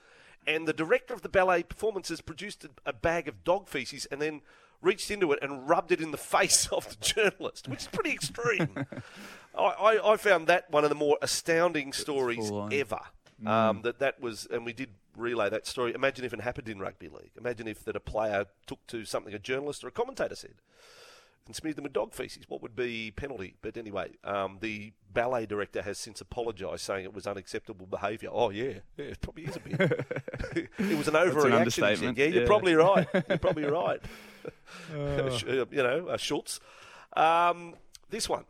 and 0.45 0.67
the 0.67 0.73
director 0.73 1.15
of 1.15 1.23
the 1.23 1.29
ballet 1.29 1.63
performance 1.63 2.09
has 2.09 2.21
produced 2.21 2.63
a, 2.63 2.69
a 2.85 2.93
bag 2.93 3.27
of 3.27 3.43
dog 3.43 3.67
feces 3.67 4.05
and 4.05 4.21
then 4.21 4.41
reached 4.81 5.11
into 5.11 5.31
it 5.31 5.39
and 5.41 5.67
rubbed 5.67 5.91
it 5.91 6.01
in 6.01 6.11
the 6.11 6.17
face 6.35 6.67
of 6.67 6.87
the 6.89 7.05
journalist, 7.05 7.67
which 7.67 7.81
is 7.81 7.87
pretty 7.87 8.11
extreme. 8.11 8.69
I, 9.57 9.61
I, 9.61 10.13
I 10.13 10.17
found 10.17 10.47
that 10.47 10.69
one 10.69 10.83
of 10.83 10.89
the 10.89 10.95
more 10.95 11.17
astounding 11.21 11.93
stories 11.93 12.51
ever. 12.71 12.99
Mm. 13.43 13.47
Um, 13.47 13.81
that 13.83 13.99
that 13.99 14.19
was, 14.19 14.47
and 14.49 14.65
we 14.65 14.73
did 14.73 14.89
relay 15.15 15.49
that 15.49 15.67
story. 15.67 15.93
Imagine 15.93 16.25
if 16.25 16.33
it 16.33 16.41
happened 16.41 16.69
in 16.69 16.79
rugby 16.79 17.07
league. 17.07 17.31
Imagine 17.37 17.67
if 17.67 17.83
that 17.85 17.95
a 17.95 17.99
player 17.99 18.45
took 18.65 18.85
to 18.87 19.05
something 19.05 19.33
a 19.33 19.39
journalist 19.39 19.83
or 19.83 19.87
a 19.87 19.91
commentator 19.91 20.35
said 20.35 20.55
and 21.47 21.55
smeared 21.55 21.77
them 21.77 21.83
with 21.83 21.93
dog 21.93 22.13
feces. 22.13 22.43
What 22.47 22.61
would 22.61 22.75
be 22.75 23.11
penalty? 23.11 23.55
But 23.61 23.77
anyway, 23.77 24.11
um, 24.23 24.59
the 24.61 24.93
ballet 25.11 25.45
director 25.45 25.81
has 25.81 25.97
since 25.97 26.21
apologised, 26.21 26.83
saying 26.83 27.05
it 27.05 27.13
was 27.13 27.25
unacceptable 27.25 27.87
behaviour. 27.87 28.29
Oh 28.31 28.49
yeah, 28.49 28.79
yeah, 28.97 29.05
it 29.05 29.21
probably 29.21 29.45
is 29.45 29.55
a 29.55 29.59
bit. 29.59 29.79
it 30.77 30.97
was 30.97 31.07
an 31.07 31.15
overreaction. 31.15 31.63
he 31.63 31.69
said. 31.69 32.17
Yeah, 32.17 32.25
you're 32.27 32.45
probably 32.45 32.75
right. 32.75 33.07
You're 33.27 33.37
probably 33.37 33.65
right. 33.65 33.99
Uh, 34.93 35.37
you 35.43 35.83
know, 35.83 36.07
uh, 36.07 36.17
Schultz. 36.17 36.59
Um, 37.15 37.75
this 38.09 38.29
one. 38.29 38.45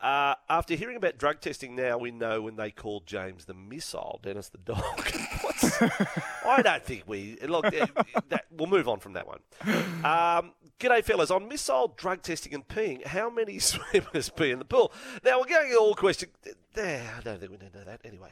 Uh, 0.00 0.34
after 0.50 0.74
hearing 0.74 0.96
about 0.96 1.16
drug 1.16 1.40
testing, 1.40 1.74
now 1.74 1.96
we 1.96 2.10
know 2.10 2.42
when 2.42 2.56
they 2.56 2.70
called 2.70 3.06
James 3.06 3.46
the 3.46 3.54
missile, 3.54 4.20
Dennis 4.22 4.50
the 4.50 4.58
dog. 4.58 4.82
I 6.46 6.62
don't 6.62 6.84
think 6.84 7.04
we 7.06 7.38
look. 7.46 7.66
uh, 7.66 7.86
that, 8.28 8.46
we'll 8.50 8.68
move 8.68 8.88
on 8.88 9.00
from 9.00 9.14
that 9.14 9.26
one. 9.26 9.40
Um, 10.04 10.52
g'day, 10.78 11.04
fellas. 11.04 11.30
On 11.30 11.48
missile 11.48 11.94
drug 11.96 12.22
testing 12.22 12.54
and 12.54 12.66
peeing, 12.66 13.04
how 13.06 13.30
many 13.30 13.58
swimmers 13.60 14.30
pee 14.30 14.50
in 14.50 14.58
the 14.58 14.64
pool? 14.64 14.92
Now 15.24 15.40
we're 15.40 15.46
going 15.46 15.74
all 15.78 15.94
question. 15.94 16.30
There, 16.74 17.14
I 17.16 17.20
don't 17.22 17.38
think 17.38 17.50
we 17.50 17.58
need 17.58 17.72
to 17.72 17.78
know 17.78 17.84
that 17.84 18.00
anyway. 18.04 18.30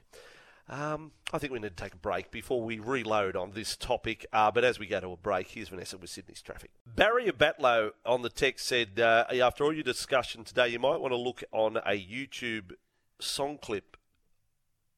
Um, 0.69 1.13
I 1.33 1.39
think 1.39 1.53
we 1.53 1.59
need 1.59 1.77
to 1.77 1.83
take 1.83 1.95
a 1.95 1.99
break 1.99 2.31
before 2.31 2.63
we 2.63 2.79
reload 2.79 3.37
on 3.37 3.53
this 3.53 3.77
topic. 3.77 4.27
Uh, 4.33 4.51
but 4.51 4.65
as 4.65 4.79
we 4.79 4.87
go 4.87 5.01
to 5.01 5.13
a 5.13 5.17
break, 5.17 5.49
here's 5.49 5.69
Vanessa 5.69 5.99
with 5.99 6.11
Sydney's 6.11 6.41
traffic. 6.41 6.71
Barry 6.87 7.27
Batlow 7.31 7.91
on 8.07 8.23
the 8.23 8.29
text 8.29 8.67
said, 8.67 8.99
uh, 8.99 9.25
after 9.31 9.65
all 9.65 9.73
your 9.73 9.83
discussion 9.83 10.45
today, 10.45 10.69
you 10.69 10.79
might 10.79 11.01
want 11.01 11.13
to 11.13 11.19
look 11.19 11.43
on 11.53 11.77
a 11.79 11.99
YouTube 11.99 12.73
song 13.21 13.59
clip, 13.61 13.97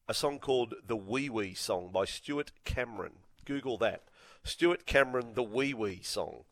a 0.07 0.13
song 0.13 0.39
called 0.39 0.75
The 0.85 0.95
Wee 0.95 1.29
Wee 1.29 1.53
Song 1.53 1.89
by 1.91 2.05
Stuart 2.05 2.51
Cameron. 2.63 3.13
Google 3.45 3.77
that. 3.79 4.03
Stuart 4.43 4.85
Cameron, 4.85 5.33
The 5.33 5.43
Wee 5.43 5.73
Wee 5.73 6.01
Song. 6.03 6.43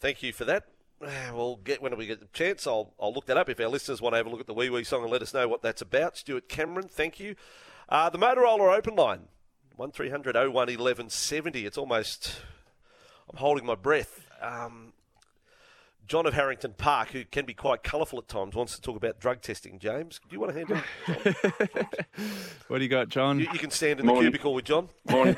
Thank 0.00 0.22
you 0.22 0.32
for 0.32 0.44
that. 0.44 0.64
Ah, 1.02 1.30
We'll 1.32 1.56
get 1.56 1.80
when 1.80 1.96
we 1.96 2.06
get 2.06 2.20
the 2.20 2.26
chance. 2.32 2.66
I'll 2.66 2.92
I'll 3.00 3.12
look 3.12 3.26
that 3.26 3.36
up 3.36 3.48
if 3.48 3.60
our 3.60 3.68
listeners 3.68 4.00
want 4.00 4.14
to 4.14 4.16
have 4.16 4.26
a 4.26 4.30
look 4.30 4.40
at 4.40 4.46
the 4.46 4.54
Wee 4.54 4.70
Wee 4.70 4.84
song 4.84 5.02
and 5.02 5.10
let 5.12 5.22
us 5.22 5.34
know 5.34 5.46
what 5.48 5.62
that's 5.62 5.82
about. 5.82 6.16
Stuart 6.16 6.48
Cameron, 6.48 6.88
thank 6.88 7.20
you. 7.20 7.36
Uh, 7.88 8.08
the 8.10 8.18
Motorola 8.18 8.76
open 8.76 8.96
line 8.96 9.28
1300 9.76 10.34
one 10.36 10.52
1170 10.68 11.66
It's 11.66 11.78
almost. 11.78 12.40
I'm 13.30 13.38
holding 13.38 13.66
my 13.66 13.74
breath. 13.74 14.26
Um, 14.40 14.92
John 16.06 16.26
of 16.26 16.34
Harrington 16.34 16.74
Park, 16.76 17.08
who 17.10 17.24
can 17.24 17.44
be 17.46 17.54
quite 17.54 17.82
colourful 17.82 18.18
at 18.18 18.28
times, 18.28 18.54
wants 18.54 18.74
to 18.76 18.80
talk 18.82 18.96
about 18.96 19.18
drug 19.20 19.40
testing. 19.40 19.78
James, 19.78 20.20
do 20.28 20.34
you 20.34 20.40
want 20.40 20.52
to 20.52 20.58
handle? 20.58 20.78
it? 21.08 22.06
What 22.68 22.78
do 22.78 22.84
you 22.84 22.90
got, 22.90 23.08
John? 23.08 23.38
You, 23.38 23.46
you 23.52 23.58
can 23.58 23.70
stand 23.70 24.00
in 24.00 24.06
the 24.06 24.12
Morning. 24.12 24.30
cubicle 24.30 24.54
with 24.54 24.64
John. 24.64 24.88
Morning, 25.10 25.36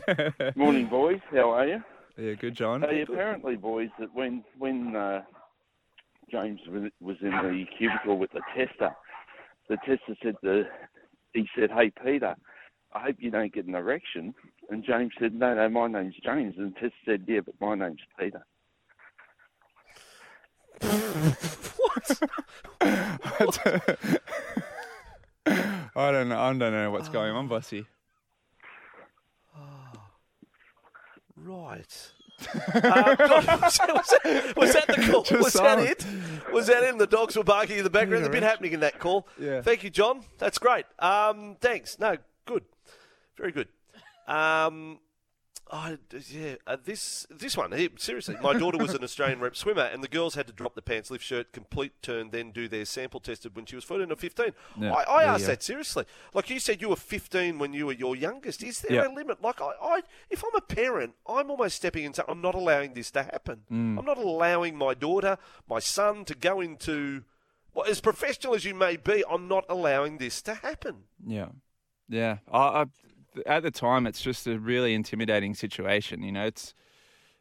morning, 0.56 0.86
boys. 0.86 1.20
How 1.30 1.50
are 1.50 1.66
you? 1.66 1.82
Yeah, 2.16 2.34
good, 2.34 2.54
John. 2.54 2.82
Hey, 2.82 3.02
apparently, 3.02 3.56
boys, 3.56 3.88
that 3.98 4.14
when 4.14 4.44
when 4.58 4.94
uh, 4.94 5.22
James 6.30 6.60
was 6.68 6.90
was 7.00 7.16
in 7.22 7.30
the 7.30 7.64
cubicle 7.76 8.18
with 8.18 8.30
the 8.32 8.40
tester, 8.56 8.90
the 9.68 9.76
tester 9.78 10.16
said 10.22 10.34
the 10.42 10.64
he 11.32 11.48
said, 11.58 11.70
"Hey, 11.70 11.90
Peter, 12.04 12.34
I 12.94 13.00
hope 13.04 13.16
you 13.18 13.30
don't 13.30 13.52
get 13.52 13.66
an 13.66 13.74
erection." 13.74 14.34
And 14.70 14.84
James 14.84 15.12
said, 15.20 15.34
"No, 15.34 15.54
no, 15.54 15.68
my 15.68 15.86
name's 15.88 16.16
James." 16.24 16.54
And 16.56 16.74
the 16.74 16.80
tester 16.80 16.96
said, 17.04 17.24
"Yeah, 17.26 17.40
but 17.44 17.54
my 17.60 17.74
name's 17.74 18.00
Peter." 18.18 18.44
I 25.96 26.10
don't 26.12 26.28
know. 26.28 26.40
I 26.40 26.52
don't 26.52 26.60
know 26.60 26.90
what's 26.90 27.08
going 27.08 27.32
on, 27.32 27.48
Vossi. 27.48 27.86
Right. 31.36 32.12
Uh, 32.74 33.14
God, 33.16 33.60
was, 33.60 33.76
that, 33.78 33.94
was, 33.94 34.14
that, 34.24 34.56
was 34.56 34.72
that 34.72 34.86
the 34.86 34.94
call? 35.10 35.22
Just 35.22 35.42
Was 35.42 35.52
that 35.54 35.78
it? 35.78 36.06
Was 36.52 36.66
that 36.68 36.82
in? 36.84 36.98
The 36.98 37.06
dogs 37.06 37.36
were 37.36 37.44
barking 37.44 37.78
in 37.78 37.84
the 37.84 37.90
background. 37.90 38.24
There's 38.24 38.28
a 38.28 38.30
bit 38.30 38.42
happening 38.42 38.72
in 38.72 38.80
that 38.80 38.98
call. 38.98 39.26
Yeah. 39.38 39.60
Thank 39.62 39.84
you, 39.84 39.90
John. 39.90 40.22
That's 40.38 40.58
great. 40.58 40.86
Um, 40.98 41.56
thanks. 41.60 41.98
No, 41.98 42.16
good. 42.46 42.64
Very 43.36 43.52
good. 43.52 43.68
Um, 44.26 44.98
I, 45.72 45.98
yeah, 46.28 46.56
uh, 46.66 46.76
this 46.82 47.26
this 47.30 47.56
one 47.56 47.72
seriously. 47.96 48.36
My 48.42 48.54
daughter 48.54 48.76
was 48.76 48.92
an 48.92 49.04
Australian 49.04 49.38
rep 49.38 49.54
swimmer, 49.54 49.82
and 49.82 50.02
the 50.02 50.08
girls 50.08 50.34
had 50.34 50.48
to 50.48 50.52
drop 50.52 50.74
the 50.74 50.82
pants, 50.82 51.10
lift 51.10 51.24
shirt, 51.24 51.52
complete 51.52 51.92
turn, 52.02 52.30
then 52.30 52.50
do 52.50 52.66
their 52.66 52.84
sample 52.84 53.20
tested 53.20 53.54
when 53.54 53.66
she 53.66 53.76
was 53.76 53.84
14 53.84 54.10
or 54.10 54.16
15. 54.16 54.46
Yeah. 54.80 54.92
I, 54.92 55.02
I 55.02 55.22
Yeah, 55.24 55.34
asked 55.34 55.46
that 55.46 55.62
seriously. 55.62 56.04
Like 56.34 56.50
you 56.50 56.58
said, 56.58 56.80
you 56.80 56.88
were 56.88 56.96
15 56.96 57.58
when 57.58 57.72
you 57.72 57.86
were 57.86 57.92
your 57.92 58.16
youngest. 58.16 58.64
Is 58.64 58.80
there 58.80 59.04
a 59.04 59.14
limit? 59.14 59.40
Like 59.42 59.60
I, 59.60 59.70
I, 59.80 60.00
if 60.28 60.42
I'm 60.42 60.54
a 60.56 60.60
parent, 60.60 61.14
I'm 61.26 61.50
almost 61.50 61.76
stepping 61.76 62.04
into. 62.04 62.28
I'm 62.28 62.40
not 62.40 62.56
allowing 62.56 62.94
this 62.94 63.12
to 63.12 63.22
happen. 63.22 63.60
Mm. 63.70 63.98
I'm 63.98 64.04
not 64.04 64.18
allowing 64.18 64.76
my 64.76 64.94
daughter, 64.94 65.38
my 65.68 65.78
son, 65.78 66.24
to 66.24 66.34
go 66.34 66.60
into. 66.60 67.22
Well, 67.72 67.86
as 67.86 68.00
professional 68.00 68.56
as 68.56 68.64
you 68.64 68.74
may 68.74 68.96
be, 68.96 69.22
I'm 69.30 69.46
not 69.46 69.64
allowing 69.68 70.18
this 70.18 70.42
to 70.42 70.54
happen. 70.54 71.04
Yeah, 71.24 71.50
yeah. 72.08 72.38
I, 72.50 72.58
I, 72.58 72.84
at 73.46 73.62
the 73.62 73.70
time, 73.70 74.06
it's 74.06 74.22
just 74.22 74.46
a 74.46 74.58
really 74.58 74.94
intimidating 74.94 75.54
situation. 75.54 76.22
You 76.22 76.32
know, 76.32 76.44
it's 76.46 76.74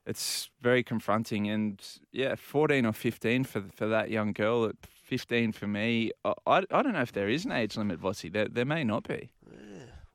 it's 0.05 0.49
very 0.61 0.83
confronting. 0.83 1.47
And 1.49 1.81
yeah, 2.11 2.35
14 2.35 2.85
or 2.85 2.93
15 2.93 3.43
for 3.43 3.61
for 3.75 3.87
that 3.87 4.09
young 4.09 4.33
girl. 4.33 4.65
At 4.65 4.75
15 5.03 5.51
for 5.53 5.67
me, 5.67 6.11
I, 6.23 6.33
I, 6.45 6.57
I 6.71 6.81
don't 6.83 6.93
know 6.93 7.01
if 7.01 7.11
there 7.13 7.29
is 7.29 7.43
an 7.45 7.51
age 7.51 7.75
limit, 7.77 7.99
Vossi. 7.99 8.31
There, 8.31 8.47
there 8.47 8.65
may 8.65 8.83
not 8.83 9.07
be. 9.07 9.31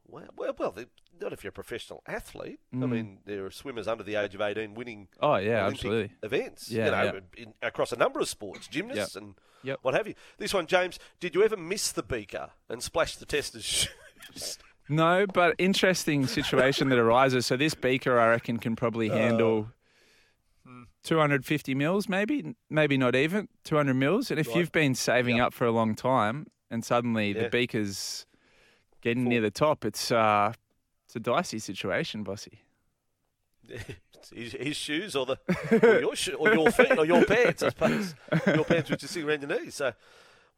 Well, 0.07 0.25
well, 0.37 0.55
well 0.59 0.70
they- 0.72 0.87
not 1.20 1.33
if 1.33 1.45
you're 1.45 1.51
a 1.51 1.53
professional 1.53 2.03
athlete. 2.09 2.59
I 2.72 2.77
Mm. 2.77 2.91
mean, 2.91 3.18
there 3.25 3.45
are 3.47 3.51
swimmers 3.51 3.87
under 3.87 4.03
the 4.03 4.16
age 4.16 4.35
of 4.35 4.41
18 4.41 4.75
winning 4.75 5.07
Oh, 5.20 5.37
yeah, 5.37 5.61
Olympic 5.62 5.75
absolutely. 5.85 6.12
events. 6.25 6.70
Yeah, 6.70 6.85
you 6.87 6.91
know, 6.91 7.20
yeah. 7.37 7.43
in, 7.45 7.55
across 7.62 7.93
a 7.93 7.97
number 7.97 8.18
of 8.18 8.29
sports, 8.29 8.66
gymnasts 8.66 9.14
and 9.14 9.35
Yep. 9.62 9.79
what 9.83 9.95
have 9.95 10.09
you. 10.09 10.14
This 10.39 10.53
one, 10.53 10.66
James, 10.66 10.99
did 11.20 11.35
you 11.37 11.45
ever 11.45 11.57
miss 11.57 11.93
the 11.93 12.03
beaker 12.03 12.51
and 12.68 12.83
splash 12.83 13.14
the 13.16 13.27
testers' 13.27 13.64
shoes? 14.33 14.59
No, 14.89 15.26
but 15.26 15.55
interesting 15.59 16.26
situation 16.26 16.89
that 16.91 16.99
arises. 16.99 17.47
So 17.47 17.57
this 17.57 17.74
beaker, 17.74 18.18
I 18.20 18.28
reckon, 18.28 18.59
can 18.59 18.76
probably 18.76 19.09
handle 19.09 19.70
250 21.03 21.74
mils, 21.74 22.09
maybe, 22.09 22.55
maybe 22.70 22.97
not 22.97 23.14
even 23.14 23.49
200 23.64 23.95
mils. 23.95 24.30
And 24.30 24.41
if 24.41 24.49
Right. 24.49 24.57
you've 24.57 24.72
been 24.72 24.95
saving 24.95 25.37
Yep. 25.37 25.47
up 25.47 25.55
for 25.55 25.66
a 25.66 25.70
long 25.70 25.95
time, 25.95 26.47
and 26.70 26.85
suddenly 26.85 27.32
Yeah. 27.35 27.45
the 27.45 27.49
beaker's 27.51 28.26
getting 29.03 29.24
Full. 29.24 29.30
near 29.30 29.41
the 29.41 29.51
top, 29.51 29.85
it's 29.85 30.11
uh, 30.11 30.53
it's 31.07 31.16
a 31.16 31.20
dicey 31.20 31.59
situation, 31.59 32.24
Vossi. 32.24 32.59
his, 34.35 34.53
his 34.53 34.76
shoes 34.76 35.14
or 35.16 35.26
the 35.26 35.39
or 35.82 36.01
your 36.01 36.16
sho- 36.16 36.35
or 36.35 36.53
your 36.55 36.70
feet 36.70 36.99
or 36.99 37.05
your 37.05 37.24
pants, 37.24 37.62
I 37.62 37.68
suppose. 37.70 38.14
Your 38.47 38.64
pants 38.64 38.91
which 38.91 39.05
are 39.05 39.07
sitting 39.09 39.28
around 39.28 39.43
your 39.49 39.61
knees. 39.61 39.74
So, 39.74 39.93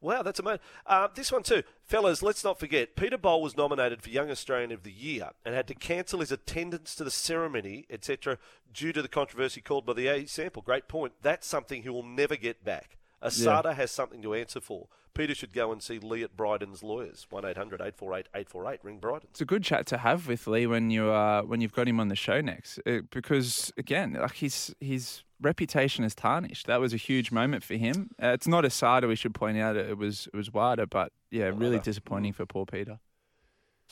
wow, 0.00 0.22
that's 0.22 0.40
amazing. 0.40 0.60
Uh, 0.86 1.08
this 1.14 1.32
one 1.32 1.42
too, 1.42 1.62
fellas. 1.84 2.22
Let's 2.22 2.44
not 2.44 2.58
forget 2.58 2.96
Peter 2.96 3.18
Bol 3.18 3.42
was 3.42 3.56
nominated 3.56 4.02
for 4.02 4.10
Young 4.10 4.30
Australian 4.30 4.72
of 4.72 4.82
the 4.82 4.92
Year 4.92 5.30
and 5.44 5.54
had 5.54 5.68
to 5.68 5.74
cancel 5.74 6.20
his 6.20 6.32
attendance 6.32 6.94
to 6.96 7.04
the 7.04 7.10
ceremony, 7.10 7.86
etc., 7.90 8.38
due 8.72 8.92
to 8.92 9.02
the 9.02 9.08
controversy 9.08 9.60
called 9.60 9.86
by 9.86 9.92
the 9.92 10.08
A 10.08 10.26
sample. 10.26 10.62
Great 10.62 10.88
point. 10.88 11.12
That's 11.22 11.46
something 11.46 11.82
he 11.82 11.88
will 11.88 12.02
never 12.02 12.36
get 12.36 12.64
back. 12.64 12.96
ASADA 13.26 13.74
has 13.74 13.90
something 13.90 14.22
to 14.22 14.34
answer 14.34 14.60
for. 14.60 14.88
Peter 15.14 15.34
should 15.34 15.52
go 15.52 15.72
and 15.72 15.82
see 15.82 15.98
Lee 15.98 16.22
at 16.22 16.36
Bryden's 16.36 16.82
lawyers. 16.82 17.26
One 17.30 17.44
848 17.44 18.26
848 18.34 18.80
Ring 18.82 18.98
Bryden. 18.98 19.28
It's 19.30 19.40
a 19.40 19.46
good 19.46 19.64
chat 19.64 19.86
to 19.86 19.98
have 19.98 20.28
with 20.28 20.46
Lee 20.46 20.66
when 20.66 20.90
you 20.90 21.10
uh, 21.10 21.42
when 21.42 21.60
you've 21.60 21.72
got 21.72 21.88
him 21.88 21.98
on 22.00 22.08
the 22.08 22.16
show 22.16 22.40
next, 22.40 22.78
uh, 22.86 23.00
because 23.10 23.72
again, 23.78 24.12
like 24.12 24.34
his 24.34 24.74
his 24.80 25.22
reputation 25.40 26.04
is 26.04 26.14
tarnished. 26.14 26.66
That 26.66 26.80
was 26.80 26.92
a 26.92 26.98
huge 26.98 27.32
moment 27.32 27.64
for 27.64 27.74
him. 27.74 28.10
Uh, 28.22 28.28
it's 28.28 28.46
not 28.46 28.64
ASADA, 28.64 29.08
we 29.08 29.16
should 29.16 29.34
point 29.34 29.58
out. 29.58 29.76
It 29.76 29.96
was 29.96 30.28
it 30.32 30.36
was 30.36 30.52
WADA, 30.52 30.86
but 30.86 31.12
yeah, 31.30 31.50
really 31.54 31.78
disappointing 31.78 32.32
for 32.32 32.44
poor 32.46 32.66
Peter. 32.66 32.98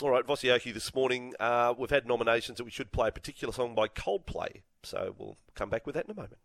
All 0.03 0.11
right, 0.11 0.27
Vosioki, 0.27 0.75
this 0.75 0.93
morning 0.95 1.35
uh, 1.39 1.73
we've 1.79 1.91
had 1.91 2.07
nominations 2.07 2.59
that 2.59 2.65
we 2.65 2.71
should 2.71 2.93
play 2.93 3.09
a 3.09 3.13
particular 3.13 3.53
song 3.53 3.75
by 3.75 3.89
Coldplay. 3.89 4.63
So 4.83 5.15
we'll 5.17 5.37
come 5.55 5.71
back 5.71 5.87
with 5.87 5.95
that 5.95 6.05
in 6.05 6.11
a 6.11 6.15
moment. 6.15 6.39